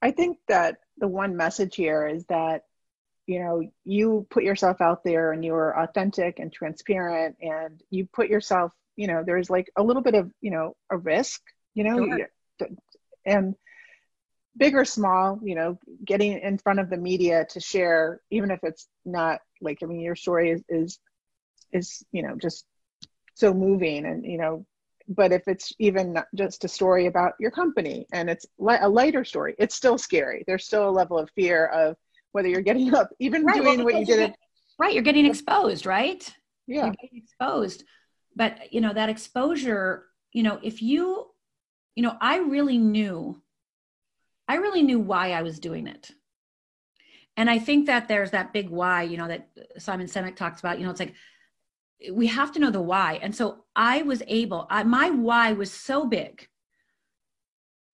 I 0.00 0.12
think 0.12 0.38
that 0.48 0.78
the 0.98 1.08
one 1.08 1.36
message 1.36 1.76
here 1.76 2.06
is 2.06 2.24
that 2.26 2.62
you 3.26 3.40
know 3.40 3.62
you 3.84 4.26
put 4.30 4.42
yourself 4.42 4.80
out 4.80 5.04
there 5.04 5.32
and 5.32 5.44
you're 5.44 5.78
authentic 5.78 6.38
and 6.38 6.52
transparent 6.52 7.36
and 7.40 7.80
you 7.90 8.08
put 8.12 8.28
yourself 8.28 8.72
you 8.96 9.06
know 9.06 9.22
there's 9.24 9.50
like 9.50 9.70
a 9.76 9.82
little 9.82 10.02
bit 10.02 10.14
of 10.14 10.32
you 10.40 10.50
know 10.50 10.74
a 10.90 10.96
risk 10.96 11.40
you 11.74 11.84
know 11.84 12.16
sure. 12.58 12.68
and 13.26 13.54
big 14.56 14.74
or 14.74 14.84
small 14.84 15.38
you 15.44 15.54
know 15.54 15.78
getting 16.04 16.40
in 16.40 16.58
front 16.58 16.80
of 16.80 16.90
the 16.90 16.96
media 16.96 17.46
to 17.50 17.60
share 17.60 18.20
even 18.30 18.50
if 18.50 18.60
it's 18.62 18.88
not 19.04 19.40
like 19.60 19.78
i 19.82 19.86
mean 19.86 20.00
your 20.00 20.16
story 20.16 20.50
is 20.50 20.62
is 20.68 20.98
is 21.72 22.02
you 22.12 22.22
know 22.22 22.34
just 22.34 22.64
so 23.38 23.52
moving 23.54 24.06
and 24.06 24.24
you 24.24 24.38
know 24.38 24.64
but 25.10 25.32
if 25.32 25.48
it's 25.48 25.72
even 25.78 26.18
just 26.34 26.64
a 26.64 26.68
story 26.68 27.06
about 27.06 27.32
your 27.40 27.50
company 27.50 28.06
and 28.12 28.28
it's 28.28 28.44
a 28.82 28.88
lighter 28.88 29.24
story 29.24 29.54
it's 29.58 29.74
still 29.74 29.96
scary 29.96 30.44
there's 30.46 30.66
still 30.66 30.88
a 30.88 30.90
level 30.90 31.18
of 31.18 31.30
fear 31.30 31.66
of 31.66 31.96
whether 32.32 32.48
you're 32.48 32.60
getting 32.60 32.94
up, 32.94 33.10
even 33.18 33.44
right, 33.44 33.56
doing 33.56 33.78
well, 33.78 33.86
what 33.86 34.00
you 34.00 34.06
did. 34.06 34.34
right, 34.78 34.94
you're 34.94 35.02
getting 35.02 35.26
exposed, 35.26 35.86
right? 35.86 36.22
Yeah, 36.66 36.86
you're 36.86 36.94
getting 36.94 37.18
exposed. 37.18 37.84
But 38.36 38.72
you 38.72 38.80
know 38.80 38.92
that 38.92 39.08
exposure. 39.08 40.04
You 40.32 40.42
know, 40.42 40.60
if 40.62 40.82
you, 40.82 41.26
you 41.96 42.02
know, 42.02 42.16
I 42.20 42.38
really 42.38 42.78
knew, 42.78 43.42
I 44.46 44.56
really 44.56 44.82
knew 44.82 45.00
why 45.00 45.32
I 45.32 45.42
was 45.42 45.58
doing 45.58 45.86
it. 45.86 46.10
And 47.36 47.48
I 47.48 47.58
think 47.58 47.86
that 47.86 48.08
there's 48.08 48.32
that 48.32 48.52
big 48.52 48.68
why, 48.68 49.02
you 49.02 49.16
know, 49.16 49.28
that 49.28 49.48
Simon 49.78 50.06
Sinek 50.06 50.36
talks 50.36 50.60
about. 50.60 50.78
You 50.78 50.84
know, 50.84 50.90
it's 50.90 51.00
like 51.00 51.14
we 52.12 52.26
have 52.28 52.52
to 52.52 52.58
know 52.58 52.70
the 52.70 52.80
why. 52.80 53.18
And 53.22 53.34
so 53.34 53.64
I 53.74 54.02
was 54.02 54.22
able. 54.26 54.66
I, 54.70 54.82
my 54.84 55.10
why 55.10 55.52
was 55.52 55.72
so 55.72 56.06
big 56.06 56.48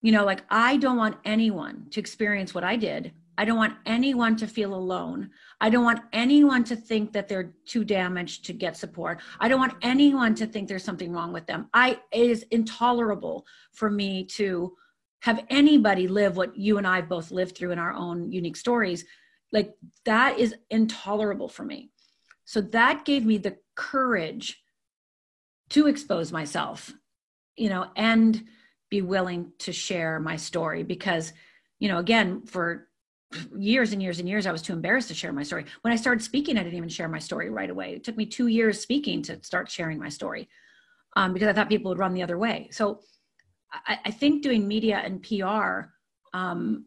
you 0.03 0.13
know 0.13 0.25
like 0.25 0.43
i 0.51 0.77
don't 0.77 0.99
want 0.99 1.17
anyone 1.25 1.87
to 1.91 1.99
experience 1.99 2.55
what 2.55 2.63
i 2.63 2.77
did 2.77 3.11
I 3.37 3.45
don't 3.45 3.57
want 3.57 3.75
anyone 3.85 4.37
to 4.37 4.47
feel 4.47 4.75
alone. 4.75 5.31
I 5.61 5.71
don't 5.71 5.85
want 5.85 6.03
anyone 6.13 6.63
to 6.65 6.77
think 6.77 7.13
that 7.13 7.29
they're 7.29 7.53
too 7.67 7.85
damaged 7.85 8.45
to 8.47 8.53
get 8.53 8.77
support. 8.77 9.21
I 9.41 9.49
don't 9.49 9.59
want 9.59 9.75
anyone 9.83 10.35
to 10.37 10.47
think 10.47 10.69
there's 10.69 10.85
something 10.85 11.13
wrong 11.13 11.33
with 11.33 11.47
them. 11.47 11.69
I 11.75 11.99
it 12.13 12.31
is 12.31 12.45
intolerable 12.51 13.47
for 13.73 13.91
me 13.91 14.25
to 14.37 14.75
have 15.23 15.45
anybody 15.49 16.07
live 16.07 16.37
what 16.37 16.57
you 16.57 16.79
and 16.79 16.87
I 16.87 17.01
both 17.01 17.31
lived 17.31 17.57
through 17.57 17.73
in 17.73 17.79
our 17.79 17.93
own 17.93 18.31
unique 18.31 18.57
stories. 18.57 19.05
Like 19.53 19.75
that 20.05 20.39
is 20.39 20.55
intolerable 20.71 21.49
for 21.49 21.65
me. 21.65 21.91
So 22.45 22.61
that 22.61 23.05
gave 23.05 23.25
me 23.25 23.39
the 23.39 23.57
courage 23.75 24.63
to 25.71 25.87
expose 25.87 26.33
myself, 26.33 26.93
you 27.57 27.69
know, 27.69 27.87
and 27.97 28.45
be 28.91 29.03
willing 29.03 29.53
to 29.59 29.73
share 29.73 30.21
my 30.21 30.37
story 30.37 30.83
because, 30.83 31.33
you 31.79 31.89
know, 31.89 31.99
again, 31.99 32.43
for 32.47 32.89
years 33.57 33.93
and 33.93 34.03
years 34.03 34.21
and 34.21 34.29
years, 34.29 34.47
I 34.47 34.53
was 34.53 34.63
too 34.63 34.73
embarrassed 34.73 35.09
to 35.09 35.15
share 35.15 35.33
my 35.33 35.43
story. 35.43 35.65
When 35.83 35.93
I 35.93 35.97
started 35.97 36.23
speaking, 36.23 36.57
I 36.57 36.63
didn't 36.63 36.77
even 36.77 36.89
share 36.89 37.09
my 37.09 37.19
story 37.19 37.51
right 37.51 37.71
away. 37.71 37.95
It 37.95 38.05
took 38.05 38.17
me 38.17 38.27
two 38.27 38.47
years 38.47 38.81
speaking 38.81 39.23
to 39.23 39.43
start 39.43 39.71
sharing 39.71 39.99
my 39.99 40.09
story 40.09 40.49
um, 41.17 41.33
because 41.33 41.49
I 41.49 41.53
thought 41.53 41.69
people 41.69 41.89
would 41.91 41.99
run 41.99 42.15
the 42.15 42.23
other 42.23 42.39
way. 42.39 42.69
So 42.71 43.01
I, 43.73 43.99
I 44.07 44.11
think 44.11 44.43
doing 44.43 44.69
media 44.69 44.99
and 44.99 45.23
PR 45.23 45.91
um, 46.33 46.87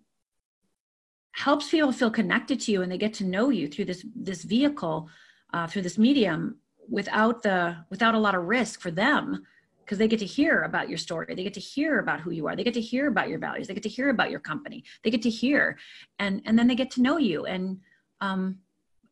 helps 1.32 1.69
people 1.69 1.91
feel 1.91 2.12
connected 2.12 2.60
to 2.62 2.71
you 2.71 2.82
and 2.82 2.91
they 2.91 2.97
get 2.97 3.13
to 3.15 3.26
know 3.26 3.50
you 3.50 3.67
through 3.67 3.86
this 3.86 4.06
this 4.15 4.43
vehicle, 4.43 5.10
uh, 5.54 5.67
through 5.67 5.84
this 5.84 5.97
medium, 5.97 6.60
without 6.89 7.43
the 7.43 7.78
without 7.89 8.15
a 8.15 8.19
lot 8.19 8.36
of 8.36 8.45
risk 8.45 8.82
for 8.82 8.91
them 8.91 9.43
because 9.84 9.97
they 9.97 10.08
get 10.08 10.19
to 10.19 10.26
hear 10.26 10.63
about 10.63 10.89
your 10.89 10.97
story. 10.97 11.34
They 11.34 11.43
get 11.43 11.54
to 11.54 11.62
hear 11.62 12.00
about 12.00 12.19
who 12.19 12.32
you 12.32 12.45
are. 12.47 12.56
They 12.56 12.63
get 12.63 12.73
to 12.73 12.82
hear 12.82 13.08
about 13.08 13.30
your 13.30 13.39
values. 13.39 13.67
They 13.67 13.73
get 13.73 13.84
to 13.84 13.89
hear 13.89 14.10
about 14.10 14.30
your 14.30 14.41
company. 14.41 14.84
They 15.04 15.10
get 15.10 15.21
to 15.21 15.30
hear. 15.30 15.78
And 16.19 16.41
and 16.45 16.60
then 16.60 16.67
they 16.67 16.76
get 16.76 16.91
to 16.91 17.02
know 17.02 17.17
you 17.17 17.45
and 17.45 17.80
um 18.21 18.60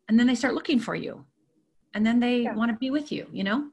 and 0.10 0.20
then 0.20 0.28
they 0.28 0.36
start 0.36 0.54
looking 0.54 0.80
for 0.80 0.96
you. 0.96 1.26
And 1.94 2.06
then 2.06 2.20
they 2.20 2.42
yeah. 2.42 2.54
want 2.54 2.72
to 2.72 2.78
be 2.78 2.92
with 2.92 3.12
you 3.12 3.28
you 3.32 3.44
know? 3.44 3.70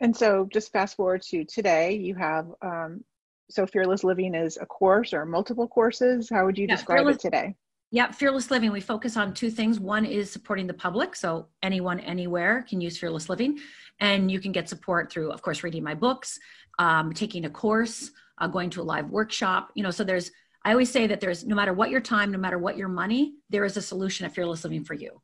And 0.00 0.16
so 0.16 0.48
just 0.52 0.72
fast 0.72 0.96
forward 0.96 1.22
to 1.22 1.44
today 1.44 1.94
you 1.94 2.14
have 2.14 2.46
um 2.62 3.04
so 3.50 3.66
fearless 3.66 4.04
living 4.04 4.34
is 4.34 4.56
a 4.58 4.64
course 4.64 5.12
or 5.12 5.26
multiple 5.26 5.68
courses? 5.68 6.30
How 6.30 6.46
would 6.46 6.56
you 6.56 6.66
yeah, 6.66 6.76
describe 6.76 7.00
fearless, 7.00 7.16
it 7.16 7.20
today 7.20 7.54
yeah, 7.94 8.10
Fearless 8.10 8.50
Living, 8.50 8.72
we 8.72 8.80
focus 8.80 9.16
on 9.16 9.32
two 9.32 9.50
things. 9.50 9.78
One 9.78 10.04
is 10.04 10.28
supporting 10.28 10.66
the 10.66 10.74
public. 10.74 11.14
So 11.14 11.46
anyone, 11.62 12.00
anywhere 12.00 12.66
can 12.68 12.80
use 12.80 12.98
Fearless 12.98 13.28
Living. 13.28 13.60
And 14.00 14.32
you 14.32 14.40
can 14.40 14.50
get 14.50 14.68
support 14.68 15.12
through, 15.12 15.30
of 15.30 15.42
course, 15.42 15.62
reading 15.62 15.84
my 15.84 15.94
books, 15.94 16.40
um, 16.80 17.12
taking 17.12 17.44
a 17.44 17.50
course, 17.50 18.10
uh, 18.38 18.48
going 18.48 18.68
to 18.70 18.80
a 18.80 18.82
live 18.82 19.10
workshop. 19.10 19.70
You 19.76 19.84
know, 19.84 19.92
so 19.92 20.02
there's, 20.02 20.32
I 20.64 20.72
always 20.72 20.90
say 20.90 21.06
that 21.06 21.20
there's 21.20 21.44
no 21.44 21.54
matter 21.54 21.72
what 21.72 21.90
your 21.90 22.00
time, 22.00 22.32
no 22.32 22.38
matter 22.38 22.58
what 22.58 22.76
your 22.76 22.88
money, 22.88 23.34
there 23.48 23.64
is 23.64 23.76
a 23.76 23.82
solution 23.82 24.26
at 24.26 24.34
Fearless 24.34 24.64
Living 24.64 24.82
for 24.82 24.94
you. 24.94 25.20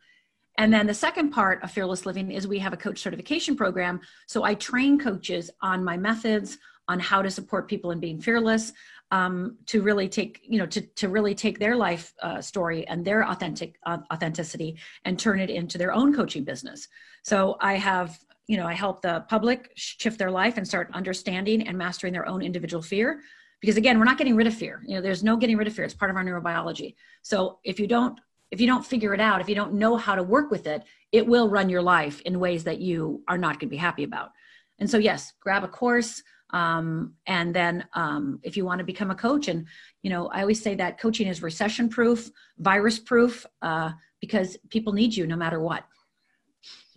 And 0.56 0.72
then 0.72 0.86
the 0.86 0.94
second 0.94 1.30
part 1.30 1.64
of 1.64 1.72
Fearless 1.72 2.06
Living 2.06 2.30
is 2.30 2.46
we 2.46 2.60
have 2.60 2.72
a 2.72 2.76
coach 2.76 3.00
certification 3.00 3.56
program. 3.56 3.98
So 4.28 4.44
I 4.44 4.54
train 4.54 4.96
coaches 4.96 5.50
on 5.60 5.82
my 5.82 5.96
methods, 5.96 6.56
on 6.86 7.00
how 7.00 7.22
to 7.22 7.30
support 7.30 7.68
people 7.68 7.92
in 7.92 8.00
being 8.00 8.20
fearless 8.20 8.72
um, 9.10 9.58
to 9.66 9.82
really 9.82 10.08
take 10.08 10.40
you 10.42 10.58
know 10.58 10.66
to, 10.66 10.80
to 10.80 11.08
really 11.08 11.34
take 11.34 11.58
their 11.58 11.76
life 11.76 12.12
uh, 12.22 12.40
story 12.40 12.86
and 12.86 13.04
their 13.04 13.28
authentic 13.28 13.78
uh, 13.84 13.98
authenticity 14.12 14.76
and 15.04 15.18
turn 15.18 15.40
it 15.40 15.50
into 15.50 15.78
their 15.78 15.92
own 15.92 16.14
coaching 16.14 16.44
business. 16.44 16.88
So 17.22 17.56
i 17.60 17.74
have 17.74 18.18
you 18.46 18.56
know 18.56 18.66
i 18.66 18.72
help 18.72 19.02
the 19.02 19.24
public 19.28 19.72
shift 19.74 20.18
their 20.18 20.30
life 20.30 20.56
and 20.56 20.66
start 20.66 20.90
understanding 20.94 21.66
and 21.66 21.76
mastering 21.76 22.12
their 22.12 22.26
own 22.26 22.42
individual 22.42 22.82
fear. 22.82 23.20
Because 23.60 23.76
again 23.76 23.98
we're 23.98 24.04
not 24.04 24.18
getting 24.18 24.36
rid 24.36 24.46
of 24.46 24.54
fear. 24.54 24.82
You 24.86 24.96
know 24.96 25.00
there's 25.00 25.24
no 25.24 25.36
getting 25.36 25.56
rid 25.56 25.66
of 25.66 25.74
fear. 25.74 25.84
It's 25.84 25.94
part 25.94 26.10
of 26.10 26.16
our 26.16 26.24
neurobiology. 26.24 26.94
So 27.22 27.58
if 27.64 27.80
you 27.80 27.86
don't 27.86 28.18
if 28.50 28.60
you 28.60 28.66
don't 28.66 28.84
figure 28.84 29.14
it 29.14 29.20
out 29.20 29.40
if 29.40 29.48
you 29.48 29.54
don't 29.54 29.74
know 29.74 29.96
how 29.96 30.14
to 30.14 30.22
work 30.22 30.50
with 30.50 30.66
it 30.66 30.84
it 31.12 31.26
will 31.26 31.48
run 31.48 31.68
your 31.68 31.82
life 31.82 32.20
in 32.22 32.38
ways 32.38 32.62
that 32.64 32.80
you 32.80 33.22
are 33.26 33.38
not 33.38 33.58
going 33.58 33.68
to 33.68 33.76
be 33.76 33.76
happy 33.76 34.04
about. 34.04 34.30
And 34.78 34.88
so 34.88 34.98
yes 34.98 35.32
grab 35.40 35.64
a 35.64 35.68
course 35.68 36.22
um, 36.52 37.14
and 37.26 37.54
then 37.54 37.84
um, 37.94 38.40
if 38.42 38.56
you 38.56 38.64
want 38.64 38.78
to 38.78 38.84
become 38.84 39.10
a 39.10 39.14
coach 39.14 39.48
and 39.48 39.66
you 40.02 40.10
know 40.10 40.28
i 40.28 40.40
always 40.40 40.62
say 40.62 40.74
that 40.74 41.00
coaching 41.00 41.28
is 41.28 41.42
recession 41.42 41.88
proof 41.88 42.30
virus 42.58 42.98
proof 42.98 43.46
uh, 43.62 43.90
because 44.20 44.56
people 44.70 44.92
need 44.92 45.14
you 45.14 45.26
no 45.26 45.36
matter 45.36 45.60
what. 45.60 45.84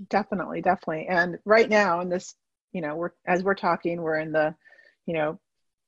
Definitely 0.10 0.62
definitely. 0.62 1.08
And 1.08 1.38
right 1.46 1.70
now 1.70 2.02
in 2.02 2.10
this 2.10 2.36
you 2.74 2.82
know 2.82 2.96
we're 2.96 3.12
as 3.26 3.44
we're 3.44 3.56
talking 3.56 4.02
we're 4.02 4.20
in 4.20 4.32
the 4.32 4.54
you 5.06 5.14
know 5.14 5.40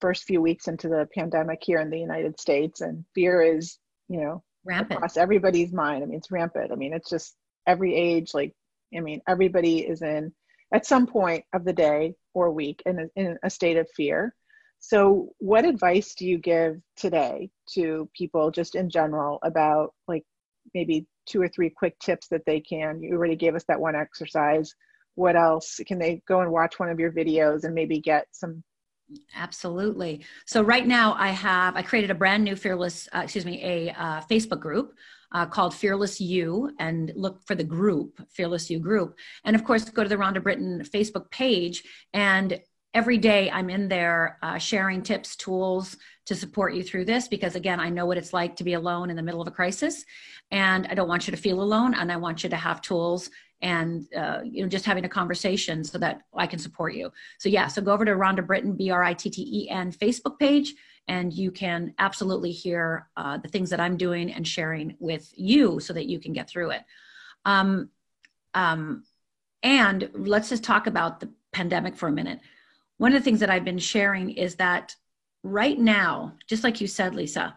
first 0.01 0.23
few 0.23 0.41
weeks 0.41 0.67
into 0.67 0.87
the 0.87 1.07
pandemic 1.13 1.59
here 1.63 1.79
in 1.79 1.89
the 1.89 1.99
united 1.99 2.39
states 2.39 2.81
and 2.81 3.03
fear 3.15 3.41
is 3.41 3.79
you 4.07 4.21
know 4.21 4.43
rampant. 4.63 4.97
across 4.97 5.17
everybody's 5.17 5.73
mind. 5.73 6.03
I 6.03 6.05
mean 6.05 6.17
it's 6.17 6.31
rampant. 6.31 6.71
I 6.71 6.75
mean 6.75 6.93
it's 6.93 7.09
just 7.09 7.35
every 7.67 7.95
age 7.95 8.33
like 8.33 8.53
i 8.95 8.99
mean 8.99 9.21
everybody 9.27 9.79
is 9.79 10.03
in 10.03 10.31
at 10.71 10.85
some 10.85 11.07
point 11.07 11.43
of 11.53 11.65
the 11.65 11.73
day 11.73 12.13
or 12.35 12.51
week 12.51 12.83
in 12.85 12.99
a, 12.99 13.19
in 13.19 13.37
a 13.43 13.49
state 13.49 13.77
of 13.77 13.89
fear. 13.95 14.35
So, 14.79 15.33
what 15.39 15.65
advice 15.65 16.13
do 16.13 16.27
you 16.27 16.37
give 16.37 16.79
today 16.95 17.49
to 17.73 18.07
people 18.15 18.51
just 18.51 18.75
in 18.75 18.89
general 18.89 19.39
about 19.41 19.93
like 20.07 20.23
maybe 20.75 21.07
two 21.25 21.41
or 21.41 21.47
three 21.47 21.71
quick 21.71 21.97
tips 21.99 22.27
that 22.27 22.45
they 22.45 22.59
can? 22.59 23.01
You 23.01 23.15
already 23.15 23.35
gave 23.35 23.55
us 23.55 23.63
that 23.67 23.79
one 23.79 23.95
exercise. 23.95 24.75
What 25.15 25.35
else? 25.35 25.79
Can 25.87 25.97
they 25.97 26.21
go 26.27 26.41
and 26.41 26.51
watch 26.51 26.77
one 26.77 26.89
of 26.89 26.99
your 26.99 27.11
videos 27.11 27.63
and 27.63 27.73
maybe 27.73 27.99
get 27.99 28.27
some 28.31 28.63
Absolutely. 29.35 30.25
So 30.45 30.61
right 30.63 30.85
now 30.85 31.15
I 31.17 31.29
have 31.29 31.75
I 31.75 31.81
created 31.81 32.11
a 32.11 32.15
brand 32.15 32.43
new 32.43 32.55
fearless 32.55 33.07
uh, 33.15 33.21
excuse 33.23 33.45
me 33.45 33.63
a 33.63 33.89
uh, 33.91 34.21
Facebook 34.21 34.59
group 34.59 34.93
uh, 35.31 35.45
called 35.45 35.73
Fearless 35.73 36.21
You 36.21 36.71
and 36.79 37.11
look 37.15 37.43
for 37.45 37.55
the 37.55 37.63
group, 37.63 38.21
Fearless 38.31 38.69
You 38.69 38.79
group. 38.79 39.17
And 39.43 39.55
of 39.55 39.63
course, 39.63 39.85
go 39.85 40.03
to 40.03 40.09
the 40.09 40.17
Rhonda 40.17 40.41
Britten 40.41 40.83
Facebook 40.83 41.29
page. 41.31 41.83
And 42.13 42.59
every 42.93 43.17
day 43.17 43.51
I'm 43.51 43.69
in 43.69 43.87
there 43.87 44.37
uh, 44.41 44.57
sharing 44.57 45.01
tips, 45.01 45.35
tools 45.35 45.97
to 46.25 46.35
support 46.35 46.73
you 46.73 46.83
through 46.83 47.05
this 47.05 47.27
because, 47.27 47.55
again, 47.55 47.79
I 47.79 47.89
know 47.89 48.05
what 48.05 48.17
it's 48.17 48.33
like 48.33 48.55
to 48.55 48.63
be 48.63 48.73
alone 48.73 49.09
in 49.09 49.15
the 49.15 49.21
middle 49.21 49.41
of 49.41 49.47
a 49.47 49.51
crisis. 49.51 50.05
And 50.51 50.87
I 50.87 50.95
don't 50.95 51.07
want 51.07 51.27
you 51.27 51.31
to 51.31 51.37
feel 51.37 51.61
alone. 51.61 51.93
And 51.93 52.11
I 52.11 52.17
want 52.17 52.43
you 52.43 52.49
to 52.49 52.55
have 52.55 52.81
tools 52.81 53.29
and 53.61 54.05
uh, 54.13 54.41
you 54.43 54.61
know 54.61 54.69
just 54.69 54.85
having 54.85 55.05
a 55.05 55.09
conversation 55.09 55.83
so 55.83 55.97
that 55.97 56.21
I 56.35 56.47
can 56.47 56.59
support 56.59 56.93
you. 56.93 57.11
So 57.39 57.49
yeah, 57.49 57.67
so 57.67 57.81
go 57.81 57.93
over 57.93 58.05
to 58.05 58.11
Rhonda 58.11 58.45
Britten 58.45 58.75
B 58.75 58.89
R 58.91 59.03
I 59.03 59.13
T 59.13 59.29
T 59.29 59.41
E 59.41 59.69
N 59.69 59.91
Facebook 59.91 60.37
page 60.39 60.75
and 61.07 61.33
you 61.33 61.51
can 61.51 61.93
absolutely 61.99 62.51
hear 62.51 63.07
uh, 63.15 63.37
the 63.37 63.47
things 63.47 63.69
that 63.69 63.79
I'm 63.79 63.97
doing 63.97 64.31
and 64.31 64.47
sharing 64.47 64.95
with 64.99 65.31
you 65.35 65.79
so 65.79 65.93
that 65.93 66.07
you 66.07 66.19
can 66.19 66.33
get 66.33 66.49
through 66.49 66.71
it. 66.71 66.83
Um, 67.45 67.89
um, 68.53 69.03
and 69.61 70.09
let's 70.13 70.49
just 70.49 70.63
talk 70.63 70.87
about 70.87 71.19
the 71.19 71.29
pandemic 71.51 71.95
for 71.95 72.07
a 72.09 72.11
minute. 72.11 72.39
One 72.97 73.13
of 73.13 73.19
the 73.19 73.23
things 73.23 73.39
that 73.41 73.49
I've 73.49 73.65
been 73.65 73.79
sharing 73.79 74.31
is 74.31 74.55
that 74.55 74.95
right 75.43 75.77
now, 75.77 76.33
just 76.47 76.63
like 76.63 76.81
you 76.81 76.87
said, 76.87 77.13
Lisa, 77.13 77.55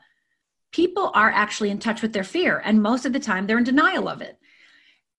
people 0.73 1.11
are 1.15 1.31
actually 1.31 1.71
in 1.71 1.79
touch 1.79 2.03
with 2.03 2.13
their 2.13 2.25
fear, 2.25 2.61
and 2.65 2.83
most 2.83 3.07
of 3.07 3.13
the 3.13 3.21
time 3.21 3.47
they're 3.47 3.59
in 3.59 3.65
denial 3.65 4.09
of 4.09 4.21
it. 4.21 4.39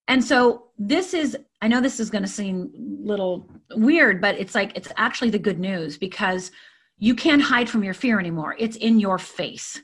And 0.07 0.23
so 0.23 0.67
this 0.77 1.13
is, 1.13 1.38
I 1.61 1.67
know 1.67 1.82
this 1.82 1.99
is 1.99 2.09
going 2.09 2.23
to 2.23 2.30
seem 2.30 2.71
little 3.03 3.49
weird, 3.75 4.21
but 4.21 4.39
it's 4.39 4.55
like, 4.55 4.75
it's 4.75 4.91
actually 4.97 5.30
the 5.30 5.39
good 5.39 5.59
news 5.59 5.97
because 5.97 6.51
you 7.00 7.16
can't 7.16 7.41
hide 7.41 7.70
from 7.70 7.84
your 7.84 7.93
fear 7.93 8.20
anymore. 8.20 8.56
It's 8.60 8.76
in 8.76 9.00
your 9.00 9.18
face. 9.18 9.82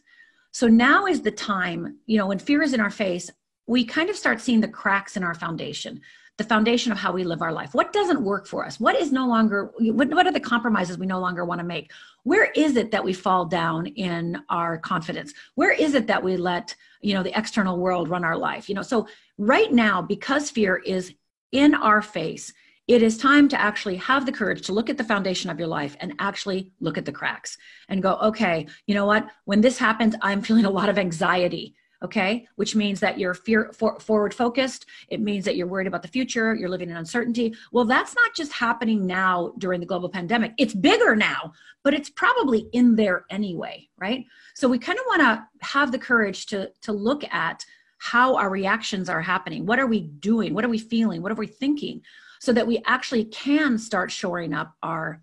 So 0.51 0.67
now 0.67 1.05
is 1.05 1.21
the 1.21 1.31
time, 1.31 1.97
you 2.05 2.17
know, 2.17 2.27
when 2.27 2.39
fear 2.39 2.61
is 2.61 2.73
in 2.73 2.79
our 2.79 2.89
face, 2.89 3.29
we 3.67 3.83
kind 3.83 4.09
of 4.09 4.15
start 4.15 4.39
seeing 4.39 4.61
the 4.61 4.67
cracks 4.67 5.17
in 5.17 5.23
our 5.23 5.33
foundation, 5.33 6.01
the 6.37 6.43
foundation 6.43 6.91
of 6.91 6.97
how 6.97 7.11
we 7.11 7.23
live 7.23 7.41
our 7.41 7.51
life. 7.51 7.73
What 7.73 7.93
doesn't 7.93 8.23
work 8.23 8.45
for 8.45 8.65
us? 8.65 8.79
What 8.79 8.95
is 8.95 9.11
no 9.11 9.27
longer, 9.27 9.71
what, 9.79 10.27
are 10.27 10.31
the 10.31 10.39
compromises 10.39 10.97
we 10.97 11.07
no 11.07 11.19
longer 11.19 11.45
want 11.45 11.59
to 11.59 11.65
make? 11.65 11.91
Where 12.23 12.51
is 12.51 12.75
it 12.75 12.91
that 12.91 13.03
we 13.03 13.13
fall 13.13 13.45
down 13.45 13.87
in 13.87 14.43
our 14.49 14.77
confidence? 14.77 15.33
Where 15.55 15.71
is 15.71 15.93
it 15.93 16.07
that 16.07 16.23
we 16.23 16.37
let, 16.37 16.75
you 17.01 17.13
know, 17.13 17.23
the 17.23 17.37
external 17.37 17.77
world 17.77 18.09
run 18.09 18.23
our 18.23 18.37
life? 18.37 18.69
You 18.69 18.75
know, 18.75 18.81
so 18.81 19.07
right 19.37 19.71
now, 19.71 20.01
because 20.01 20.51
fear 20.51 20.77
is 20.77 21.13
in 21.51 21.73
our 21.73 22.01
face, 22.01 22.53
it 22.87 23.01
is 23.01 23.17
time 23.17 23.47
to 23.49 23.59
actually 23.59 23.95
have 23.95 24.25
the 24.25 24.31
courage 24.31 24.61
to 24.63 24.73
look 24.73 24.89
at 24.89 24.97
the 24.97 25.03
foundation 25.03 25.49
of 25.49 25.57
your 25.57 25.67
life 25.67 25.95
and 25.99 26.13
actually 26.19 26.71
look 26.79 26.97
at 26.97 27.05
the 27.05 27.11
cracks 27.11 27.57
and 27.89 28.03
go, 28.03 28.15
okay, 28.17 28.67
you 28.85 28.93
know 28.93 29.05
what? 29.05 29.27
When 29.45 29.61
this 29.61 29.77
happens, 29.77 30.15
I'm 30.21 30.41
feeling 30.41 30.65
a 30.65 30.69
lot 30.69 30.89
of 30.89 30.97
anxiety. 30.97 31.75
Okay, 32.03 32.45
which 32.55 32.75
means 32.75 32.99
that 32.99 33.17
you're 33.17 33.33
fear 33.33 33.71
for, 33.73 33.99
forward 33.99 34.33
focused. 34.33 34.85
It 35.07 35.21
means 35.21 35.45
that 35.45 35.55
you're 35.55 35.65
worried 35.65 35.87
about 35.87 36.03
the 36.03 36.09
future. 36.09 36.53
You're 36.53 36.69
living 36.69 36.89
in 36.89 36.97
uncertainty. 36.97 37.55
Well, 37.71 37.85
that's 37.85 38.13
not 38.13 38.35
just 38.35 38.51
happening 38.51 39.07
now 39.07 39.53
during 39.57 39.79
the 39.79 39.87
global 39.87 40.09
pandemic. 40.09 40.51
It's 40.59 40.73
bigger 40.73 41.15
now, 41.15 41.53
but 41.83 41.93
it's 41.95 42.09
probably 42.09 42.67
in 42.73 42.95
there 42.95 43.25
anyway, 43.31 43.87
right? 43.97 44.25
So 44.55 44.67
we 44.67 44.77
kind 44.77 44.99
of 44.99 45.05
want 45.07 45.21
to 45.21 45.47
have 45.61 45.91
the 45.91 45.97
courage 45.97 46.45
to 46.47 46.69
to 46.81 46.91
look 46.91 47.23
at 47.33 47.65
how 47.97 48.35
our 48.35 48.49
reactions 48.49 49.09
are 49.09 49.21
happening. 49.21 49.65
What 49.65 49.79
are 49.79 49.87
we 49.87 50.01
doing? 50.01 50.53
What 50.53 50.65
are 50.65 50.69
we 50.69 50.77
feeling? 50.77 51.21
What 51.23 51.31
are 51.31 51.35
we 51.35 51.47
thinking? 51.47 52.01
So 52.45 52.53
that 52.53 52.67
we 52.67 52.79
actually 52.85 53.25
can 53.25 53.75
start 53.75 54.11
shoring 54.11 54.53
up 54.53 54.75
our 54.83 55.19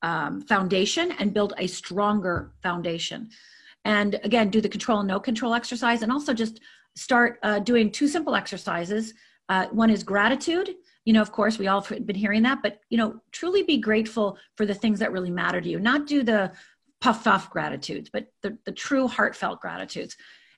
um, 0.00 0.40
foundation 0.40 1.12
and 1.18 1.34
build 1.34 1.52
a 1.58 1.66
stronger 1.66 2.52
foundation. 2.62 3.28
And 3.84 4.18
again, 4.24 4.48
do 4.48 4.62
the 4.62 4.68
control 4.68 5.00
and 5.00 5.08
no 5.08 5.20
control 5.20 5.52
exercise, 5.52 6.00
and 6.00 6.10
also 6.10 6.32
just 6.32 6.60
start 6.94 7.38
uh, 7.42 7.58
doing 7.58 7.92
two 7.92 8.08
simple 8.08 8.34
exercises. 8.34 9.12
Uh, 9.50 9.66
one 9.66 9.90
is 9.90 10.02
gratitude. 10.02 10.74
You 11.04 11.12
know, 11.12 11.20
of 11.20 11.30
course, 11.30 11.58
we 11.58 11.66
all 11.66 11.82
have 11.82 12.06
been 12.06 12.16
hearing 12.16 12.42
that, 12.44 12.62
but 12.62 12.80
you 12.88 12.96
know, 12.96 13.20
truly 13.32 13.62
be 13.62 13.76
grateful 13.76 14.38
for 14.56 14.64
the 14.64 14.74
things 14.74 14.98
that 15.00 15.12
really 15.12 15.30
matter 15.30 15.60
to 15.60 15.68
you. 15.68 15.78
Not 15.78 16.06
do 16.06 16.22
the 16.22 16.52
puff 17.02 17.22
puff 17.22 17.50
gratitudes, 17.50 18.08
but 18.10 18.28
the, 18.42 18.56
the 18.64 18.72
true 18.72 19.06
heartfelt 19.06 19.60
gratitudes 19.60 20.16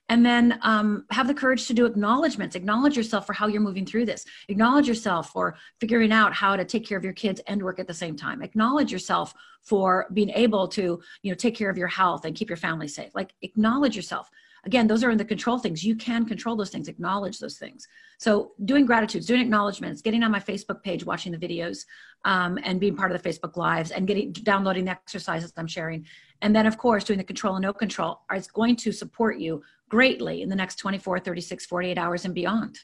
and 0.09 0.25
then 0.25 0.59
um, 0.63 1.05
have 1.11 1.27
the 1.27 1.33
courage 1.33 1.67
to 1.67 1.73
do 1.73 1.85
acknowledgments. 1.85 2.55
Acknowledge 2.55 2.97
yourself 2.97 3.25
for 3.25 3.33
how 3.33 3.47
you're 3.47 3.61
moving 3.61 3.85
through 3.85 4.05
this. 4.05 4.25
Acknowledge 4.47 4.87
yourself 4.87 5.29
for 5.29 5.55
figuring 5.79 6.11
out 6.11 6.33
how 6.33 6.55
to 6.55 6.65
take 6.65 6.85
care 6.85 6.97
of 6.97 7.03
your 7.03 7.13
kids 7.13 7.39
and 7.47 7.61
work 7.61 7.79
at 7.79 7.87
the 7.87 7.93
same 7.93 8.17
time. 8.17 8.41
Acknowledge 8.41 8.91
yourself 8.91 9.33
for 9.61 10.07
being 10.13 10.29
able 10.31 10.67
to 10.67 10.99
you 11.21 11.31
know 11.31 11.35
take 11.35 11.55
care 11.55 11.69
of 11.69 11.77
your 11.77 11.87
health 11.87 12.25
and 12.25 12.35
keep 12.35 12.49
your 12.49 12.57
family 12.57 12.87
safe. 12.87 13.11
Like 13.13 13.33
acknowledge 13.41 13.95
yourself 13.95 14.29
again 14.65 14.87
those 14.87 15.03
are 15.03 15.11
in 15.11 15.17
the 15.17 15.25
control 15.25 15.57
things. 15.57 15.83
You 15.83 15.95
can 15.95 16.25
control 16.25 16.55
those 16.55 16.69
things 16.69 16.87
acknowledge 16.87 17.39
those 17.39 17.57
things. 17.57 17.87
So 18.17 18.53
doing 18.65 18.85
gratitudes 18.85 19.25
doing 19.25 19.41
acknowledgments 19.41 20.01
getting 20.01 20.23
on 20.23 20.31
my 20.31 20.39
facebook 20.39 20.83
page 20.83 21.05
watching 21.05 21.31
the 21.31 21.37
videos 21.37 21.85
um, 22.25 22.59
and 22.63 22.79
being 22.79 22.95
part 22.95 23.11
of 23.11 23.21
the 23.21 23.29
facebook 23.29 23.57
lives 23.57 23.91
and 23.91 24.07
getting 24.07 24.31
downloading 24.31 24.85
the 24.85 24.91
exercises 24.91 25.53
i'm 25.57 25.67
sharing. 25.67 26.05
And 26.41 26.55
then 26.55 26.65
of 26.65 26.77
course 26.77 27.03
doing 27.03 27.19
the 27.19 27.23
control 27.23 27.55
and 27.55 27.63
no 27.63 27.73
control 27.73 28.21
is 28.33 28.47
going 28.47 28.75
to 28.77 28.91
support 28.91 29.39
you 29.39 29.61
greatly 29.89 30.41
in 30.41 30.49
the 30.49 30.55
next 30.55 30.75
24 30.77 31.19
36 31.19 31.65
48 31.65 31.97
hours 31.97 32.25
and 32.25 32.33
beyond. 32.33 32.79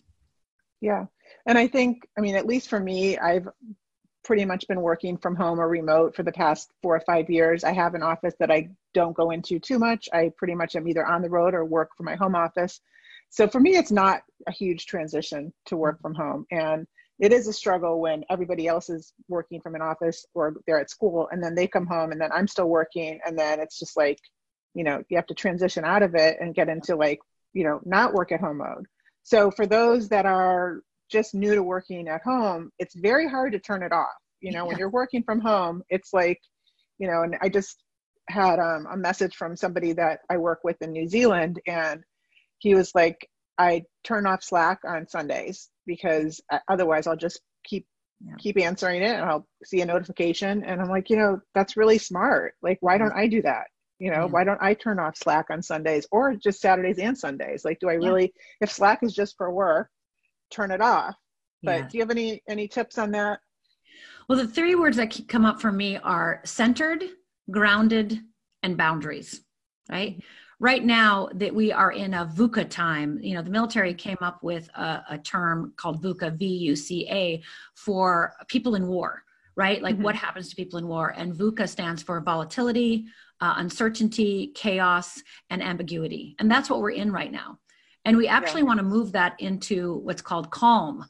Yeah. 0.81 1.05
And 1.45 1.57
i 1.57 1.67
think 1.67 2.07
i 2.17 2.21
mean 2.21 2.35
at 2.35 2.45
least 2.45 2.69
for 2.69 2.79
me 2.79 3.17
i've 3.17 3.47
pretty 4.25 4.43
much 4.43 4.67
been 4.67 4.81
working 4.81 5.17
from 5.17 5.35
home 5.35 5.59
or 5.59 5.69
remote 5.69 6.15
for 6.15 6.23
the 6.23 6.31
past 6.31 6.71
four 6.81 6.95
or 6.95 7.01
five 7.01 7.29
years. 7.29 7.63
I 7.63 7.71
have 7.71 7.93
an 7.93 8.03
office 8.03 8.33
that 8.39 8.51
i 8.51 8.69
don't 8.93 9.15
go 9.15 9.31
into 9.31 9.59
too 9.59 9.77
much. 9.77 10.09
I 10.13 10.31
pretty 10.37 10.55
much 10.55 10.75
am 10.75 10.87
either 10.87 11.05
on 11.05 11.21
the 11.21 11.29
road 11.29 11.53
or 11.53 11.63
work 11.63 11.91
from 11.95 12.05
my 12.05 12.15
home 12.15 12.35
office. 12.35 12.81
So 13.29 13.47
for 13.47 13.59
me 13.59 13.77
it's 13.77 13.91
not 13.91 14.21
a 14.47 14.51
huge 14.51 14.85
transition 14.87 15.53
to 15.67 15.77
work 15.77 16.01
from 16.01 16.15
home. 16.15 16.45
And 16.51 16.87
it 17.19 17.31
is 17.31 17.47
a 17.47 17.53
struggle 17.53 18.01
when 18.01 18.25
everybody 18.29 18.67
else 18.67 18.89
is 18.89 19.13
working 19.29 19.61
from 19.61 19.75
an 19.75 19.81
office 19.81 20.25
or 20.33 20.55
they're 20.65 20.79
at 20.79 20.89
school 20.89 21.29
and 21.31 21.41
then 21.41 21.55
they 21.55 21.67
come 21.67 21.85
home 21.85 22.11
and 22.11 22.19
then 22.19 22.31
i'm 22.33 22.47
still 22.47 22.67
working. 22.67 23.19
And 23.25 23.37
then 23.37 23.59
it's 23.59 23.79
just 23.79 23.95
like 23.95 24.19
you 24.73 24.83
know 24.83 25.03
you 25.09 25.17
have 25.17 25.27
to 25.27 25.33
transition 25.33 25.85
out 25.85 26.03
of 26.03 26.15
it 26.15 26.37
and 26.41 26.55
get 26.55 26.69
into 26.69 26.95
like 26.95 27.19
you 27.53 27.63
know 27.63 27.79
not 27.85 28.13
work 28.13 28.31
at 28.31 28.41
home 28.41 28.57
mode. 28.57 28.87
So 29.23 29.51
for 29.51 29.65
those 29.65 30.09
that 30.09 30.25
are 30.25 30.81
just 31.09 31.33
new 31.33 31.55
to 31.55 31.63
working 31.63 32.07
at 32.07 32.21
home 32.21 32.71
it's 32.79 32.95
very 32.95 33.27
hard 33.27 33.51
to 33.51 33.59
turn 33.59 33.83
it 33.83 33.91
off 33.91 34.07
you 34.41 34.51
know 34.51 34.63
yeah. 34.63 34.67
when 34.67 34.77
you're 34.77 34.89
working 34.89 35.23
from 35.23 35.39
home 35.39 35.83
it's 35.89 36.13
like 36.13 36.39
you 36.97 37.07
know 37.07 37.21
and 37.21 37.35
i 37.41 37.49
just 37.49 37.83
had 38.29 38.59
um, 38.59 38.87
a 38.91 38.97
message 38.97 39.35
from 39.35 39.55
somebody 39.55 39.93
that 39.93 40.19
i 40.29 40.37
work 40.37 40.59
with 40.63 40.81
in 40.81 40.91
new 40.91 41.07
zealand 41.07 41.59
and 41.67 42.01
he 42.59 42.73
was 42.73 42.91
like 42.95 43.29
i 43.57 43.83
turn 44.03 44.25
off 44.25 44.43
slack 44.43 44.79
on 44.85 45.07
sundays 45.07 45.69
because 45.85 46.41
uh, 46.51 46.59
otherwise 46.67 47.07
i'll 47.07 47.15
just 47.15 47.39
keep 47.63 47.85
yeah. 48.23 48.35
keep 48.37 48.59
answering 48.59 49.01
it 49.01 49.15
and 49.15 49.25
I'll 49.25 49.47
see 49.63 49.81
a 49.81 49.85
notification 49.85 50.63
and 50.63 50.81
I'm 50.81 50.89
like, 50.89 51.09
you 51.09 51.17
know, 51.17 51.39
that's 51.53 51.77
really 51.77 51.97
smart. 51.97 52.53
Like, 52.61 52.77
why 52.81 52.97
don't 52.97 53.15
I 53.15 53.27
do 53.27 53.41
that? 53.41 53.65
You 53.99 54.11
know, 54.11 54.25
yeah. 54.25 54.25
why 54.25 54.43
don't 54.43 54.61
I 54.61 54.73
turn 54.73 54.99
off 54.99 55.17
Slack 55.17 55.47
on 55.49 55.61
Sundays 55.61 56.05
or 56.11 56.35
just 56.35 56.61
Saturdays 56.61 56.99
and 56.99 57.17
Sundays? 57.17 57.63
Like, 57.63 57.79
do 57.79 57.89
I 57.89 57.93
really, 57.93 58.33
if 58.61 58.71
Slack 58.71 58.99
is 59.03 59.13
just 59.13 59.35
for 59.37 59.51
work, 59.51 59.89
turn 60.51 60.71
it 60.71 60.81
off. 60.81 61.15
But 61.63 61.89
do 61.89 61.97
you 61.97 62.03
have 62.03 62.11
any 62.11 62.41
any 62.47 62.67
tips 62.67 62.97
on 62.97 63.11
that? 63.11 63.39
Well, 64.27 64.37
the 64.37 64.47
three 64.47 64.75
words 64.75 64.97
that 64.97 65.27
come 65.27 65.45
up 65.45 65.61
for 65.61 65.71
me 65.71 65.97
are 65.97 66.41
centered, 66.45 67.03
grounded, 67.51 68.19
and 68.63 68.77
boundaries, 68.77 69.41
right? 69.89 70.21
Right 70.59 70.83
now 70.83 71.29
that 71.35 71.53
we 71.53 71.71
are 71.71 71.91
in 71.91 72.13
a 72.13 72.25
VUCA 72.25 72.69
time, 72.69 73.19
you 73.21 73.35
know, 73.35 73.41
the 73.41 73.49
military 73.49 73.93
came 73.93 74.17
up 74.21 74.41
with 74.41 74.69
a, 74.75 75.03
a 75.11 75.17
term 75.17 75.73
called 75.75 76.01
VUCA, 76.01 76.37
V-U-C-A, 76.37 77.43
for 77.75 78.33
people 78.47 78.75
in 78.75 78.87
war, 78.87 79.21
right? 79.55 79.81
Like 79.81 79.95
mm-hmm. 79.95 80.05
what 80.05 80.15
happens 80.15 80.49
to 80.49 80.55
people 80.55 80.79
in 80.79 80.87
war. 80.87 81.13
And 81.15 81.35
VUCA 81.35 81.67
stands 81.67 82.01
for 82.01 82.19
volatility, 82.21 83.05
uh, 83.41 83.55
uncertainty, 83.57 84.53
chaos, 84.55 85.21
and 85.49 85.61
ambiguity. 85.61 86.35
And 86.39 86.49
that's 86.49 86.69
what 86.69 86.79
we're 86.79 86.91
in 86.91 87.11
right 87.11 87.31
now. 87.31 87.59
And 88.05 88.15
we 88.17 88.27
actually 88.27 88.61
yeah. 88.61 88.67
want 88.67 88.77
to 88.79 88.85
move 88.85 89.11
that 89.13 89.35
into 89.39 89.95
what's 89.97 90.21
called 90.21 90.51
calm, 90.51 91.05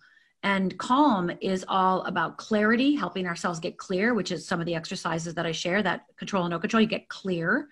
and 0.46 0.78
calm 0.78 1.32
is 1.42 1.66
all 1.68 2.04
about 2.04 2.38
clarity, 2.38 2.94
helping 2.94 3.26
ourselves 3.26 3.60
get 3.60 3.80
clear, 3.80 4.14
which 4.14 4.32
is 4.32 4.48
some 4.48 4.60
of 4.60 4.68
the 4.68 4.76
exercises 4.76 5.34
that 5.34 5.46
I 5.48 5.52
share 5.52 5.82
that 5.82 6.06
control 6.18 6.44
and 6.44 6.52
no 6.52 6.60
control, 6.60 6.82
you 6.82 6.88
get 6.88 7.10
clear. 7.10 7.68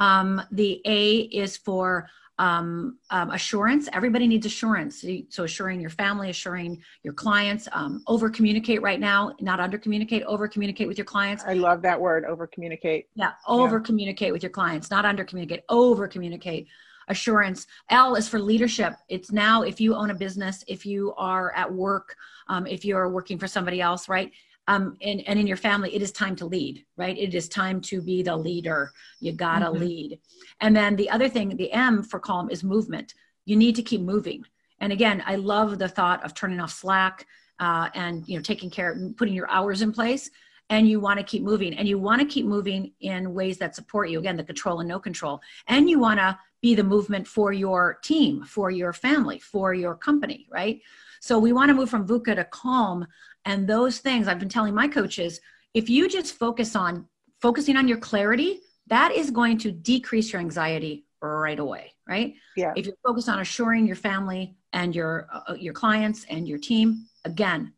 Um, 0.00 0.42
the 0.50 0.82
A 0.84 1.20
is 1.20 1.56
for 1.56 2.08
um, 2.40 2.98
um, 3.10 3.30
assurance. 3.30 3.88
Everybody 3.92 4.26
needs 4.26 4.46
assurance. 4.46 5.04
So, 5.28 5.44
assuring 5.44 5.80
your 5.80 5.90
family, 5.90 6.28
assuring 6.28 6.82
your 7.04 7.14
clients, 7.14 7.68
um, 7.70 8.02
over 8.08 8.28
communicate 8.30 8.82
right 8.82 8.98
now, 8.98 9.32
not 9.40 9.60
under 9.60 9.78
communicate, 9.78 10.24
over 10.24 10.48
communicate 10.48 10.88
with 10.88 10.98
your 10.98 11.04
clients. 11.04 11.44
I 11.46 11.54
love 11.54 11.82
that 11.82 12.00
word, 12.00 12.24
over 12.24 12.48
communicate. 12.48 13.06
Yeah, 13.14 13.32
over 13.46 13.78
communicate 13.78 14.32
with 14.32 14.42
your 14.42 14.50
clients, 14.50 14.90
not 14.90 15.04
under 15.04 15.24
communicate, 15.24 15.62
over 15.68 16.08
communicate 16.08 16.66
assurance. 17.08 17.66
L 17.90 18.14
is 18.14 18.28
for 18.28 18.38
leadership. 18.38 18.94
It's 19.08 19.32
now 19.32 19.62
if 19.62 19.80
you 19.80 19.94
own 19.94 20.10
a 20.10 20.14
business, 20.14 20.64
if 20.68 20.86
you 20.86 21.14
are 21.16 21.52
at 21.54 21.72
work, 21.72 22.16
um, 22.48 22.66
if 22.66 22.84
you're 22.84 23.08
working 23.08 23.38
for 23.38 23.46
somebody 23.46 23.80
else, 23.80 24.08
right? 24.08 24.32
Um, 24.68 24.96
and, 25.00 25.26
and 25.26 25.38
in 25.38 25.46
your 25.46 25.56
family, 25.56 25.94
it 25.94 26.02
is 26.02 26.12
time 26.12 26.36
to 26.36 26.46
lead, 26.46 26.84
right? 26.96 27.16
It 27.16 27.34
is 27.34 27.48
time 27.48 27.80
to 27.82 28.02
be 28.02 28.22
the 28.22 28.36
leader. 28.36 28.92
You 29.18 29.32
gotta 29.32 29.66
mm-hmm. 29.66 29.80
lead. 29.80 30.18
And 30.60 30.76
then 30.76 30.94
the 30.94 31.08
other 31.08 31.28
thing, 31.28 31.56
the 31.56 31.72
M 31.72 32.02
for 32.02 32.20
calm 32.20 32.50
is 32.50 32.62
movement. 32.62 33.14
You 33.46 33.56
need 33.56 33.76
to 33.76 33.82
keep 33.82 34.02
moving. 34.02 34.44
And 34.80 34.92
again, 34.92 35.22
I 35.26 35.36
love 35.36 35.78
the 35.78 35.88
thought 35.88 36.22
of 36.22 36.34
turning 36.34 36.60
off 36.60 36.72
Slack 36.72 37.26
uh, 37.58 37.88
and 37.94 38.28
you 38.28 38.36
know 38.36 38.42
taking 38.42 38.70
care, 38.70 38.96
putting 39.16 39.34
your 39.34 39.50
hours 39.50 39.82
in 39.82 39.90
place 39.90 40.30
and 40.70 40.88
you 40.88 41.00
want 41.00 41.18
to 41.18 41.24
keep 41.24 41.42
moving 41.42 41.74
and 41.74 41.88
you 41.88 41.98
want 41.98 42.20
to 42.20 42.26
keep 42.26 42.44
moving 42.44 42.92
in 43.00 43.32
ways 43.32 43.58
that 43.58 43.74
support 43.74 44.10
you 44.10 44.18
again 44.18 44.36
the 44.36 44.44
control 44.44 44.80
and 44.80 44.88
no 44.88 44.98
control 44.98 45.40
and 45.66 45.88
you 45.88 45.98
want 45.98 46.18
to 46.18 46.38
be 46.60 46.74
the 46.74 46.84
movement 46.84 47.26
for 47.26 47.52
your 47.52 47.98
team, 48.02 48.42
for 48.44 48.70
your 48.70 48.92
family, 48.92 49.38
for 49.38 49.74
your 49.74 49.94
company, 49.94 50.46
right? 50.50 50.80
So 51.20 51.38
we 51.38 51.52
want 51.52 51.68
to 51.68 51.74
move 51.74 51.90
from 51.90 52.06
VUCA 52.06 52.36
to 52.36 52.44
calm. 52.44 53.06
And 53.44 53.68
those 53.68 53.98
things 53.98 54.28
I've 54.28 54.38
been 54.38 54.48
telling 54.48 54.74
my 54.74 54.88
coaches, 54.88 55.40
if 55.74 55.88
you 55.88 56.08
just 56.08 56.34
focus 56.34 56.74
on 56.74 57.06
focusing 57.40 57.76
on 57.76 57.86
your 57.86 57.98
clarity, 57.98 58.60
that 58.88 59.12
is 59.12 59.30
going 59.30 59.58
to 59.58 59.70
decrease 59.70 60.32
your 60.32 60.40
anxiety 60.40 61.06
right 61.20 61.58
away, 61.58 61.92
right? 62.08 62.34
Yeah. 62.56 62.72
If 62.76 62.86
you're 62.86 62.96
focused 63.06 63.28
on 63.28 63.40
assuring 63.40 63.86
your 63.86 63.96
family 63.96 64.56
and 64.72 64.94
your 64.94 65.28
uh, 65.32 65.54
your 65.54 65.74
clients 65.74 66.24
and 66.28 66.48
your 66.48 66.58
team, 66.58 67.06
again, 67.24 67.72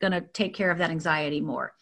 going 0.00 0.12
to 0.12 0.20
take 0.20 0.54
care 0.54 0.70
of 0.70 0.78
that 0.78 0.90
anxiety 0.90 1.40
more. 1.40 1.74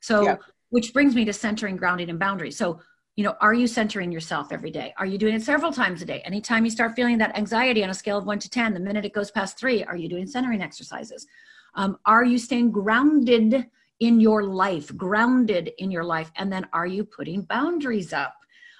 So, 0.00 0.22
yeah. 0.22 0.36
which 0.70 0.92
brings 0.92 1.14
me 1.14 1.24
to 1.24 1.32
centering, 1.32 1.76
grounding, 1.76 2.10
and 2.10 2.18
boundaries. 2.18 2.56
So, 2.56 2.80
you 3.18 3.24
know 3.24 3.34
are 3.40 3.52
you 3.52 3.66
centering 3.66 4.12
yourself 4.12 4.52
every 4.52 4.70
day? 4.70 4.94
Are 4.96 5.04
you 5.04 5.18
doing 5.18 5.34
it 5.34 5.42
several 5.42 5.72
times 5.72 6.00
a 6.02 6.04
day? 6.04 6.22
Anytime 6.24 6.64
you 6.64 6.70
start 6.70 6.94
feeling 6.94 7.18
that 7.18 7.36
anxiety 7.36 7.82
on 7.82 7.90
a 7.90 7.94
scale 7.94 8.16
of 8.16 8.26
1 8.26 8.38
to 8.38 8.48
10 8.48 8.74
the 8.74 8.80
minute 8.80 9.04
it 9.04 9.12
goes 9.12 9.32
past 9.32 9.58
3 9.58 9.82
are 9.82 9.96
you 9.96 10.08
doing 10.08 10.24
centering 10.24 10.62
exercises? 10.62 11.26
Um, 11.74 11.98
are 12.06 12.24
you 12.24 12.38
staying 12.38 12.70
grounded 12.70 13.66
in 13.98 14.20
your 14.20 14.44
life 14.44 14.96
grounded 14.96 15.72
in 15.78 15.90
your 15.90 16.04
life? 16.04 16.30
And 16.36 16.52
then 16.52 16.68
are 16.72 16.86
you 16.86 17.04
putting 17.04 17.42
boundaries 17.42 18.12
up? 18.12 18.36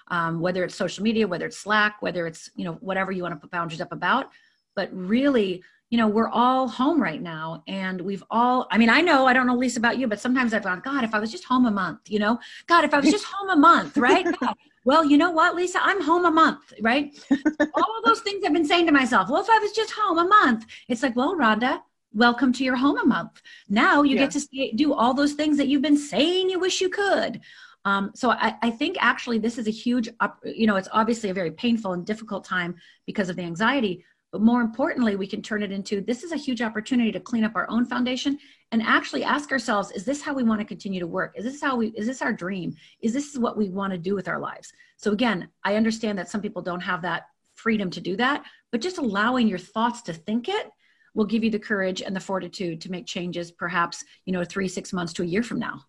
Um, 0.06 0.38
whether 0.38 0.62
it's 0.62 0.76
social 0.76 1.02
media 1.02 1.26
whether 1.26 1.46
it's 1.46 1.58
slack 1.58 2.00
whether 2.00 2.28
it's 2.28 2.48
you 2.54 2.64
know 2.64 2.74
whatever 2.74 3.10
you 3.10 3.24
want 3.24 3.34
to 3.34 3.40
put 3.40 3.50
boundaries 3.50 3.80
up 3.80 3.90
about. 3.90 4.26
But 4.76 4.88
really 4.92 5.64
you 5.90 5.96
know, 5.96 6.06
we're 6.06 6.28
all 6.28 6.68
home 6.68 7.02
right 7.02 7.22
now 7.22 7.62
and 7.66 8.00
we've 8.00 8.22
all, 8.30 8.66
I 8.70 8.76
mean, 8.76 8.90
I 8.90 9.00
know, 9.00 9.26
I 9.26 9.32
don't 9.32 9.46
know, 9.46 9.56
Lisa, 9.56 9.78
about 9.78 9.98
you, 9.98 10.06
but 10.06 10.20
sometimes 10.20 10.52
I've 10.52 10.62
gone, 10.62 10.80
God, 10.84 11.02
if 11.02 11.14
I 11.14 11.18
was 11.18 11.32
just 11.32 11.44
home 11.44 11.64
a 11.66 11.70
month, 11.70 12.00
you 12.08 12.18
know, 12.18 12.38
God, 12.66 12.84
if 12.84 12.92
I 12.92 13.00
was 13.00 13.10
just 13.10 13.24
home 13.32 13.50
a 13.50 13.56
month, 13.56 13.96
right? 13.96 14.26
God, 14.38 14.54
well, 14.84 15.04
you 15.04 15.16
know 15.16 15.30
what, 15.30 15.54
Lisa, 15.54 15.78
I'm 15.82 16.02
home 16.02 16.26
a 16.26 16.30
month, 16.30 16.74
right? 16.80 17.18
all 17.74 18.02
those 18.04 18.20
things 18.20 18.44
I've 18.44 18.52
been 18.52 18.66
saying 18.66 18.86
to 18.86 18.92
myself, 18.92 19.30
well, 19.30 19.40
if 19.40 19.48
I 19.48 19.58
was 19.58 19.72
just 19.72 19.92
home 19.92 20.18
a 20.18 20.28
month, 20.28 20.66
it's 20.88 21.02
like, 21.02 21.16
well, 21.16 21.36
Rhonda, 21.36 21.80
welcome 22.12 22.52
to 22.52 22.64
your 22.64 22.76
home 22.76 22.98
a 22.98 23.04
month. 23.06 23.40
Now 23.68 24.02
you 24.02 24.14
yeah. 24.14 24.22
get 24.22 24.32
to 24.32 24.40
stay, 24.40 24.72
do 24.72 24.92
all 24.92 25.14
those 25.14 25.34
things 25.34 25.56
that 25.56 25.68
you've 25.68 25.82
been 25.82 25.96
saying 25.96 26.50
you 26.50 26.58
wish 26.58 26.80
you 26.80 26.90
could. 26.90 27.40
Um, 27.84 28.10
so 28.14 28.30
I, 28.30 28.56
I, 28.60 28.70
think 28.70 28.96
actually 29.00 29.38
this 29.38 29.56
is 29.56 29.66
a 29.66 29.70
huge, 29.70 30.10
you 30.44 30.66
know, 30.66 30.76
it's 30.76 30.88
obviously 30.92 31.30
a 31.30 31.34
very 31.34 31.52
painful 31.52 31.92
and 31.92 32.04
difficult 32.04 32.44
time 32.44 32.74
because 33.06 33.30
of 33.30 33.36
the 33.36 33.42
anxiety, 33.42 34.04
but 34.30 34.42
more 34.42 34.60
importantly, 34.60 35.16
we 35.16 35.26
can 35.26 35.40
turn 35.40 35.62
it 35.62 35.72
into 35.72 36.00
this 36.00 36.22
is 36.22 36.32
a 36.32 36.36
huge 36.36 36.60
opportunity 36.60 37.10
to 37.12 37.20
clean 37.20 37.44
up 37.44 37.56
our 37.56 37.68
own 37.70 37.86
foundation 37.86 38.38
and 38.72 38.82
actually 38.82 39.24
ask 39.24 39.50
ourselves, 39.50 39.90
is 39.92 40.04
this 40.04 40.20
how 40.20 40.34
we 40.34 40.42
want 40.42 40.60
to 40.60 40.66
continue 40.66 41.00
to 41.00 41.06
work? 41.06 41.34
Is 41.36 41.44
this 41.44 41.60
how 41.60 41.76
we, 41.76 41.88
is 41.88 42.06
this 42.06 42.20
our 42.20 42.32
dream? 42.32 42.74
Is 43.00 43.14
this 43.14 43.36
what 43.38 43.56
we 43.56 43.70
want 43.70 43.92
to 43.92 43.98
do 43.98 44.14
with 44.14 44.28
our 44.28 44.38
lives? 44.38 44.72
So 44.98 45.12
again, 45.12 45.48
I 45.64 45.76
understand 45.76 46.18
that 46.18 46.28
some 46.28 46.42
people 46.42 46.60
don't 46.60 46.80
have 46.80 47.02
that 47.02 47.24
freedom 47.54 47.90
to 47.90 48.00
do 48.00 48.16
that, 48.16 48.44
but 48.70 48.82
just 48.82 48.98
allowing 48.98 49.48
your 49.48 49.58
thoughts 49.58 50.02
to 50.02 50.12
think 50.12 50.48
it 50.48 50.70
will 51.14 51.24
give 51.24 51.42
you 51.42 51.50
the 51.50 51.58
courage 51.58 52.02
and 52.02 52.14
the 52.14 52.20
fortitude 52.20 52.80
to 52.82 52.90
make 52.90 53.06
changes 53.06 53.50
perhaps, 53.50 54.04
you 54.26 54.32
know, 54.32 54.44
three, 54.44 54.68
six 54.68 54.92
months 54.92 55.12
to 55.14 55.22
a 55.22 55.26
year 55.26 55.42
from 55.42 55.58
now. 55.58 55.80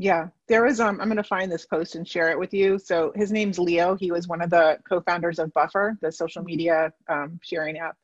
Yeah, 0.00 0.28
there 0.48 0.64
was. 0.64 0.80
Um, 0.80 0.98
I'm 0.98 1.08
going 1.08 1.18
to 1.18 1.22
find 1.22 1.52
this 1.52 1.66
post 1.66 1.94
and 1.94 2.08
share 2.08 2.30
it 2.30 2.38
with 2.38 2.54
you. 2.54 2.78
So 2.78 3.12
his 3.14 3.30
name's 3.30 3.58
Leo. 3.58 3.94
He 3.96 4.10
was 4.10 4.26
one 4.26 4.40
of 4.40 4.48
the 4.48 4.78
co-founders 4.88 5.38
of 5.38 5.52
Buffer, 5.52 5.98
the 6.00 6.10
social 6.10 6.42
media 6.42 6.90
um, 7.10 7.38
sharing 7.42 7.76
app, 7.76 7.96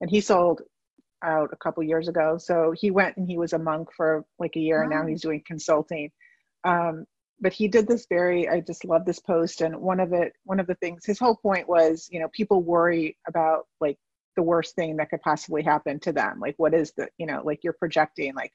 and 0.00 0.08
he 0.08 0.22
sold 0.22 0.62
out 1.22 1.50
a 1.52 1.56
couple 1.56 1.82
years 1.82 2.08
ago. 2.08 2.38
So 2.38 2.72
he 2.74 2.90
went 2.90 3.18
and 3.18 3.28
he 3.28 3.36
was 3.36 3.52
a 3.52 3.58
monk 3.58 3.90
for 3.94 4.24
like 4.38 4.56
a 4.56 4.58
year, 4.58 4.78
wow. 4.78 4.82
and 4.84 4.90
now 4.90 5.06
he's 5.06 5.20
doing 5.20 5.42
consulting. 5.46 6.10
Um, 6.64 7.04
but 7.40 7.52
he 7.52 7.68
did 7.68 7.86
this 7.86 8.06
very. 8.08 8.48
I 8.48 8.60
just 8.60 8.86
love 8.86 9.04
this 9.04 9.20
post, 9.20 9.60
and 9.60 9.76
one 9.76 10.00
of 10.00 10.14
it, 10.14 10.32
one 10.44 10.60
of 10.60 10.66
the 10.66 10.76
things, 10.76 11.04
his 11.04 11.18
whole 11.18 11.36
point 11.36 11.68
was, 11.68 12.08
you 12.10 12.20
know, 12.20 12.28
people 12.32 12.62
worry 12.62 13.18
about 13.28 13.66
like 13.82 13.98
the 14.34 14.42
worst 14.42 14.76
thing 14.76 14.96
that 14.96 15.10
could 15.10 15.20
possibly 15.20 15.62
happen 15.62 16.00
to 16.00 16.12
them. 16.12 16.40
Like, 16.40 16.54
what 16.56 16.72
is 16.72 16.92
the, 16.92 17.10
you 17.18 17.26
know, 17.26 17.42
like 17.44 17.60
you're 17.62 17.74
projecting, 17.74 18.34
like 18.34 18.52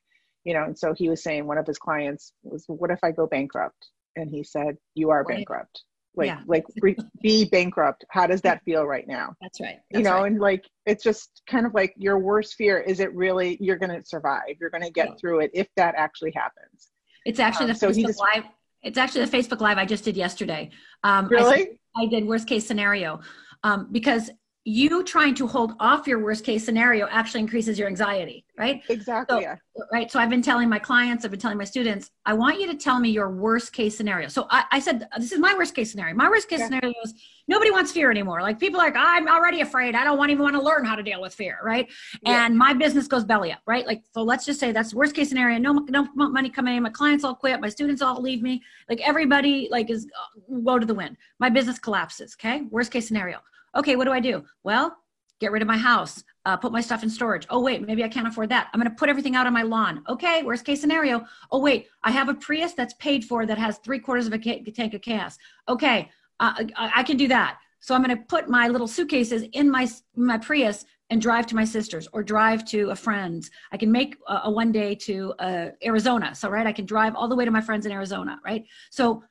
you 0.49 0.55
know 0.55 0.63
and 0.63 0.77
so 0.77 0.95
he 0.95 1.09
was 1.09 1.21
saying 1.21 1.45
one 1.45 1.59
of 1.59 1.67
his 1.67 1.77
clients 1.77 2.33
was 2.41 2.65
what 2.67 2.89
if 2.89 2.99
i 3.03 3.11
go 3.11 3.27
bankrupt? 3.27 3.89
And 4.15 4.27
he 4.31 4.43
said 4.43 4.77
you 4.95 5.11
are 5.11 5.23
bankrupt. 5.23 5.83
Like 6.15 6.27
yeah. 6.27 6.41
like 6.47 6.65
re- 6.81 6.97
be 7.21 7.45
bankrupt. 7.45 8.03
How 8.09 8.25
does 8.25 8.41
that 8.41 8.63
feel 8.65 8.83
right 8.83 9.07
now? 9.07 9.35
That's 9.41 9.61
right. 9.61 9.77
That's 9.91 9.99
you 9.99 10.03
know 10.03 10.21
right. 10.21 10.31
and 10.31 10.41
like 10.41 10.65
it's 10.87 11.03
just 11.03 11.43
kind 11.47 11.67
of 11.67 11.75
like 11.75 11.93
your 11.97 12.17
worst 12.17 12.55
fear 12.55 12.79
is 12.79 12.99
it 12.99 13.13
really 13.13 13.57
you're 13.61 13.77
going 13.77 13.95
to 13.95 14.03
survive? 14.03 14.55
You're 14.59 14.71
going 14.71 14.83
to 14.83 14.89
get 14.89 15.09
yeah. 15.09 15.15
through 15.19 15.41
it 15.41 15.51
if 15.53 15.67
that 15.75 15.93
actually 15.95 16.31
happens. 16.31 16.89
It's 17.25 17.39
actually 17.39 17.65
um, 17.65 17.73
the 17.73 17.75
so 17.75 17.89
facebook 17.91 18.07
just, 18.07 18.19
live 18.33 18.43
it's 18.81 18.97
actually 18.97 19.25
the 19.25 19.37
facebook 19.37 19.61
live 19.61 19.77
i 19.77 19.85
just 19.85 20.03
did 20.03 20.17
yesterday. 20.17 20.71
Um 21.03 21.27
really? 21.27 21.77
I, 21.95 22.03
I 22.03 22.05
did 22.07 22.25
worst 22.25 22.47
case 22.47 22.65
scenario. 22.65 23.21
Um, 23.63 23.89
because 23.91 24.31
you 24.65 25.03
trying 25.03 25.33
to 25.35 25.47
hold 25.47 25.73
off 25.79 26.05
your 26.05 26.19
worst 26.19 26.43
case 26.43 26.65
scenario 26.65 27.07
actually 27.09 27.39
increases 27.39 27.79
your 27.79 27.87
anxiety, 27.87 28.45
right? 28.57 28.83
Exactly. 28.89 29.37
So, 29.37 29.41
yeah. 29.41 29.55
Right. 29.91 30.11
So 30.11 30.19
I've 30.19 30.29
been 30.29 30.41
telling 30.41 30.67
my 30.67 30.79
clients, 30.79 31.23
I've 31.23 31.31
been 31.31 31.39
telling 31.39 31.57
my 31.57 31.63
students, 31.63 32.11
I 32.25 32.33
want 32.33 32.59
you 32.59 32.67
to 32.67 32.75
tell 32.75 32.99
me 32.99 33.09
your 33.09 33.29
worst 33.29 33.71
case 33.71 33.95
scenario. 33.95 34.27
So 34.27 34.47
I, 34.49 34.65
I 34.71 34.79
said, 34.79 35.07
this 35.17 35.31
is 35.31 35.39
my 35.39 35.55
worst 35.55 35.73
case 35.73 35.91
scenario. 35.91 36.13
My 36.13 36.29
worst 36.29 36.49
case 36.49 36.59
yeah. 36.59 36.65
scenario 36.65 36.93
is 37.05 37.13
nobody 37.47 37.71
wants 37.71 37.93
fear 37.93 38.11
anymore. 38.11 38.41
Like 38.41 38.59
people 38.59 38.81
are 38.81 38.87
like, 38.87 38.97
I'm 38.97 39.29
already 39.29 39.61
afraid. 39.61 39.95
I 39.95 40.03
don't 40.03 40.17
want 40.17 40.31
even 40.31 40.43
want 40.43 40.55
to 40.55 40.61
learn 40.61 40.83
how 40.83 40.95
to 40.95 41.03
deal 41.03 41.21
with 41.21 41.33
fear. 41.33 41.59
Right. 41.63 41.87
Yeah. 42.23 42.45
And 42.45 42.57
my 42.57 42.73
business 42.73 43.07
goes 43.07 43.23
belly 43.23 43.53
up. 43.53 43.61
Right. 43.65 43.87
Like, 43.87 44.03
so 44.13 44.23
let's 44.23 44.45
just 44.45 44.59
say 44.59 44.73
that's 44.73 44.93
worst 44.93 45.15
case 45.15 45.29
scenario. 45.29 45.57
No, 45.57 45.85
no 45.89 46.07
money 46.13 46.49
coming 46.49 46.75
in. 46.75 46.83
My 46.83 46.89
clients 46.89 47.23
all 47.23 47.35
quit. 47.35 47.61
My 47.61 47.69
students 47.69 48.01
all 48.01 48.21
leave 48.21 48.41
me. 48.41 48.61
Like 48.89 48.99
everybody 49.07 49.69
like 49.71 49.89
is 49.89 50.05
uh, 50.05 50.59
go 50.65 50.77
to 50.77 50.85
the 50.85 50.93
wind. 50.93 51.15
My 51.39 51.49
business 51.49 51.79
collapses. 51.79 52.35
Okay. 52.37 52.63
Worst 52.69 52.91
case 52.91 53.07
scenario. 53.07 53.39
Okay. 53.75 53.95
What 53.95 54.05
do 54.05 54.11
I 54.11 54.19
do? 54.19 54.43
Well, 54.63 54.97
get 55.39 55.51
rid 55.51 55.61
of 55.61 55.67
my 55.67 55.77
house, 55.77 56.23
uh, 56.45 56.57
put 56.57 56.71
my 56.71 56.81
stuff 56.81 57.03
in 57.03 57.09
storage. 57.09 57.45
Oh, 57.49 57.61
wait, 57.61 57.85
maybe 57.85 58.03
I 58.03 58.09
can't 58.09 58.27
afford 58.27 58.49
that. 58.49 58.69
I'm 58.73 58.79
going 58.79 58.89
to 58.89 58.95
put 58.95 59.09
everything 59.09 59.35
out 59.35 59.47
on 59.47 59.53
my 59.53 59.63
lawn. 59.63 60.03
Okay, 60.07 60.43
worst 60.43 60.65
case 60.65 60.81
scenario. 60.81 61.25
Oh, 61.51 61.59
wait, 61.59 61.87
I 62.03 62.11
have 62.11 62.29
a 62.29 62.33
Prius 62.33 62.73
that's 62.73 62.93
paid 62.95 63.25
for 63.25 63.45
that 63.45 63.57
has 63.57 63.77
three 63.79 63.99
quarters 63.99 64.27
of 64.27 64.33
a 64.33 64.39
ca- 64.39 64.63
tank 64.71 64.93
of 64.93 65.01
gas. 65.01 65.37
Okay, 65.67 66.09
uh, 66.39 66.53
I, 66.75 66.91
I, 66.97 67.03
can 67.03 67.17
do 67.17 67.27
that. 67.29 67.57
So 67.79 67.95
I'm 67.95 68.03
going 68.03 68.15
to 68.15 68.23
put 68.23 68.49
my 68.49 68.67
little 68.67 68.87
suitcases 68.87 69.43
in 69.53 69.69
my 69.69 69.87
my 70.15 70.37
Prius 70.37 70.85
and 71.09 71.21
drive 71.21 71.47
to 71.47 71.55
my 71.55 71.65
sister's 71.65 72.07
or 72.13 72.23
drive 72.23 72.65
to 72.65 72.89
a 72.91 72.95
friend's. 72.95 73.49
I 73.71 73.77
can 73.77 73.91
make 73.91 74.15
a, 74.27 74.41
a 74.45 74.51
one 74.51 74.71
day 74.71 74.95
to 74.95 75.33
uh, 75.39 75.67
Arizona. 75.83 76.35
So 76.35 76.49
right, 76.49 76.67
I 76.67 76.71
can 76.71 76.85
drive 76.85 77.15
all 77.15 77.27
the 77.27 77.35
way 77.35 77.45
to 77.45 77.51
my 77.51 77.61
friends 77.61 77.85
in 77.85 77.91
Arizona. 77.91 78.39
Right. 78.43 78.65
So 78.91 79.23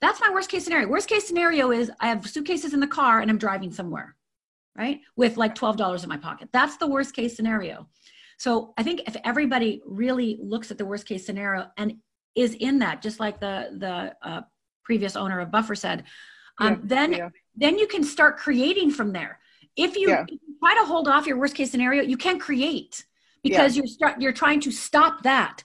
that's 0.00 0.20
my 0.20 0.30
worst 0.30 0.50
case 0.50 0.64
scenario. 0.64 0.88
Worst 0.88 1.08
case 1.08 1.26
scenario 1.26 1.70
is 1.70 1.90
I 2.00 2.08
have 2.08 2.26
suitcases 2.26 2.74
in 2.74 2.80
the 2.80 2.86
car 2.86 3.20
and 3.20 3.30
I'm 3.30 3.38
driving 3.38 3.72
somewhere, 3.72 4.16
right, 4.76 5.00
with 5.16 5.36
like 5.36 5.54
twelve 5.54 5.76
dollars 5.76 6.02
in 6.02 6.08
my 6.08 6.16
pocket. 6.16 6.48
That's 6.52 6.76
the 6.76 6.86
worst 6.86 7.14
case 7.14 7.36
scenario. 7.36 7.86
So 8.38 8.72
I 8.78 8.82
think 8.82 9.02
if 9.06 9.16
everybody 9.24 9.82
really 9.84 10.38
looks 10.42 10.70
at 10.70 10.78
the 10.78 10.86
worst 10.86 11.06
case 11.06 11.26
scenario 11.26 11.66
and 11.76 11.96
is 12.34 12.54
in 12.54 12.78
that, 12.78 13.02
just 13.02 13.20
like 13.20 13.40
the 13.40 13.76
the 13.78 14.14
uh, 14.26 14.42
previous 14.84 15.16
owner 15.16 15.40
of 15.40 15.50
Buffer 15.50 15.74
said, 15.74 16.04
um, 16.58 16.72
yeah, 16.72 16.78
then 16.82 17.12
yeah. 17.12 17.28
then 17.56 17.78
you 17.78 17.86
can 17.86 18.02
start 18.02 18.38
creating 18.38 18.90
from 18.90 19.12
there. 19.12 19.38
If 19.76 19.96
you, 19.96 20.08
yeah. 20.08 20.22
if 20.22 20.30
you, 20.32 20.38
try 20.58 20.74
to 20.74 20.84
hold 20.84 21.08
off 21.08 21.26
your 21.26 21.38
worst 21.38 21.54
case 21.54 21.70
scenario, 21.70 22.02
you 22.02 22.16
can't 22.16 22.40
create 22.40 23.04
because 23.42 23.76
you're 23.76 23.86
start, 23.86 24.20
you're 24.20 24.32
trying 24.32 24.60
to 24.60 24.70
stop 24.70 25.22
that. 25.22 25.62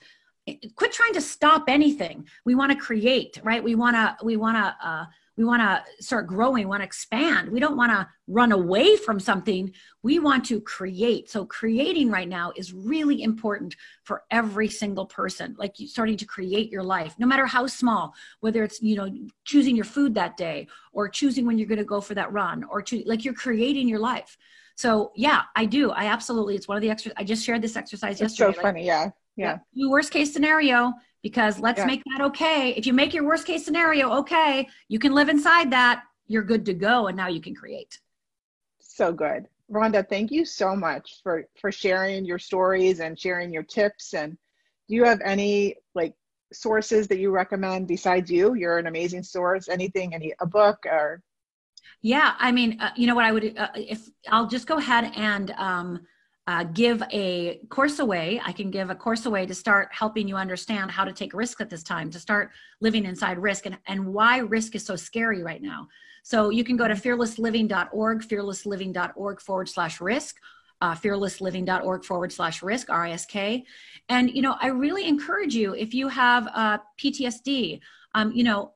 Quit 0.76 0.92
trying 0.92 1.14
to 1.14 1.20
stop 1.20 1.64
anything. 1.68 2.26
We 2.44 2.54
want 2.54 2.72
to 2.72 2.78
create, 2.78 3.40
right? 3.42 3.62
We 3.62 3.74
want 3.74 3.96
to 3.96 4.16
we 4.24 4.36
want 4.36 4.56
to 4.56 4.88
uh, 4.88 5.06
we 5.36 5.44
want 5.44 5.60
to 5.60 6.02
start 6.02 6.26
growing, 6.26 6.64
we 6.64 6.70
want 6.70 6.80
to 6.80 6.86
expand. 6.86 7.50
We 7.50 7.60
don't 7.60 7.76
want 7.76 7.92
to 7.92 8.08
run 8.26 8.52
away 8.52 8.96
from 8.96 9.20
something. 9.20 9.72
We 10.02 10.18
want 10.18 10.46
to 10.46 10.60
create. 10.60 11.30
So 11.30 11.44
creating 11.44 12.10
right 12.10 12.28
now 12.28 12.52
is 12.56 12.72
really 12.72 13.22
important 13.22 13.76
for 14.04 14.24
every 14.30 14.68
single 14.68 15.04
person. 15.04 15.54
Like 15.58 15.78
you 15.78 15.88
starting 15.88 16.16
to 16.18 16.24
create 16.24 16.70
your 16.70 16.82
life, 16.82 17.14
no 17.18 17.26
matter 17.26 17.44
how 17.44 17.66
small, 17.66 18.14
whether 18.40 18.64
it's, 18.64 18.80
you 18.80 18.96
know, 18.96 19.12
choosing 19.44 19.76
your 19.76 19.84
food 19.84 20.14
that 20.14 20.36
day 20.36 20.68
or 20.92 21.08
choosing 21.08 21.44
when 21.44 21.58
you're 21.58 21.68
going 21.68 21.78
to 21.78 21.84
go 21.84 22.00
for 22.00 22.14
that 22.14 22.32
run 22.32 22.64
or 22.64 22.80
to, 22.82 23.02
like 23.04 23.24
you're 23.24 23.34
creating 23.34 23.88
your 23.88 24.00
life. 24.00 24.38
So 24.74 25.12
yeah, 25.14 25.42
I 25.54 25.66
do. 25.66 25.90
I 25.90 26.06
absolutely, 26.06 26.54
it's 26.54 26.68
one 26.68 26.76
of 26.76 26.82
the 26.82 26.90
extra, 26.90 27.12
I 27.16 27.24
just 27.24 27.44
shared 27.44 27.60
this 27.60 27.76
exercise 27.76 28.20
it's 28.20 28.38
yesterday. 28.38 28.56
so 28.56 28.62
funny. 28.62 28.86
Yeah. 28.86 29.10
Yeah. 29.36 29.58
yeah. 29.72 29.88
Worst 29.88 30.10
case 30.10 30.32
scenario, 30.32 30.92
because 31.22 31.58
let's 31.58 31.78
yeah. 31.78 31.86
make 31.86 32.02
that 32.12 32.24
okay. 32.26 32.70
If 32.70 32.86
you 32.86 32.92
make 32.92 33.12
your 33.12 33.24
worst 33.24 33.46
case 33.46 33.64
scenario 33.64 34.12
okay, 34.12 34.68
you 34.88 34.98
can 34.98 35.12
live 35.12 35.28
inside 35.28 35.70
that, 35.72 36.02
you're 36.26 36.42
good 36.42 36.64
to 36.66 36.74
go 36.74 37.06
and 37.08 37.16
now 37.16 37.28
you 37.28 37.40
can 37.40 37.54
create. 37.54 37.98
So 38.80 39.12
good. 39.12 39.46
Rhonda, 39.70 40.08
thank 40.08 40.30
you 40.30 40.44
so 40.44 40.76
much 40.76 41.20
for 41.22 41.44
for 41.60 41.72
sharing 41.72 42.24
your 42.24 42.38
stories 42.38 43.00
and 43.00 43.18
sharing 43.18 43.52
your 43.52 43.64
tips 43.64 44.14
and 44.14 44.36
do 44.88 44.94
you 44.94 45.04
have 45.04 45.20
any 45.24 45.74
like 45.94 46.14
sources 46.52 47.08
that 47.08 47.18
you 47.18 47.30
recommend 47.30 47.88
besides 47.88 48.30
you? 48.30 48.54
You're 48.54 48.78
an 48.78 48.86
amazing 48.86 49.24
source. 49.24 49.68
Anything, 49.68 50.14
any 50.14 50.32
a 50.40 50.46
book 50.46 50.78
or 50.86 51.22
yeah, 52.02 52.34
I 52.38 52.52
mean, 52.52 52.80
uh, 52.80 52.90
you 52.96 53.06
know 53.06 53.14
what 53.14 53.24
I 53.24 53.32
would 53.32 53.58
uh, 53.58 53.68
if 53.74 54.08
I'll 54.28 54.46
just 54.46 54.66
go 54.66 54.76
ahead 54.76 55.12
and 55.16 55.50
um 55.52 56.06
uh, 56.46 56.64
give 56.64 57.02
a 57.12 57.60
course 57.70 57.98
away. 57.98 58.40
I 58.44 58.52
can 58.52 58.70
give 58.70 58.90
a 58.90 58.94
course 58.94 59.26
away 59.26 59.46
to 59.46 59.54
start 59.54 59.88
helping 59.90 60.28
you 60.28 60.36
understand 60.36 60.90
how 60.90 61.04
to 61.04 61.12
take 61.12 61.34
risk 61.34 61.60
at 61.60 61.70
this 61.70 61.82
time, 61.82 62.10
to 62.10 62.20
start 62.20 62.50
living 62.80 63.04
inside 63.04 63.38
risk 63.38 63.66
and, 63.66 63.76
and 63.86 64.06
why 64.06 64.38
risk 64.38 64.74
is 64.76 64.84
so 64.84 64.94
scary 64.94 65.42
right 65.42 65.60
now. 65.60 65.88
So 66.22 66.50
you 66.50 66.62
can 66.64 66.76
go 66.76 66.86
to 66.86 66.94
fearlessliving.org, 66.94 68.22
fearlessliving.org 68.22 69.40
forward 69.40 69.68
slash 69.68 70.00
risk, 70.00 70.36
uh, 70.80 70.94
fearlessliving.org 70.94 72.04
forward 72.04 72.32
slash 72.32 72.62
risk, 72.62 72.90
R 72.90 73.06
I 73.06 73.12
S 73.12 73.26
K. 73.26 73.64
And, 74.08 74.30
you 74.30 74.42
know, 74.42 74.56
I 74.60 74.68
really 74.68 75.06
encourage 75.06 75.54
you 75.54 75.74
if 75.74 75.94
you 75.94 76.08
have 76.08 76.48
uh, 76.54 76.78
PTSD, 77.00 77.80
um, 78.14 78.32
you 78.32 78.44
know, 78.44 78.72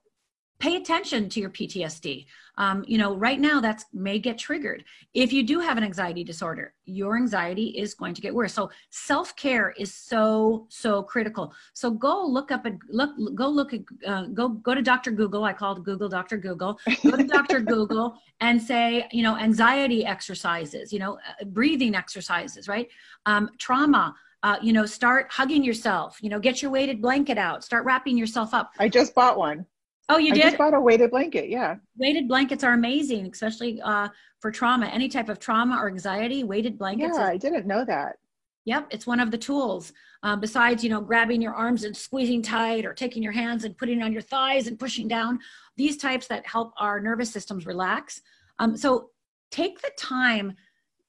pay 0.61 0.77
attention 0.77 1.29
to 1.31 1.41
your 1.41 1.51
PTSD. 1.51 2.27
Um, 2.59 2.85
you 2.87 2.99
know, 2.99 3.17
right 3.17 3.41
now 3.41 3.61
that's 3.61 3.87
may 3.95 4.19
get 4.19 4.37
triggered. 4.37 4.85
If 5.15 5.33
you 5.33 5.43
do 5.43 5.61
have 5.61 5.79
an 5.79 5.85
anxiety 5.85 6.23
disorder, 6.23 6.75
your 6.85 7.17
anxiety 7.17 7.69
is 7.79 7.95
going 7.95 8.13
to 8.13 8.21
get 8.21 8.35
worse. 8.35 8.53
So 8.53 8.71
self 8.91 9.35
care 9.37 9.71
is 9.79 9.95
so 9.95 10.67
so 10.69 11.03
critical. 11.03 11.55
So 11.73 11.91
go 11.91 12.25
look 12.27 12.51
up 12.51 12.67
and 12.67 12.79
look 12.91 13.13
go 13.35 13.49
look 13.49 13.73
at 13.73 13.81
uh, 14.07 14.27
go 14.27 14.51
go 14.51 14.75
to 14.75 14.83
Dr. 14.83 15.11
Google. 15.11 15.45
I 15.45 15.55
called 15.55 15.85
Google 15.85 16.11
Dr. 16.11 16.37
Google. 16.37 16.79
Go 17.03 17.17
to 17.17 17.25
Dr. 17.25 17.61
Google 17.75 18.15
and 18.41 18.61
say 18.61 19.09
you 19.11 19.23
know 19.23 19.37
anxiety 19.39 20.05
exercises, 20.05 20.93
you 20.93 20.99
know 20.99 21.15
uh, 21.15 21.45
breathing 21.47 21.95
exercises, 21.95 22.69
right? 22.69 22.89
Um, 23.27 23.51
trauma. 23.59 24.15
Uh, 24.43 24.57
you 24.63 24.73
know, 24.73 24.87
start 24.87 25.27
hugging 25.31 25.63
yourself. 25.63 26.19
You 26.23 26.31
know, 26.31 26.41
get 26.41 26.63
your 26.63 26.71
weighted 26.71 27.03
blanket 27.03 27.37
out. 27.37 27.63
Start 27.63 27.85
wrapping 27.85 28.17
yourself 28.17 28.55
up. 28.55 28.73
I 28.79 28.89
just 28.89 29.15
bought 29.15 29.37
one. 29.37 29.67
Oh, 30.11 30.19
you 30.19 30.35
did? 30.35 30.43
I 30.43 30.47
just 30.47 30.59
bought 30.59 30.75
a 30.75 30.81
weighted 30.81 31.11
blanket. 31.11 31.49
Yeah. 31.49 31.77
Weighted 31.97 32.27
blankets 32.27 32.65
are 32.65 32.73
amazing, 32.73 33.31
especially 33.33 33.81
uh, 33.81 34.09
for 34.41 34.51
trauma. 34.51 34.87
Any 34.87 35.09
type 35.09 35.29
of 35.29 35.39
trauma 35.39 35.77
or 35.77 35.89
anxiety, 35.89 36.43
weighted 36.43 36.77
blankets. 36.77 37.17
Yeah, 37.17 37.27
I 37.27 37.37
didn't 37.37 37.67
know 37.67 37.85
that. 37.85 38.17
Yep, 38.65 38.89
it's 38.91 39.07
one 39.07 39.21
of 39.21 39.31
the 39.31 39.39
tools. 39.39 39.93
Uh, 40.23 40.37
besides, 40.37 40.83
you 40.83 40.91
know, 40.91 41.01
grabbing 41.01 41.41
your 41.41 41.55
arms 41.55 41.85
and 41.85 41.97
squeezing 41.97 42.43
tight, 42.43 42.85
or 42.85 42.93
taking 42.93 43.23
your 43.23 43.33
hands 43.33 43.65
and 43.65 43.79
putting 43.79 44.03
on 44.03 44.13
your 44.13 44.21
thighs 44.21 44.67
and 44.67 44.79
pushing 44.79 45.09
down. 45.09 45.39
These 45.77 45.97
types 45.97 46.27
that 46.27 46.47
help 46.47 46.75
our 46.77 47.01
nervous 47.01 47.31
systems 47.31 47.65
relax. 47.65 48.21
Um, 48.59 48.77
so 48.77 49.11
take 49.51 49.81
the 49.81 49.93
time, 49.97 50.57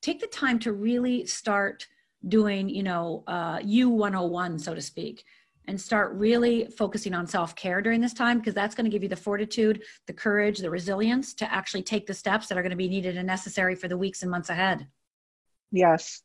take 0.01 0.21
the 0.21 0.27
time 0.27 0.59
to 0.59 0.73
really 0.73 1.25
start 1.25 1.87
doing, 2.27 2.69
you 2.69 2.83
know, 2.83 3.23
uh, 3.27 3.59
U 3.63 3.89
101, 3.89 4.59
so 4.59 4.75
to 4.75 4.81
speak 4.81 5.25
and 5.67 5.79
start 5.79 6.13
really 6.13 6.65
focusing 6.77 7.13
on 7.13 7.27
self 7.27 7.55
care 7.55 7.81
during 7.81 8.01
this 8.01 8.13
time 8.13 8.39
because 8.39 8.53
that's 8.53 8.75
going 8.75 8.85
to 8.85 8.91
give 8.91 9.03
you 9.03 9.09
the 9.09 9.15
fortitude, 9.15 9.83
the 10.07 10.13
courage, 10.13 10.59
the 10.59 10.69
resilience 10.69 11.33
to 11.35 11.51
actually 11.51 11.83
take 11.83 12.07
the 12.07 12.13
steps 12.13 12.47
that 12.47 12.57
are 12.57 12.61
going 12.61 12.71
to 12.71 12.75
be 12.75 12.89
needed 12.89 13.17
and 13.17 13.27
necessary 13.27 13.75
for 13.75 13.87
the 13.87 13.97
weeks 13.97 14.21
and 14.21 14.31
months 14.31 14.49
ahead. 14.49 14.87
Yes. 15.71 16.23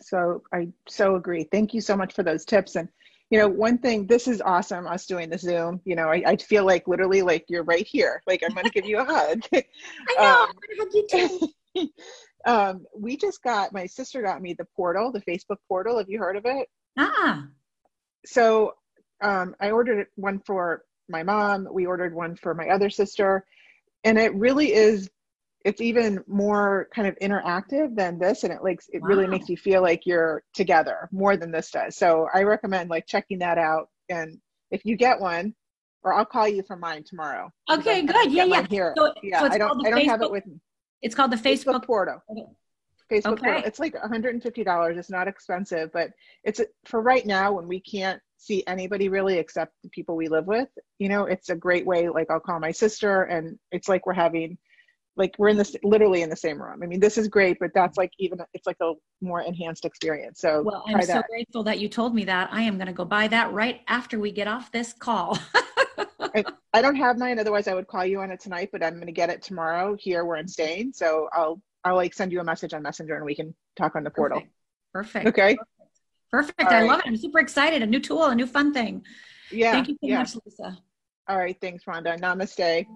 So 0.00 0.42
I 0.52 0.68
so 0.88 1.16
agree. 1.16 1.44
Thank 1.44 1.74
you 1.74 1.80
so 1.80 1.96
much 1.96 2.14
for 2.14 2.22
those 2.22 2.44
tips. 2.44 2.76
And, 2.76 2.88
you 3.28 3.38
know, 3.38 3.48
one 3.48 3.78
thing, 3.78 4.06
this 4.06 4.26
is 4.26 4.40
awesome, 4.40 4.86
us 4.86 5.06
doing 5.06 5.28
the 5.28 5.38
Zoom. 5.38 5.80
You 5.84 5.96
know, 5.96 6.08
I, 6.08 6.22
I 6.26 6.36
feel 6.36 6.64
like 6.64 6.88
literally 6.88 7.22
like 7.22 7.44
you're 7.48 7.64
right 7.64 7.86
here. 7.86 8.22
Like 8.26 8.42
I'm 8.42 8.54
going 8.54 8.64
to 8.64 8.70
give 8.70 8.86
you 8.86 8.98
a 8.98 9.04
hug. 9.04 9.42
I 9.52 9.64
know. 10.16 10.24
Um, 10.24 10.48
I'm 10.48 10.54
going 10.54 10.70
to 10.70 10.78
hug 10.78 10.94
you 10.94 11.48
too. 11.74 11.88
um, 12.50 12.86
we 12.96 13.16
just 13.16 13.42
got, 13.42 13.72
my 13.72 13.86
sister 13.86 14.22
got 14.22 14.40
me 14.40 14.54
the 14.54 14.66
portal, 14.74 15.12
the 15.12 15.20
Facebook 15.20 15.58
portal. 15.68 15.98
Have 15.98 16.08
you 16.08 16.18
heard 16.18 16.36
of 16.36 16.46
it? 16.46 16.68
Ah 16.98 17.46
so 18.26 18.74
um, 19.20 19.54
I 19.60 19.70
ordered 19.70 20.06
one 20.16 20.40
for 20.40 20.82
my 21.08 21.22
mom. 21.22 21.68
We 21.70 21.86
ordered 21.86 22.14
one 22.14 22.36
for 22.36 22.54
my 22.54 22.68
other 22.68 22.90
sister, 22.90 23.44
and 24.04 24.18
it 24.18 24.34
really 24.34 24.72
is. 24.72 25.10
It's 25.62 25.82
even 25.82 26.24
more 26.26 26.88
kind 26.94 27.06
of 27.06 27.18
interactive 27.18 27.94
than 27.94 28.18
this, 28.18 28.44
and 28.44 28.52
it 28.52 28.62
like 28.62 28.80
it 28.88 29.02
wow. 29.02 29.08
really 29.08 29.26
makes 29.26 29.48
you 29.48 29.56
feel 29.56 29.82
like 29.82 30.06
you're 30.06 30.42
together 30.54 31.08
more 31.12 31.36
than 31.36 31.50
this 31.50 31.70
does. 31.70 31.96
So 31.96 32.28
I 32.32 32.44
recommend 32.44 32.88
like 32.88 33.06
checking 33.06 33.40
that 33.40 33.58
out. 33.58 33.88
And 34.08 34.38
if 34.70 34.84
you 34.86 34.96
get 34.96 35.20
one, 35.20 35.54
or 36.02 36.14
I'll 36.14 36.24
call 36.24 36.48
you 36.48 36.62
for 36.62 36.76
mine 36.76 37.04
tomorrow. 37.04 37.50
Okay, 37.70 38.02
good. 38.02 38.32
Yeah, 38.32 38.44
yeah. 38.44 38.66
Here, 38.70 38.94
so, 38.96 39.12
yeah. 39.22 39.40
So 39.40 39.46
I 39.46 39.58
don't. 39.58 39.86
I 39.86 39.90
don't 39.90 40.00
Facebook, 40.00 40.06
have 40.06 40.22
it 40.22 40.30
with 40.30 40.46
me. 40.46 40.60
It's 41.02 41.14
called 41.14 41.30
the 41.30 41.36
Facebook, 41.36 41.74
Facebook 41.74 41.84
portal. 41.84 42.22
Facebook 43.10 43.40
okay. 43.40 43.62
It's 43.66 43.78
like 43.78 43.94
$150. 43.94 44.96
It's 44.96 45.10
not 45.10 45.28
expensive, 45.28 45.90
but 45.92 46.10
it's 46.44 46.60
for 46.84 47.00
right 47.02 47.26
now 47.26 47.52
when 47.52 47.66
we 47.66 47.80
can't 47.80 48.20
see 48.36 48.64
anybody 48.66 49.08
really 49.08 49.38
except 49.38 49.74
the 49.82 49.88
people 49.90 50.16
we 50.16 50.28
live 50.28 50.46
with. 50.46 50.68
You 50.98 51.08
know, 51.08 51.24
it's 51.24 51.50
a 51.50 51.56
great 51.56 51.86
way. 51.86 52.08
Like 52.08 52.30
I'll 52.30 52.40
call 52.40 52.60
my 52.60 52.72
sister, 52.72 53.24
and 53.24 53.58
it's 53.72 53.88
like 53.88 54.06
we're 54.06 54.14
having, 54.14 54.56
like 55.16 55.34
we're 55.38 55.48
in 55.48 55.56
this 55.56 55.76
literally 55.82 56.22
in 56.22 56.30
the 56.30 56.36
same 56.36 56.60
room. 56.60 56.82
I 56.82 56.86
mean, 56.86 57.00
this 57.00 57.18
is 57.18 57.28
great, 57.28 57.58
but 57.60 57.72
that's 57.74 57.98
like 57.98 58.12
even 58.18 58.38
it's 58.54 58.66
like 58.66 58.78
a 58.80 58.92
more 59.20 59.42
enhanced 59.42 59.84
experience. 59.84 60.40
So 60.40 60.62
well, 60.62 60.84
I'm 60.86 61.02
so 61.02 61.14
that. 61.14 61.26
grateful 61.28 61.62
that 61.64 61.78
you 61.78 61.88
told 61.88 62.14
me 62.14 62.24
that. 62.24 62.48
I 62.52 62.62
am 62.62 62.76
going 62.76 62.86
to 62.86 62.92
go 62.92 63.04
buy 63.04 63.28
that 63.28 63.52
right 63.52 63.80
after 63.88 64.18
we 64.18 64.32
get 64.32 64.48
off 64.48 64.72
this 64.72 64.92
call. 64.92 65.38
I, 66.34 66.44
I 66.72 66.80
don't 66.80 66.94
have 66.96 67.18
mine. 67.18 67.38
Otherwise, 67.40 67.66
I 67.66 67.74
would 67.74 67.88
call 67.88 68.06
you 68.06 68.20
on 68.20 68.30
it 68.30 68.40
tonight. 68.40 68.70
But 68.72 68.84
I'm 68.84 68.94
going 68.94 69.06
to 69.06 69.12
get 69.12 69.30
it 69.30 69.42
tomorrow 69.42 69.96
here 69.98 70.24
where 70.24 70.38
I'm 70.38 70.48
staying. 70.48 70.92
So 70.94 71.28
I'll 71.32 71.60
I'll 71.84 71.96
like 71.96 72.14
send 72.14 72.32
you 72.32 72.40
a 72.40 72.44
message 72.44 72.74
on 72.74 72.82
Messenger 72.82 73.16
and 73.16 73.24
we 73.24 73.34
can 73.34 73.54
talk 73.76 73.96
on 73.96 74.04
the 74.04 74.10
portal. 74.10 74.42
Perfect. 74.92 74.92
Perfect. 74.92 75.26
Okay. 75.26 75.56
Perfect. 76.30 76.58
Perfect. 76.58 76.72
I 76.72 76.82
love 76.82 77.00
it. 77.00 77.06
I'm 77.06 77.16
super 77.16 77.38
excited. 77.38 77.82
A 77.82 77.86
new 77.86 78.00
tool, 78.00 78.24
a 78.24 78.34
new 78.34 78.46
fun 78.46 78.72
thing. 78.72 79.04
Yeah. 79.50 79.72
Thank 79.72 79.88
you 79.88 79.94
so 79.94 79.98
yeah. 80.02 80.18
much, 80.18 80.36
Lisa. 80.44 80.78
All 81.28 81.38
right. 81.38 81.56
Thanks, 81.60 81.84
Rhonda. 81.84 82.20
Namaste. 82.20 82.86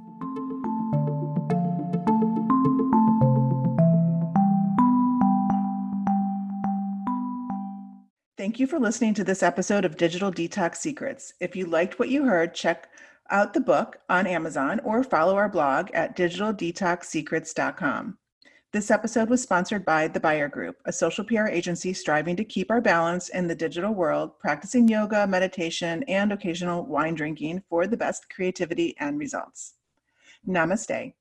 Thank 8.36 8.60
you 8.60 8.66
for 8.66 8.78
listening 8.78 9.14
to 9.14 9.24
this 9.24 9.42
episode 9.42 9.86
of 9.86 9.96
Digital 9.96 10.30
Detox 10.30 10.76
Secrets. 10.76 11.32
If 11.40 11.56
you 11.56 11.66
liked 11.66 11.98
what 11.98 12.10
you 12.10 12.24
heard, 12.24 12.54
check 12.54 12.90
out 13.30 13.54
the 13.54 13.60
book 13.60 14.00
on 14.10 14.26
Amazon 14.26 14.80
or 14.84 15.02
follow 15.02 15.36
our 15.36 15.48
blog 15.48 15.90
at 15.92 16.14
digitaldetoxsecrets.com. 16.16 18.18
This 18.74 18.90
episode 18.90 19.30
was 19.30 19.40
sponsored 19.40 19.84
by 19.84 20.08
The 20.08 20.18
Buyer 20.18 20.48
Group, 20.48 20.78
a 20.84 20.92
social 20.92 21.22
PR 21.24 21.46
agency 21.46 21.92
striving 21.92 22.34
to 22.34 22.44
keep 22.44 22.72
our 22.72 22.80
balance 22.80 23.28
in 23.28 23.46
the 23.46 23.54
digital 23.54 23.94
world, 23.94 24.36
practicing 24.40 24.88
yoga, 24.88 25.28
meditation, 25.28 26.02
and 26.08 26.32
occasional 26.32 26.84
wine 26.84 27.14
drinking 27.14 27.62
for 27.68 27.86
the 27.86 27.96
best 27.96 28.28
creativity 28.30 28.96
and 28.98 29.16
results. 29.16 29.74
Namaste. 30.44 31.14